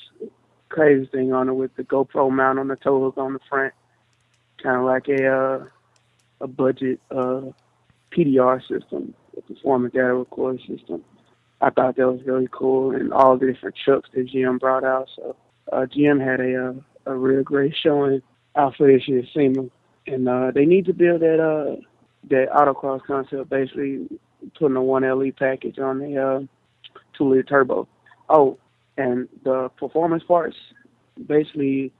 crazy 0.69 1.07
thing 1.07 1.33
on 1.33 1.49
it 1.49 1.53
with 1.53 1.75
the 1.77 1.83
GoPro 1.83 2.31
mount 2.31 2.59
on 2.59 2.67
the 2.67 2.75
tow 2.75 3.01
hook 3.01 3.17
on 3.17 3.33
the 3.33 3.39
front, 3.49 3.73
kind 4.61 4.77
of 4.77 4.83
like 4.83 5.07
a 5.07 5.27
uh, 5.27 5.65
a 6.41 6.47
budget 6.47 6.99
uh, 7.11 7.41
PDR 8.11 8.61
system, 8.61 9.13
a 9.37 9.41
performance 9.41 9.93
data 9.93 10.13
recorder 10.13 10.59
system. 10.59 11.03
I 11.61 11.69
thought 11.69 11.97
that 11.97 12.07
was 12.07 12.21
really 12.25 12.47
cool, 12.51 12.95
and 12.95 13.11
all 13.11 13.37
the 13.37 13.51
different 13.51 13.75
trucks 13.83 14.09
that 14.13 14.27
GM 14.27 14.59
brought 14.59 14.83
out. 14.83 15.09
So 15.15 15.35
uh, 15.71 15.85
GM 15.85 16.23
had 16.23 16.39
a 16.39 16.69
uh, 16.69 16.73
a 17.11 17.15
real 17.15 17.43
great 17.43 17.75
showing 17.75 18.21
out 18.55 18.75
for 18.75 18.87
this 18.87 19.07
year's 19.07 19.27
SEMA, 19.33 19.69
and 20.07 20.29
uh, 20.29 20.51
they 20.53 20.65
need 20.65 20.85
to 20.85 20.93
build 20.93 21.21
that 21.21 21.39
uh, 21.39 21.75
that 22.29 22.49
autocross 22.51 23.03
concept, 23.03 23.49
basically 23.49 24.07
putting 24.57 24.77
a 24.77 24.83
one 24.83 25.03
LE 25.03 25.31
package 25.31 25.79
on 25.79 25.99
the 25.99 26.17
uh, 26.17 26.39
two 27.17 27.29
liter 27.29 27.43
turbo. 27.43 27.87
Oh, 28.29 28.57
and 28.97 29.27
the 29.43 29.69
performance 29.77 30.23
parts, 30.23 30.55
basically 31.27 31.91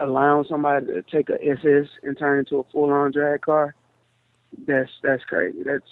allowing 0.00 0.44
somebody 0.48 0.86
to 0.86 1.02
take 1.02 1.28
a 1.30 1.34
SS 1.34 1.88
and 2.02 2.18
turn 2.18 2.38
it 2.38 2.40
into 2.40 2.58
a 2.58 2.64
full 2.72 2.90
on 2.90 3.12
drag 3.12 3.42
car. 3.42 3.74
That's 4.66 4.90
that's 5.02 5.22
crazy. 5.24 5.62
That's 5.64 5.84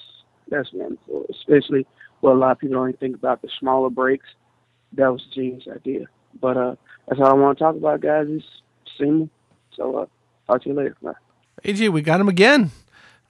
that's 0.49 0.73
wonderful. 0.73 1.27
Especially 1.31 1.87
well 2.23 2.35
a 2.35 2.39
lot 2.39 2.53
of 2.53 2.59
people 2.59 2.77
don't 2.77 2.99
think 2.99 3.17
about 3.17 3.43
the 3.43 3.49
smaller 3.61 3.91
brakes. 3.91 4.29
That 4.95 5.09
was 5.13 5.25
a 5.31 5.35
genius 5.35 5.65
idea. 5.73 6.07
But 6.41 6.57
uh 6.57 6.77
that's 7.07 7.21
all 7.21 7.29
I 7.29 7.35
want 7.35 7.59
to 7.59 7.65
talk 7.65 7.77
about 7.77 8.01
guys 8.01 8.27
is 8.29 8.43
SEMA. 8.99 9.29
So 9.77 9.97
uh 9.99 10.07
talk 10.47 10.63
to 10.63 10.71
you 10.71 10.75
later. 10.75 10.97
Bye. 11.03 11.13
AJ, 11.65 11.91
we 11.91 12.03
got 12.03 12.21
him 12.21 12.29
again 12.29 12.71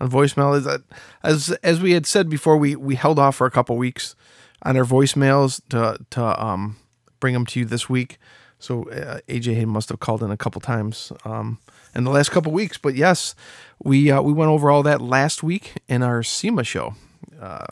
on 0.00 0.10
voicemail. 0.10 0.56
Is 0.56 0.64
that 0.64 0.82
as 1.22 1.50
as 1.62 1.80
we 1.80 1.92
had 1.92 2.06
said 2.06 2.28
before, 2.28 2.56
we 2.56 2.76
we 2.76 2.94
held 2.94 3.18
off 3.18 3.36
for 3.36 3.46
a 3.46 3.50
couple 3.50 3.76
weeks 3.76 4.14
on 4.62 4.76
our 4.76 4.84
voicemails 4.84 5.60
to 5.70 5.98
to 6.10 6.44
um 6.44 6.76
bring 7.20 7.34
them 7.34 7.46
to 7.46 7.60
you 7.60 7.66
this 7.66 7.88
week. 7.88 8.18
So 8.58 8.88
uh, 8.90 9.20
AJ 9.28 9.66
must 9.66 9.88
have 9.88 10.00
called 10.00 10.22
in 10.22 10.30
a 10.30 10.36
couple 10.36 10.60
times 10.60 11.12
um, 11.24 11.58
in 11.94 12.04
the 12.04 12.10
last 12.10 12.30
couple 12.30 12.52
weeks. 12.52 12.78
But 12.78 12.94
yes, 12.94 13.34
we 13.82 14.10
uh, 14.10 14.22
we 14.22 14.32
went 14.32 14.50
over 14.50 14.70
all 14.70 14.82
that 14.82 15.00
last 15.00 15.42
week 15.42 15.74
in 15.88 16.02
our 16.02 16.22
SEMA 16.22 16.64
show. 16.64 16.94
Uh, 17.40 17.66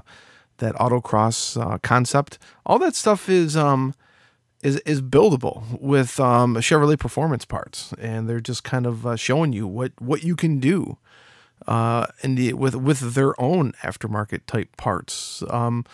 that 0.58 0.74
autocross 0.76 1.60
uh, 1.60 1.76
concept, 1.78 2.38
all 2.64 2.78
that 2.78 2.94
stuff 2.94 3.28
is 3.28 3.56
um 3.56 3.94
is 4.62 4.78
is 4.80 5.02
buildable 5.02 5.80
with 5.80 6.18
um, 6.18 6.56
Chevrolet 6.56 6.98
performance 6.98 7.44
parts, 7.44 7.92
and 8.00 8.28
they're 8.28 8.40
just 8.40 8.64
kind 8.64 8.86
of 8.86 9.06
uh, 9.06 9.16
showing 9.16 9.52
you 9.52 9.66
what 9.66 9.92
what 10.00 10.24
you 10.24 10.34
can 10.34 10.58
do 10.58 10.98
uh, 11.66 12.06
in 12.22 12.34
the 12.34 12.52
with 12.54 12.74
with 12.74 13.14
their 13.14 13.38
own 13.40 13.72
aftermarket 13.82 14.46
type 14.46 14.76
parts. 14.76 15.42
Um, 15.50 15.84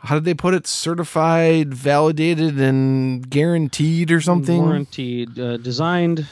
how 0.00 0.14
did 0.14 0.24
they 0.24 0.34
put 0.34 0.54
it? 0.54 0.66
Certified, 0.66 1.74
validated, 1.74 2.58
and 2.60 3.28
guaranteed, 3.28 4.10
or 4.10 4.20
something. 4.20 4.58
Warranted, 4.62 5.38
uh, 5.38 5.56
designed, 5.58 6.26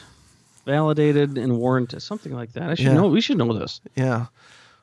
validated, 0.65 1.37
and 1.37 1.57
warranted. 1.57 2.01
Something 2.01 2.33
like 2.33 2.53
that. 2.53 2.69
I 2.69 2.75
should 2.75 2.85
Yeah. 2.87 2.93
know. 2.95 3.07
We 3.07 3.21
should 3.21 3.37
know 3.37 3.57
this 3.57 3.81
Yeah, 3.95 4.27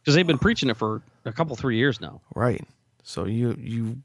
because 0.00 0.14
they've 0.14 0.26
been 0.26 0.38
preaching 0.38 0.70
it 0.70 0.76
for 0.76 1.02
a 1.24 1.32
couple, 1.32 1.56
three 1.56 1.76
years 1.76 2.00
now. 2.00 2.20
right. 2.34 2.64
So 3.02 3.26
you 3.26 3.56
you 3.58 3.98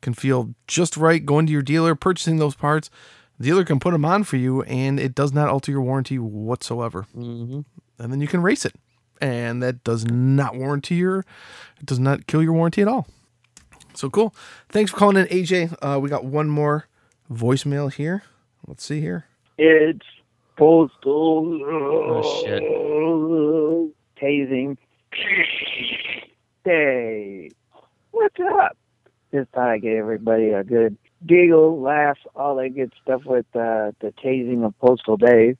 can 0.00 0.14
feel 0.14 0.54
just 0.68 0.96
right 0.96 1.24
going 1.24 1.46
to 1.46 1.52
your 1.52 1.62
dealer, 1.62 1.94
purchasing 1.94 2.36
those 2.38 2.54
parts. 2.54 2.90
The 3.38 3.44
dealer 3.46 3.64
can 3.64 3.80
put 3.80 3.92
them 3.92 4.04
on 4.04 4.24
for 4.24 4.36
you, 4.36 4.62
and 4.62 5.00
it 5.00 5.14
does 5.14 5.32
not 5.32 5.48
alter 5.48 5.72
your 5.72 5.80
warranty 5.82 6.18
whatsoever. 6.18 7.02
hmm 7.14 7.60
and 7.98 8.12
then 8.12 8.20
you 8.20 8.26
can 8.26 8.42
race 8.42 8.64
it. 8.64 8.74
And 9.20 9.62
that 9.62 9.84
does 9.84 10.04
not 10.04 10.56
warranty 10.56 10.96
your, 10.96 11.20
it 11.78 11.86
does 11.86 12.00
not 12.00 12.26
kill 12.26 12.42
your 12.42 12.52
warranty 12.52 12.82
at 12.82 12.88
all. 12.88 13.06
So 13.94 14.10
cool. 14.10 14.34
Thanks 14.68 14.90
for 14.90 14.96
calling 14.96 15.16
in, 15.16 15.26
AJ. 15.26 15.76
Uh, 15.82 15.98
we 16.00 16.08
got 16.08 16.24
one 16.24 16.48
more 16.48 16.86
voicemail 17.30 17.92
here. 17.92 18.22
Let's 18.66 18.84
see 18.84 19.00
here. 19.00 19.26
It's 19.58 20.06
postal. 20.56 21.60
Oh, 21.64 22.42
shit. 22.44 22.62
Tasing. 24.20 24.76
Hey, 26.64 27.50
what's 28.12 28.36
up? 28.40 28.76
Just 29.32 29.50
thought 29.50 29.68
I'd 29.68 29.82
give 29.82 29.96
everybody 29.96 30.50
a 30.50 30.62
good 30.62 30.96
giggle, 31.26 31.80
laugh, 31.80 32.18
all 32.34 32.56
that 32.56 32.70
good 32.70 32.92
stuff 33.02 33.24
with 33.24 33.46
uh, 33.54 33.92
the 34.00 34.12
tasing 34.22 34.64
of 34.64 34.78
Postal 34.78 35.16
Dave. 35.16 35.58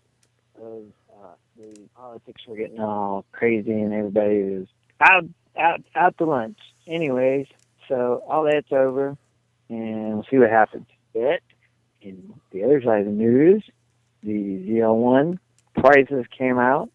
Those, 0.59 0.85
uh, 1.12 1.35
the 1.57 1.80
politics 1.97 2.43
were 2.47 2.57
getting 2.57 2.80
all 2.80 3.24
crazy 3.33 3.72
and 3.72 3.93
everybody 3.93 4.43
was 4.43 4.66
out, 5.01 5.24
out, 5.57 5.83
out 5.95 6.18
to 6.18 6.24
lunch. 6.24 6.59
Anyways, 6.87 7.47
so 7.89 8.22
all 8.28 8.45
that's 8.45 8.72
over 8.72 9.16
and 9.68 10.14
we'll 10.14 10.26
see 10.30 10.39
what 10.39 10.51
happens. 10.51 10.87
But 11.12 11.41
in 12.01 12.35
the 12.51 12.64
other 12.64 12.83
side 12.83 13.01
of 13.01 13.07
the 13.07 13.12
news, 13.12 13.64
the 14.22 14.33
ZL1 14.33 15.39
prices 15.74 16.26
came 16.37 16.59
out. 16.59 16.91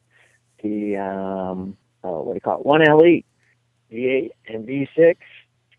The 0.64 0.98
um, 0.98 1.78
uh, 2.04 2.10
what 2.10 2.34
do 2.34 2.36
you 2.36 2.42
call 2.42 2.60
it? 2.60 2.66
One 2.66 2.82
LE, 2.82 3.24
V8 3.92 4.30
and 4.48 4.68
V6 4.68 5.18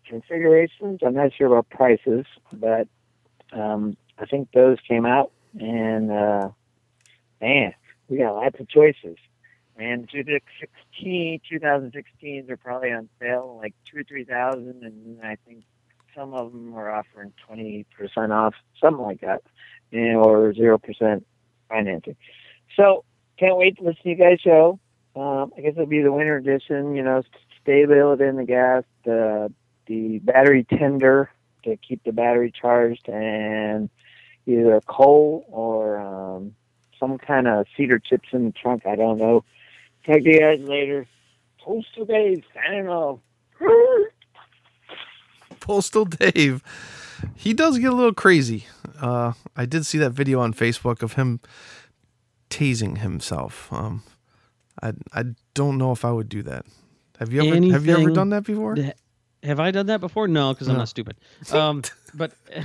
configurations. 0.07 0.99
I'm 1.05 1.13
not 1.13 1.31
sure 1.33 1.47
about 1.47 1.69
prices, 1.69 2.25
but 2.51 2.87
um, 3.51 3.97
I 4.17 4.25
think 4.25 4.49
those 4.53 4.77
came 4.87 5.05
out, 5.05 5.31
and 5.59 6.11
uh, 6.11 6.49
man, 7.41 7.73
we 8.07 8.17
got 8.17 8.35
lots 8.35 8.59
of 8.59 8.69
choices. 8.69 9.17
And 9.79 10.09
2016, 10.09 11.41
2016s 11.51 12.49
are 12.49 12.57
probably 12.57 12.91
on 12.91 13.07
sale, 13.19 13.57
like 13.61 13.73
two 13.89 13.99
or 13.99 14.03
three 14.03 14.25
thousand, 14.25 14.83
and 14.83 15.19
I 15.23 15.37
think 15.47 15.63
some 16.15 16.33
of 16.33 16.51
them 16.51 16.73
are 16.73 16.91
offering 16.91 17.31
20% 17.49 17.85
off, 18.31 18.55
something 18.81 19.03
like 19.03 19.21
that, 19.21 19.41
and, 19.91 20.17
or 20.17 20.51
0% 20.51 21.23
financing. 21.69 22.15
So, 22.75 23.05
can't 23.37 23.57
wait 23.57 23.77
to 23.77 23.83
listen 23.83 24.03
to 24.03 24.09
you 24.09 24.15
guys' 24.15 24.41
show. 24.41 24.79
Um, 25.15 25.53
I 25.57 25.61
guess 25.61 25.71
it'll 25.71 25.85
be 25.85 26.01
the 26.01 26.11
winter 26.11 26.35
edition. 26.35 26.95
You 26.95 27.03
know, 27.03 27.23
stability 27.61 28.25
in 28.25 28.35
the 28.35 28.43
gas, 28.43 28.83
the 29.05 29.51
the 29.85 30.19
battery 30.19 30.65
tender 30.65 31.31
to 31.63 31.77
keep 31.77 32.03
the 32.03 32.11
battery 32.11 32.51
charged, 32.51 33.07
and 33.07 33.89
either 34.45 34.81
coal 34.87 35.45
or 35.49 35.99
um, 35.99 36.55
some 36.99 37.17
kind 37.17 37.47
of 37.47 37.65
cedar 37.75 37.99
chips 37.99 38.29
in 38.33 38.45
the 38.45 38.51
trunk. 38.51 38.85
I 38.85 38.95
don't 38.95 39.17
know. 39.17 39.43
Talk 40.09 40.23
to 40.23 40.29
you 40.31 40.39
guys 40.39 40.59
later. 40.61 41.05
Postal 41.63 42.05
Dave, 42.05 42.43
signing 42.55 42.87
off. 42.89 43.19
Postal 45.59 46.05
Dave. 46.05 46.63
He 47.35 47.53
does 47.53 47.77
get 47.77 47.93
a 47.93 47.95
little 47.95 48.13
crazy. 48.13 48.65
Uh, 48.99 49.33
I 49.55 49.65
did 49.67 49.85
see 49.85 49.99
that 49.99 50.11
video 50.11 50.39
on 50.39 50.51
Facebook 50.53 51.03
of 51.03 51.13
him 51.13 51.41
tasing 52.49 52.97
himself. 52.99 53.71
Um, 53.71 54.01
I 54.81 54.93
I 55.13 55.25
don't 55.53 55.77
know 55.77 55.91
if 55.91 56.03
I 56.03 56.11
would 56.11 56.29
do 56.29 56.41
that. 56.43 56.65
Have 57.19 57.31
you 57.31 57.41
ever 57.43 57.71
Have 57.73 57.85
you 57.85 57.95
ever 57.97 58.09
done 58.09 58.29
that 58.29 58.45
before? 58.45 58.75
that- 58.77 58.97
Have 59.43 59.59
I 59.59 59.69
done 59.69 59.85
that 59.87 59.99
before? 59.99 60.27
No, 60.27 60.53
because 60.53 60.69
I'm 60.69 60.77
not 60.77 60.89
stupid. 60.89 61.17
Um, 61.51 61.83
but 62.15 62.33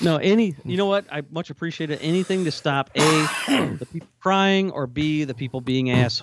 no, 0.00 0.16
any. 0.18 0.54
You 0.64 0.76
know 0.76 0.86
what? 0.86 1.06
I 1.10 1.22
much 1.30 1.50
appreciate 1.50 1.90
it. 1.90 1.98
Anything 2.02 2.44
to 2.44 2.50
stop 2.50 2.90
a 2.96 3.00
the 3.78 3.86
people 3.92 4.08
crying 4.20 4.70
or 4.70 4.86
b 4.86 5.24
the 5.24 5.34
people 5.34 5.60
being 5.60 5.90
ass 5.90 6.22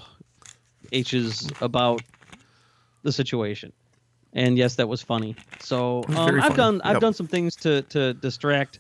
h's 0.92 1.52
about 1.62 2.02
the 3.04 3.12
situation. 3.12 3.74
And 4.34 4.58
yes, 4.58 4.76
that 4.76 4.88
was 4.88 5.02
funny. 5.02 5.36
So 5.60 6.04
um, 6.10 6.18
I've 6.18 6.44
funny. 6.44 6.56
done 6.56 6.82
I've 6.84 6.94
Yep. 6.94 7.02
done 7.02 7.14
some 7.14 7.28
things 7.28 7.56
to 7.58 7.82
to 7.84 8.14
distract 8.14 8.80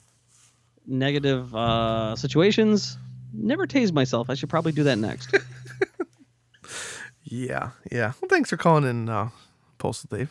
negative 0.88 1.54
uh, 1.56 2.16
situations. 2.16 2.98
Never 3.34 3.66
tase 3.66 3.91
myself. 3.91 4.30
I 4.30 4.36
should 4.36 4.50
probably 4.50 4.72
do 4.74 4.84
that 4.84 4.98
next. 4.98 5.36
Yeah, 7.26 7.72
yeah. 7.91 8.14
Well, 8.22 8.30
thanks 8.30 8.50
for 8.50 8.58
calling 8.58 8.84
in, 8.84 9.10
uh, 9.10 9.30
Postal 9.80 10.16
Dave. 10.18 10.30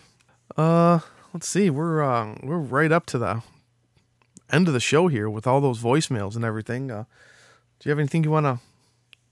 Uh, 0.57 1.01
let's 1.33 1.49
see. 1.49 1.69
We're 1.71 2.03
uh, 2.03 2.37
we're 2.43 2.59
right 2.59 2.93
up 2.93 3.07
to 3.07 3.19
the 3.19 3.43
end 4.53 4.69
of 4.69 4.75
the 4.75 4.81
show 4.81 5.09
here 5.09 5.29
with 5.29 5.47
all 5.47 5.61
those 5.61 5.81
voicemails 5.81 6.37
and 6.37 6.45
everything. 6.45 6.91
Uh, 6.91 7.05
do 7.79 7.89
you 7.89 7.91
have 7.91 7.99
anything 7.99 8.23
you 8.23 8.31
want 8.31 8.47
to 8.47 8.61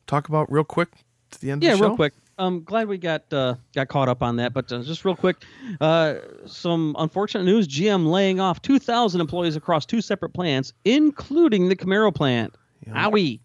talk 0.06 0.28
about 0.28 0.50
real 0.50 0.64
quick 0.64 0.88
to 1.30 1.40
the 1.40 1.50
end 1.50 1.62
yeah, 1.62 1.72
of 1.72 1.78
the 1.78 1.78
show? 1.78 1.84
Yeah, 1.84 1.88
real 1.88 1.96
quick. 1.96 2.14
Um, 2.38 2.62
glad 2.64 2.88
we 2.88 2.96
got 2.96 3.30
uh, 3.32 3.56
got 3.74 3.88
caught 3.88 4.08
up 4.08 4.22
on 4.22 4.36
that, 4.36 4.54
but 4.54 4.72
uh, 4.72 4.82
just 4.82 5.04
real 5.04 5.14
quick, 5.14 5.44
uh, 5.80 6.14
some 6.46 6.96
unfortunate 6.98 7.44
news: 7.44 7.68
GM 7.68 8.06
laying 8.06 8.40
off 8.40 8.62
2,000 8.62 9.20
employees 9.20 9.56
across 9.56 9.84
two 9.84 10.00
separate 10.00 10.30
plants, 10.30 10.72
including 10.86 11.68
the 11.68 11.76
Camaro 11.76 12.14
plant. 12.14 12.54
Owie! 12.88 13.40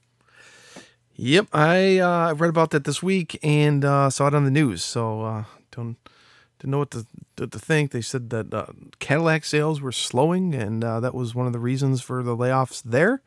Yep, 1.17 1.47
I 1.53 1.97
uh, 1.99 2.33
read 2.33 2.49
about 2.49 2.71
that 2.71 2.85
this 2.85 3.03
week 3.03 3.37
and 3.43 3.83
uh, 3.85 4.09
saw 4.09 4.27
it 4.27 4.33
on 4.33 4.43
the 4.43 4.51
news. 4.51 4.83
So 4.83 5.21
uh, 5.21 5.43
don't 5.71 5.97
didn't 6.65 6.71
know 6.71 6.79
what 6.79 6.91
to 6.91 7.05
what 7.37 7.51
to 7.51 7.59
think. 7.59 7.91
They 7.91 8.01
said 8.01 8.31
that 8.31 8.53
uh, 8.53 8.65
Cadillac 8.99 9.45
sales 9.45 9.81
were 9.81 9.91
slowing, 9.91 10.55
and 10.55 10.83
uh, 10.83 10.99
that 10.99 11.13
was 11.13 11.35
one 11.35 11.45
of 11.45 11.53
the 11.53 11.59
reasons 11.59 12.01
for 12.01 12.23
the 12.23 12.35
layoffs 12.35 12.81
there. 12.83 13.21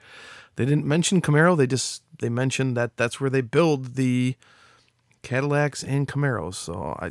They 0.57 0.65
didn't 0.65 0.85
mention 0.85 1.23
Camaro. 1.23 1.57
They 1.57 1.69
just 1.69 2.03
they 2.19 2.29
mentioned 2.29 2.77
that 2.77 2.97
that's 2.97 3.21
where 3.21 3.31
they 3.31 3.41
build 3.41 3.95
the 3.95 4.35
Cadillacs 5.23 5.85
and 5.85 6.09
Camaros. 6.09 6.55
So 6.55 6.97
I 6.99 7.11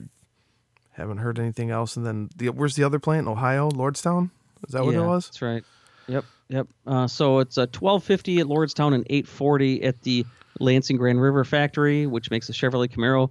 haven't 0.92 1.20
heard 1.20 1.40
anything 1.40 1.72
else. 1.72 1.96
And 1.96 2.06
then 2.06 2.30
the 2.36 2.50
where's 2.50 2.76
the 2.76 2.84
other 2.84 3.00
plant? 3.00 3.28
Ohio, 3.28 3.70
Lordstown. 3.72 4.32
Is 4.68 4.74
that 4.74 4.84
what 4.84 4.96
it 4.96 5.02
was? 5.02 5.28
That's 5.28 5.42
right. 5.42 5.64
Yep, 6.08 6.26
yep. 6.50 6.68
Uh, 6.86 7.08
so 7.08 7.40
it's 7.40 7.58
uh, 7.58 7.68
1250 7.68 8.40
at 8.40 8.48
Lordstown 8.48 8.94
and 8.94 9.06
840 9.10 9.84
at 9.84 10.02
the 10.02 10.26
Lansing 10.60 10.98
Grand 10.98 11.22
River 11.22 11.46
factory, 11.46 12.06
which 12.06 12.32
makes 12.32 12.48
the 12.48 12.54
Chevrolet 12.54 12.90
Camaro 12.90 13.30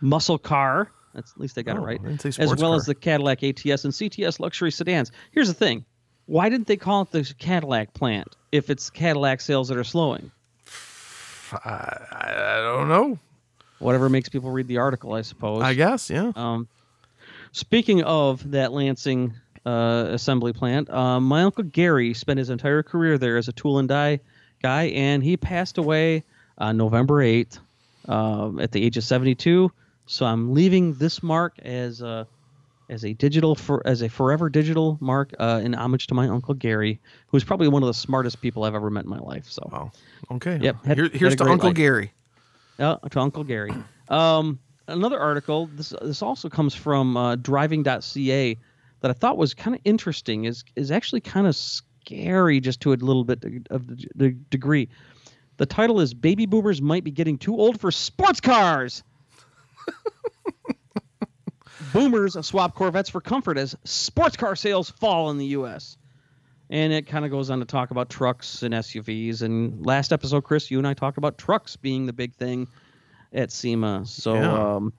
muscle 0.00 0.38
car. 0.38 0.90
That's 1.18 1.32
at 1.32 1.40
least 1.40 1.56
they 1.56 1.64
got 1.64 1.76
Oh, 1.76 1.82
it 1.82 1.86
right. 1.86 2.00
I 2.00 2.08
didn't 2.08 2.20
say 2.20 2.42
As 2.42 2.50
well 2.50 2.70
car. 2.70 2.76
as 2.76 2.86
the 2.86 2.94
Cadillac 2.94 3.42
ATS 3.42 3.84
and 3.84 3.92
CTS 3.92 4.38
luxury 4.38 4.70
sedans. 4.70 5.10
Here's 5.32 5.48
the 5.48 5.54
thing: 5.54 5.84
why 6.26 6.48
didn't 6.48 6.68
they 6.68 6.76
call 6.76 7.02
it 7.02 7.10
the 7.10 7.34
Cadillac 7.38 7.92
plant 7.92 8.36
if 8.52 8.70
it's 8.70 8.88
Cadillac 8.88 9.40
sales 9.40 9.66
that 9.68 9.76
are 9.76 9.82
slowing? 9.84 10.30
I, 11.52 11.98
I 12.12 12.60
don't 12.62 12.88
know. 12.88 13.18
Whatever 13.80 14.08
makes 14.08 14.28
people 14.28 14.50
read 14.50 14.68
the 14.68 14.78
article, 14.78 15.12
I 15.14 15.22
suppose. 15.22 15.62
I 15.62 15.74
guess 15.74 16.08
yeah. 16.10 16.32
Um, 16.36 16.68
speaking 17.52 18.02
of 18.04 18.50
that 18.52 18.72
Lansing 18.72 19.34
uh, 19.66 20.06
assembly 20.10 20.52
plant, 20.52 20.88
um, 20.90 21.24
my 21.24 21.42
uncle 21.42 21.64
Gary 21.64 22.14
spent 22.14 22.38
his 22.38 22.50
entire 22.50 22.82
career 22.82 23.18
there 23.18 23.36
as 23.36 23.48
a 23.48 23.52
tool 23.52 23.78
and 23.78 23.88
die 23.88 24.20
guy, 24.62 24.84
and 24.84 25.22
he 25.22 25.36
passed 25.36 25.78
away 25.78 26.24
on 26.58 26.76
November 26.76 27.22
8th 27.22 27.58
um, 28.08 28.58
at 28.60 28.72
the 28.72 28.84
age 28.84 28.96
of 28.96 29.04
72. 29.04 29.70
So 30.10 30.24
I'm 30.26 30.54
leaving 30.54 30.94
this 30.94 31.22
mark 31.22 31.58
as 31.60 32.00
a 32.00 32.26
as 32.90 33.04
a 33.04 33.12
digital 33.12 33.54
for 33.54 33.86
as 33.86 34.00
a 34.02 34.08
forever 34.08 34.48
digital 34.48 34.96
mark 35.00 35.34
uh, 35.38 35.60
in 35.62 35.74
homage 35.74 36.06
to 36.06 36.14
my 36.14 36.26
uncle 36.28 36.54
Gary, 36.54 36.98
who's 37.28 37.44
probably 37.44 37.68
one 37.68 37.82
of 37.82 37.86
the 37.86 37.94
smartest 37.94 38.40
people 38.40 38.64
I've 38.64 38.74
ever 38.74 38.88
met 38.90 39.04
in 39.04 39.10
my 39.10 39.18
life. 39.18 39.44
So 39.50 39.68
Wow. 39.70 39.92
Okay. 40.30 40.58
Yep, 40.62 40.84
had- 40.86 40.96
Here, 40.98 41.10
here's 41.12 41.36
to 41.36 41.44
Uncle 41.44 41.68
life. 41.68 41.76
Gary. 41.76 42.12
uh, 42.78 42.96
to 42.96 43.20
Uncle 43.20 43.44
Gary. 43.44 43.72
Um, 44.08 44.58
another 44.86 45.18
article. 45.20 45.68
This 45.74 45.92
this 46.02 46.22
also 46.22 46.48
comes 46.48 46.74
from 46.74 47.16
uh, 47.16 47.36
driving.ca 47.36 48.56
that 49.00 49.10
I 49.10 49.14
thought 49.14 49.36
was 49.36 49.52
kind 49.52 49.76
of 49.76 49.82
interesting. 49.84 50.46
is 50.46 50.64
is 50.74 50.90
actually 50.90 51.20
kind 51.20 51.46
of 51.46 51.54
scary 51.54 52.60
just 52.60 52.80
to 52.80 52.92
a 52.92 52.96
little 52.96 53.24
bit 53.24 53.44
of 53.70 53.86
the, 53.86 54.06
the 54.14 54.30
degree. 54.48 54.88
The 55.58 55.66
title 55.66 56.00
is 56.00 56.14
"Baby 56.14 56.46
Boomers 56.46 56.80
Might 56.80 57.04
Be 57.04 57.10
Getting 57.10 57.36
Too 57.36 57.54
Old 57.58 57.78
for 57.78 57.90
Sports 57.90 58.40
Cars." 58.40 59.02
Boomers 61.92 62.36
swap 62.46 62.74
Corvettes 62.74 63.08
for 63.08 63.20
comfort 63.20 63.56
as 63.56 63.76
sports 63.84 64.36
car 64.36 64.56
sales 64.56 64.90
fall 64.90 65.30
in 65.30 65.38
the 65.38 65.46
U.S. 65.46 65.96
And 66.70 66.92
it 66.92 67.06
kind 67.06 67.24
of 67.24 67.30
goes 67.30 67.50
on 67.50 67.60
to 67.60 67.64
talk 67.64 67.90
about 67.92 68.10
trucks 68.10 68.62
and 68.62 68.74
SUVs. 68.74 69.42
And 69.42 69.84
last 69.86 70.12
episode, 70.12 70.42
Chris, 70.44 70.70
you 70.70 70.78
and 70.78 70.86
I 70.86 70.94
talked 70.94 71.16
about 71.18 71.38
trucks 71.38 71.76
being 71.76 72.04
the 72.06 72.12
big 72.12 72.34
thing 72.34 72.68
at 73.32 73.50
SEMA. 73.50 74.04
So 74.06 74.34
Yeah. 74.34 74.76
um, 74.76 74.92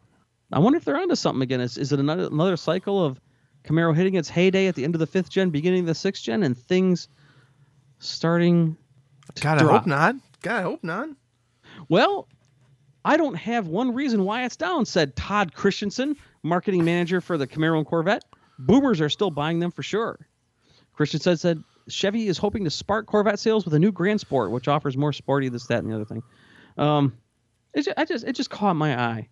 I 0.52 0.60
wonder 0.60 0.78
if 0.78 0.86
they're 0.86 0.98
onto 0.98 1.16
something 1.16 1.42
again. 1.44 1.62
Is, 1.62 1.78
is 1.78 1.92
it 1.92 2.00
another, 2.00 2.28
another 2.28 2.58
cycle 2.58 3.04
of 3.06 3.20
Camaro 3.64 3.96
hitting 3.96 4.16
its 4.16 4.30
heyday 4.30 4.68
at 4.68 4.76
the 4.76 4.84
end 4.84 4.96
of 4.96 5.00
the 5.00 5.06
fifth 5.08 5.30
gen, 5.30 5.52
beginning 5.52 5.82
of 5.82 5.86
the 5.86 5.96
sixth 5.96 6.24
gen, 6.24 6.42
and 6.44 6.58
things 6.58 7.08
starting 8.00 8.76
to 9.36 9.42
God, 9.44 9.60
I 9.62 9.64
hope 9.66 9.86
not. 9.86 10.16
God, 10.42 10.56
I 10.58 10.62
hope 10.64 10.84
not. 10.84 11.10
Well, 11.88 12.28
I 13.06 13.18
don't 13.18 13.36
have 13.36 13.68
one 13.68 13.94
reason 13.94 14.26
why 14.26 14.44
it's 14.44 14.56
down, 14.56 14.86
said 14.86 15.16
Todd 15.16 15.54
Christensen, 15.54 16.16
marketing 16.44 16.84
manager 16.84 17.22
for 17.22 17.38
the 17.38 17.48
Camaro 17.48 17.78
and 17.78 17.86
Corvette. 17.86 18.24
Boomers 18.58 19.00
are 19.00 19.10
still 19.10 19.32
buying 19.32 19.60
them 19.60 19.72
for 19.72 19.84
sure. 19.84 20.28
Christensen 20.94 21.38
said 21.38 21.64
Chevy 21.88 22.28
is 22.28 22.38
hoping 22.38 22.66
to 22.66 22.70
spark 22.70 23.06
Corvette 23.08 23.40
sales 23.40 23.66
with 23.66 23.74
a 23.74 23.80
new 23.80 23.92
Grand 23.92 24.20
Sport, 24.20 24.52
which 24.52 24.68
offers 24.68 24.98
more 24.98 25.14
sporty 25.14 25.50
this, 25.50 25.68
that, 25.68 25.84
and 25.84 25.92
the 25.92 25.96
other 25.96 26.06
thing. 26.06 26.24
Um, 26.78 27.18
it 27.74 27.84
just, 27.84 27.98
I 27.98 28.06
just 28.06 28.26
it 28.26 28.34
just 28.34 28.50
caught 28.50 28.76
my 28.76 29.00
eye 29.00 29.30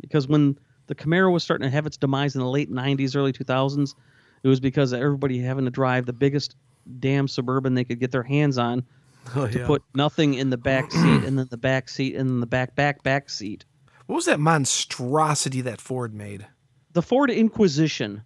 because 0.00 0.28
when 0.28 0.58
the 0.86 0.94
Camaro 0.94 1.32
was 1.32 1.42
starting 1.42 1.64
to 1.64 1.70
have 1.70 1.86
its 1.86 1.96
demise 1.96 2.34
in 2.34 2.40
the 2.40 2.48
late 2.48 2.70
'90s, 2.70 3.16
early 3.16 3.32
2000s, 3.32 3.94
it 4.42 4.48
was 4.48 4.60
because 4.60 4.92
of 4.92 5.00
everybody 5.00 5.40
having 5.40 5.64
to 5.64 5.70
drive 5.70 6.06
the 6.06 6.12
biggest 6.12 6.54
damn 7.00 7.26
suburban 7.26 7.74
they 7.74 7.84
could 7.84 7.98
get 7.98 8.10
their 8.10 8.22
hands 8.22 8.58
on 8.58 8.84
Oh, 9.36 9.46
to 9.46 9.58
yeah. 9.60 9.66
put 9.66 9.82
nothing 9.94 10.34
in 10.34 10.50
the 10.50 10.56
back 10.58 10.90
seat 10.92 11.24
and 11.24 11.38
then 11.38 11.48
the 11.50 11.56
back 11.56 11.88
seat 11.88 12.14
and 12.14 12.28
then 12.28 12.40
the 12.40 12.46
back 12.46 12.74
back 12.76 13.02
back 13.02 13.30
seat. 13.30 13.64
What 14.06 14.16
was 14.16 14.26
that 14.26 14.38
monstrosity 14.38 15.60
that 15.62 15.80
Ford 15.80 16.12
made? 16.14 16.46
The 16.92 17.02
Ford 17.02 17.30
Inquisition. 17.30 18.22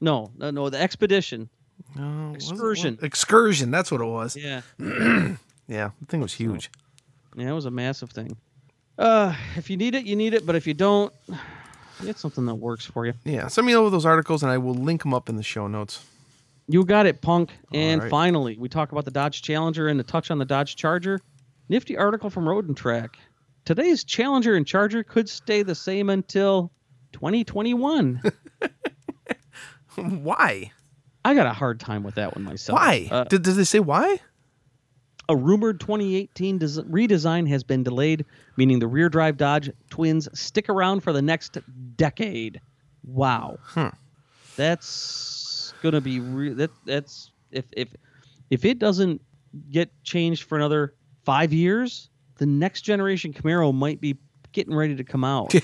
No, 0.00 0.30
no, 0.38 0.50
no, 0.50 0.70
the 0.70 0.80
Expedition. 0.80 1.50
No, 1.96 2.32
Excursion. 2.34 2.94
what- 2.96 3.04
Excursion. 3.04 3.70
That's 3.70 3.90
what 3.90 4.00
it 4.00 4.04
was. 4.06 4.36
Yeah. 4.36 4.62
Yeah, 5.68 5.90
the 6.00 6.06
thing 6.06 6.20
was 6.20 6.32
huge. 6.32 6.68
Yeah, 7.36 7.50
it 7.50 7.52
was 7.52 7.64
a 7.64 7.70
massive 7.70 8.10
thing. 8.10 8.36
Uh, 8.98 9.34
if 9.54 9.70
you 9.70 9.76
need 9.76 9.94
it, 9.94 10.04
you 10.04 10.16
need 10.16 10.34
it, 10.34 10.44
but 10.44 10.56
if 10.56 10.66
you 10.66 10.74
don't, 10.74 11.12
get 12.04 12.18
something 12.18 12.44
that 12.46 12.56
works 12.56 12.84
for 12.84 13.06
you. 13.06 13.12
Yeah, 13.24 13.46
send 13.46 13.68
me 13.68 13.76
over 13.76 13.88
those 13.88 14.04
articles 14.04 14.42
and 14.42 14.50
I 14.50 14.58
will 14.58 14.74
link 14.74 15.02
them 15.02 15.14
up 15.14 15.28
in 15.28 15.36
the 15.36 15.44
show 15.44 15.68
notes. 15.68 16.04
You 16.72 16.84
got 16.84 17.06
it, 17.06 17.20
punk. 17.20 17.50
And 17.72 18.00
right. 18.02 18.10
finally, 18.10 18.56
we 18.58 18.68
talk 18.68 18.92
about 18.92 19.04
the 19.04 19.10
Dodge 19.10 19.42
Challenger 19.42 19.88
and 19.88 19.98
the 19.98 20.04
touch 20.04 20.30
on 20.30 20.38
the 20.38 20.44
Dodge 20.44 20.76
Charger. 20.76 21.20
Nifty 21.68 21.96
article 21.96 22.30
from 22.30 22.48
Road 22.48 22.66
and 22.68 22.76
Track. 22.76 23.18
Today's 23.64 24.04
Challenger 24.04 24.54
and 24.54 24.66
Charger 24.66 25.02
could 25.02 25.28
stay 25.28 25.62
the 25.62 25.74
same 25.74 26.10
until 26.10 26.72
2021. 27.12 28.22
Why? 29.96 30.72
I 31.24 31.34
got 31.34 31.46
a 31.46 31.52
hard 31.52 31.80
time 31.80 32.02
with 32.02 32.14
that 32.14 32.34
one 32.34 32.44
myself. 32.44 32.78
Why? 32.78 33.08
Uh, 33.10 33.24
Did, 33.24 33.42
did 33.42 33.54
they 33.56 33.64
say 33.64 33.80
why? 33.80 34.18
a 35.30 35.36
rumored 35.36 35.78
2018 35.78 36.58
des- 36.58 36.82
redesign 36.82 37.46
has 37.48 37.62
been 37.62 37.84
delayed, 37.84 38.24
meaning 38.56 38.80
the 38.80 38.88
rear 38.88 39.08
drive 39.08 39.36
Dodge 39.36 39.70
twins 39.88 40.28
stick 40.34 40.68
around 40.68 41.02
for 41.02 41.12
the 41.12 41.22
next 41.22 41.56
decade. 41.96 42.60
Wow. 43.04 43.58
Huh. 43.62 43.92
That's 44.56 45.39
gonna 45.80 46.00
be 46.00 46.20
re- 46.20 46.54
that. 46.54 46.70
That's 46.84 47.32
if 47.50 47.64
if 47.72 47.88
if 48.50 48.64
it 48.64 48.78
doesn't 48.78 49.20
get 49.70 49.90
changed 50.04 50.44
for 50.44 50.56
another 50.56 50.94
five 51.24 51.52
years, 51.52 52.10
the 52.36 52.46
next 52.46 52.82
generation 52.82 53.32
Camaro 53.32 53.74
might 53.74 54.00
be 54.00 54.16
getting 54.52 54.74
ready 54.74 54.96
to 54.96 55.04
come 55.04 55.24
out. 55.24 55.54
Yeah, 55.54 55.60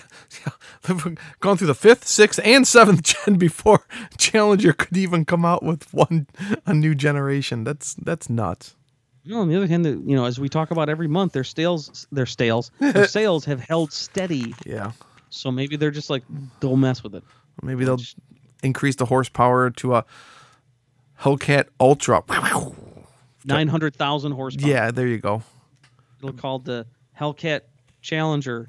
yeah. 0.88 1.14
Gone 1.40 1.56
through 1.56 1.66
the 1.68 1.74
fifth, 1.74 2.06
sixth, 2.06 2.40
and 2.44 2.66
seventh 2.66 3.02
gen 3.02 3.36
before 3.36 3.86
Challenger 4.18 4.72
could 4.72 4.96
even 4.96 5.24
come 5.24 5.44
out 5.44 5.62
with 5.62 5.92
one 5.92 6.26
a 6.66 6.74
new 6.74 6.94
generation. 6.94 7.64
That's 7.64 7.94
that's 7.94 8.28
nuts. 8.28 8.76
No, 9.24 9.40
on 9.40 9.48
the 9.48 9.56
other 9.56 9.66
hand, 9.66 9.84
the, 9.84 9.90
you 9.90 10.14
know, 10.14 10.24
as 10.24 10.38
we 10.38 10.48
talk 10.48 10.70
about 10.70 10.88
every 10.88 11.08
month, 11.08 11.32
their 11.32 11.42
sales, 11.42 12.06
their 12.12 12.26
sales, 12.26 12.70
their 12.78 13.08
sales 13.08 13.44
have 13.46 13.60
held 13.60 13.92
steady. 13.92 14.54
Yeah. 14.64 14.92
So 15.30 15.50
maybe 15.50 15.74
they're 15.74 15.90
just 15.90 16.10
like, 16.10 16.22
don't 16.60 16.78
mess 16.78 17.02
with 17.02 17.16
it. 17.16 17.24
Maybe 17.60 17.84
they'll 17.84 17.98
increase 18.66 18.96
the 18.96 19.06
horsepower 19.06 19.70
to 19.70 19.94
a 19.94 20.04
Hellcat 21.20 21.66
Ultra. 21.80 22.22
Nine 23.44 23.68
hundred 23.68 23.96
thousand 23.96 24.32
horsepower. 24.32 24.68
Yeah, 24.68 24.90
there 24.90 25.06
you 25.06 25.18
go. 25.18 25.42
It'll 26.18 26.32
called 26.32 26.64
the 26.64 26.86
Hellcat 27.18 27.62
Challenger. 28.02 28.68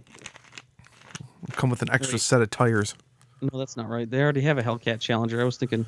Come 1.52 1.70
with 1.70 1.82
an 1.82 1.90
extra 1.92 2.16
Wait. 2.16 2.22
set 2.22 2.42
of 2.42 2.50
tires. 2.50 2.96
No, 3.42 3.60
that's 3.60 3.76
not 3.78 3.90
right. 3.90 4.10
They 4.10 4.22
already 4.22 4.42
have 4.42 4.58
a 4.58 4.64
Hellcat 4.64 5.00
Challenger. 5.00 5.42
I 5.42 5.44
was 5.44 5.58
thinking 5.58 5.86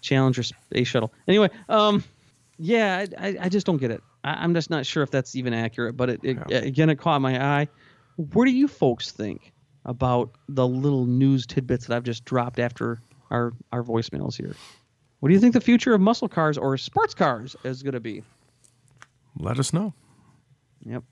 Challenger 0.00 0.42
Space 0.42 0.88
Shuttle. 0.88 1.12
Anyway, 1.28 1.50
um, 1.68 2.02
yeah, 2.58 3.04
I, 3.18 3.28
I, 3.28 3.36
I 3.42 3.48
just 3.48 3.66
don't 3.66 3.78
get 3.78 3.90
it. 3.90 4.02
I, 4.22 4.34
I'm 4.34 4.54
just 4.54 4.70
not 4.70 4.86
sure 4.86 5.02
if 5.02 5.10
that's 5.10 5.36
even 5.36 5.52
accurate. 5.52 5.96
But 5.96 6.10
it, 6.10 6.20
it 6.22 6.38
again, 6.50 6.90
it 6.90 6.96
caught 6.96 7.20
my 7.20 7.42
eye. 7.42 7.68
What 8.16 8.44
do 8.44 8.52
you 8.52 8.68
folks 8.68 9.10
think 9.10 9.52
about 9.84 10.30
the 10.48 10.66
little 10.66 11.04
news 11.04 11.46
tidbits 11.46 11.86
that 11.86 11.96
I've 11.96 12.04
just 12.04 12.24
dropped 12.24 12.58
after 12.58 13.00
our 13.30 13.52
our 13.72 13.82
voicemails 13.82 14.36
here? 14.36 14.54
What 15.20 15.28
do 15.28 15.34
you 15.34 15.40
think 15.40 15.54
the 15.54 15.60
future 15.60 15.94
of 15.94 16.00
muscle 16.00 16.28
cars 16.28 16.58
or 16.58 16.76
sports 16.76 17.14
cars 17.14 17.56
is 17.64 17.82
going 17.82 17.94
to 17.94 18.00
be? 18.00 18.22
Let 19.38 19.58
us 19.58 19.72
know. 19.72 19.94
Yep. 20.84 21.02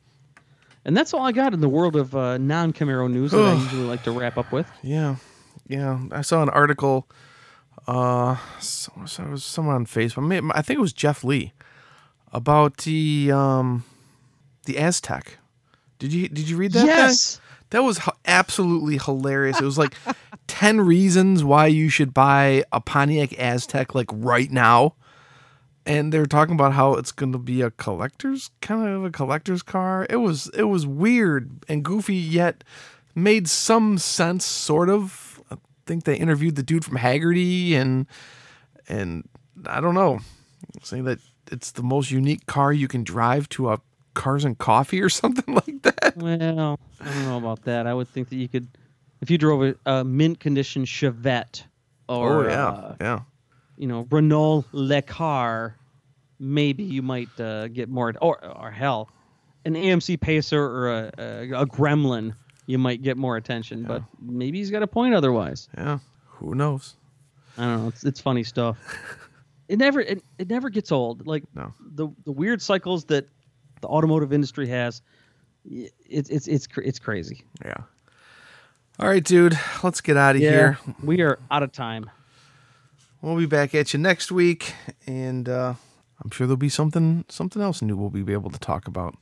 And 0.85 0.97
that's 0.97 1.15
all 1.15 1.23
I 1.23 1.33
got 1.33 1.55
in 1.55 1.61
the 1.61 1.69
world 1.69 1.97
of 1.97 2.15
uh, 2.15 2.39
non 2.39 2.73
Camaro 2.73 3.11
news 3.11 3.31
that 3.31 3.41
I 3.41 3.55
usually 3.55 3.85
like 3.85 4.03
to 4.05 4.11
wrap 4.11 4.37
up 4.37 4.53
with. 4.53 4.71
Yeah, 4.83 5.17
yeah. 5.69 5.99
I 6.11 6.23
saw 6.23 6.43
an 6.43 6.49
article. 6.51 7.09
Uh, 7.87 8.37
so, 8.61 8.93
so 9.07 9.23
it 9.25 9.31
was 9.31 9.45
someone 9.45 9.75
on 9.75 9.87
Facebook. 9.87 10.51
I 10.55 10.63
think 10.63 10.79
it 10.79 10.81
was 10.81 10.93
Jeff 10.93 11.25
Lee 11.25 11.53
about 12.33 12.79
the 12.79 13.31
um, 13.33 13.85
the 14.67 14.75
Aztek. 14.75 15.37
Did 15.99 16.13
you 16.13 16.29
did 16.29 16.49
you 16.49 16.57
read 16.57 16.73
that? 16.73 16.87
guy? 16.87 16.87
Yes. 16.87 17.41
That 17.71 17.85
was 17.85 18.01
absolutely 18.27 18.99
hilarious. 18.99 19.61
It 19.61 19.65
was 19.65 19.79
like 19.79 19.95
10 20.53 20.83
reasons 20.83 21.43
why 21.43 21.67
you 21.67 21.89
should 21.89 22.13
buy 22.13 22.63
a 22.73 22.79
Pontiac 22.79 23.31
Aztek 23.31 23.95
like 23.95 24.11
right 24.13 24.51
now. 24.51 24.95
And 25.87 26.13
they're 26.13 26.27
talking 26.27 26.55
about 26.55 26.75
how 26.75 26.93
it's 26.93 27.11
going 27.11 27.33
to 27.33 27.39
be 27.39 27.63
a 27.63 27.71
collector's 27.71 28.51
kind 28.61 28.87
of 28.87 29.03
a 29.03 29.11
collector's 29.11 29.63
car. 29.63 30.07
It 30.11 30.17
was 30.17 30.51
it 30.55 30.65
was 30.65 30.87
weird 30.87 31.51
and 31.69 31.83
goofy 31.83 32.17
yet 32.17 32.65
made 33.15 33.49
some 33.49 33.97
sense 33.97 34.45
sort 34.45 34.91
of. 34.91 35.43
I 35.51 35.57
think 35.87 36.05
they 36.05 36.17
interviewed 36.17 36.57
the 36.57 36.63
dude 36.63 36.85
from 36.85 36.99
Hagerty 36.99 37.73
and 37.73 38.07
and 38.91 39.27
I 39.67 39.81
don't 39.81 39.95
know, 39.95 40.21
saying 40.83 41.05
that 41.05 41.19
it's 41.51 41.73
the 41.73 41.83
most 41.83 42.11
unique 42.11 42.45
car 42.45 42.75
you 42.75 42.89
can 42.89 43.05
drive 43.05 43.49
to 43.51 43.71
a 43.71 43.81
cars 44.13 44.45
and 44.45 44.59
coffee 44.59 45.01
or 45.01 45.09
something 45.23 45.55
like 45.55 45.81
that. 45.83 46.15
Well, 46.15 46.79
I 47.01 47.05
don't 47.07 47.25
know 47.25 47.39
about 47.39 47.63
that. 47.63 47.87
I 47.87 47.95
would 47.95 48.09
think 48.09 48.29
that 48.29 48.37
you 48.37 48.49
could, 48.49 48.69
if 49.23 49.31
you 49.31 49.39
drove 49.39 49.63
a, 49.63 49.75
a 49.91 50.05
mint 50.05 50.39
condition 50.41 50.85
Chevette 50.85 51.63
or 52.09 52.45
oh 52.45 52.49
yeah, 52.51 52.69
uh, 52.69 52.97
yeah. 53.01 53.21
you 53.79 53.87
know 53.87 54.07
Renault 54.11 54.67
Le 54.73 55.01
Car, 55.01 55.77
maybe 56.39 56.83
you 56.83 57.01
might 57.01 57.41
uh, 57.41 57.69
get 57.69 57.89
more. 57.89 58.13
Or 58.21 58.45
or 58.45 58.71
hell, 58.71 59.09
an 59.65 59.75
AMC 59.75 60.21
Pacer 60.21 60.63
or 60.63 60.91
a, 60.93 61.13
a, 61.19 61.63
a 61.63 61.67
Gremlin, 61.67 62.35
you 62.67 62.77
might 62.79 63.01
get 63.01 63.17
more 63.17 63.37
attention. 63.37 63.85
But 63.85 64.03
maybe 64.21 64.59
he's 64.59 64.71
got 64.71 64.83
a 64.83 64.87
point 64.89 65.15
otherwise. 65.15 65.69
Yeah, 65.79 66.01
who 66.27 66.55
knows? 66.55 66.97
I 67.57 67.63
don't 67.65 67.83
know. 67.83 67.89
It's 67.89 68.05
it's 68.05 68.21
funny 68.21 68.45
stuff. 68.45 68.77
It 69.69 69.79
never 69.79 70.01
it, 70.03 70.23
it 70.39 70.51
never 70.51 70.69
gets 70.69 70.93
old. 70.93 71.27
Like 71.27 71.45
No. 71.55 71.73
the 71.95 72.09
the 72.27 72.33
weird 72.33 72.61
cycles 72.61 73.07
that 73.07 73.27
the 73.81 73.87
automotive 73.87 74.31
industry 74.31 74.67
has. 74.69 75.01
It's 75.65 76.29
it's 76.29 76.47
it's 76.47 76.69
it's 76.77 76.99
crazy. 76.99 77.45
Yeah. 77.65 77.79
All 78.99 79.09
right, 79.09 79.23
dude. 79.25 79.59
Let's 79.83 80.01
get 80.01 80.17
out 80.17 80.37
of 80.37 80.41
here. 80.43 80.79
we 81.03 81.21
are 81.23 81.39
out 81.51 81.63
of 81.63 81.73
time. 81.73 82.11
We'll 83.21 83.37
be 83.37 83.47
back 83.47 83.75
at 83.75 83.93
you 83.93 83.99
next 84.01 84.33
week, 84.33 84.75
and 85.07 85.49
uh, 85.49 85.75
I'm 86.23 86.31
sure 86.31 86.47
there'll 86.47 86.57
be 86.57 86.69
something 86.69 87.25
something 87.29 87.63
else 87.63 87.81
new 87.83 87.97
we'll 87.97 88.11
be 88.11 88.33
able 88.33 88.51
to 88.51 88.59
talk 88.59 88.87
about. 88.89 89.17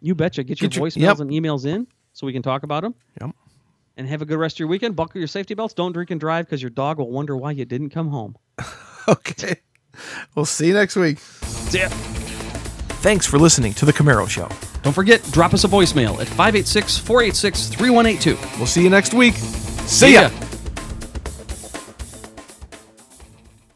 You 0.00 0.14
betcha. 0.14 0.42
Get 0.44 0.60
your 0.60 0.68
Get 0.70 0.76
your- 0.76 0.86
voicemails 0.86 1.00
yep. 1.00 1.18
and 1.20 1.30
emails 1.30 1.66
in 1.66 1.86
so 2.12 2.26
we 2.26 2.32
can 2.32 2.42
talk 2.42 2.62
about 2.62 2.82
them. 2.82 2.94
Yep. 3.20 3.30
And 3.96 4.08
have 4.08 4.22
a 4.22 4.24
good 4.24 4.38
rest 4.38 4.56
of 4.56 4.60
your 4.60 4.68
weekend. 4.68 4.96
Buckle 4.96 5.18
your 5.20 5.28
safety 5.28 5.54
belts. 5.54 5.74
Don't 5.74 5.92
drink 5.92 6.10
and 6.10 6.18
drive 6.18 6.46
because 6.46 6.62
your 6.62 6.70
dog 6.70 6.98
will 6.98 7.10
wonder 7.10 7.36
why 7.36 7.50
you 7.50 7.64
didn't 7.64 7.90
come 7.90 8.08
home. 8.08 8.36
Okay. 9.08 9.56
We'll 10.36 10.44
see 10.44 10.68
you 10.68 10.74
next 10.74 10.94
week. 10.94 11.18
See 11.18 11.80
ya. 11.80 11.88
Thanks 11.88 13.26
for 13.26 13.36
listening 13.36 13.74
to 13.74 13.84
the 13.84 13.92
Camaro 13.92 14.28
Show. 14.28 14.48
Don't 14.82 14.92
forget, 14.92 15.22
drop 15.30 15.54
us 15.54 15.64
a 15.64 15.68
voicemail 15.68 16.20
at 16.20 16.28
586 16.28 16.98
486 16.98 17.68
3182. 17.68 18.58
We'll 18.58 18.66
see 18.66 18.82
you 18.82 18.90
next 18.90 19.14
week. 19.14 19.34
See 19.86 20.14
ya. 20.14 20.30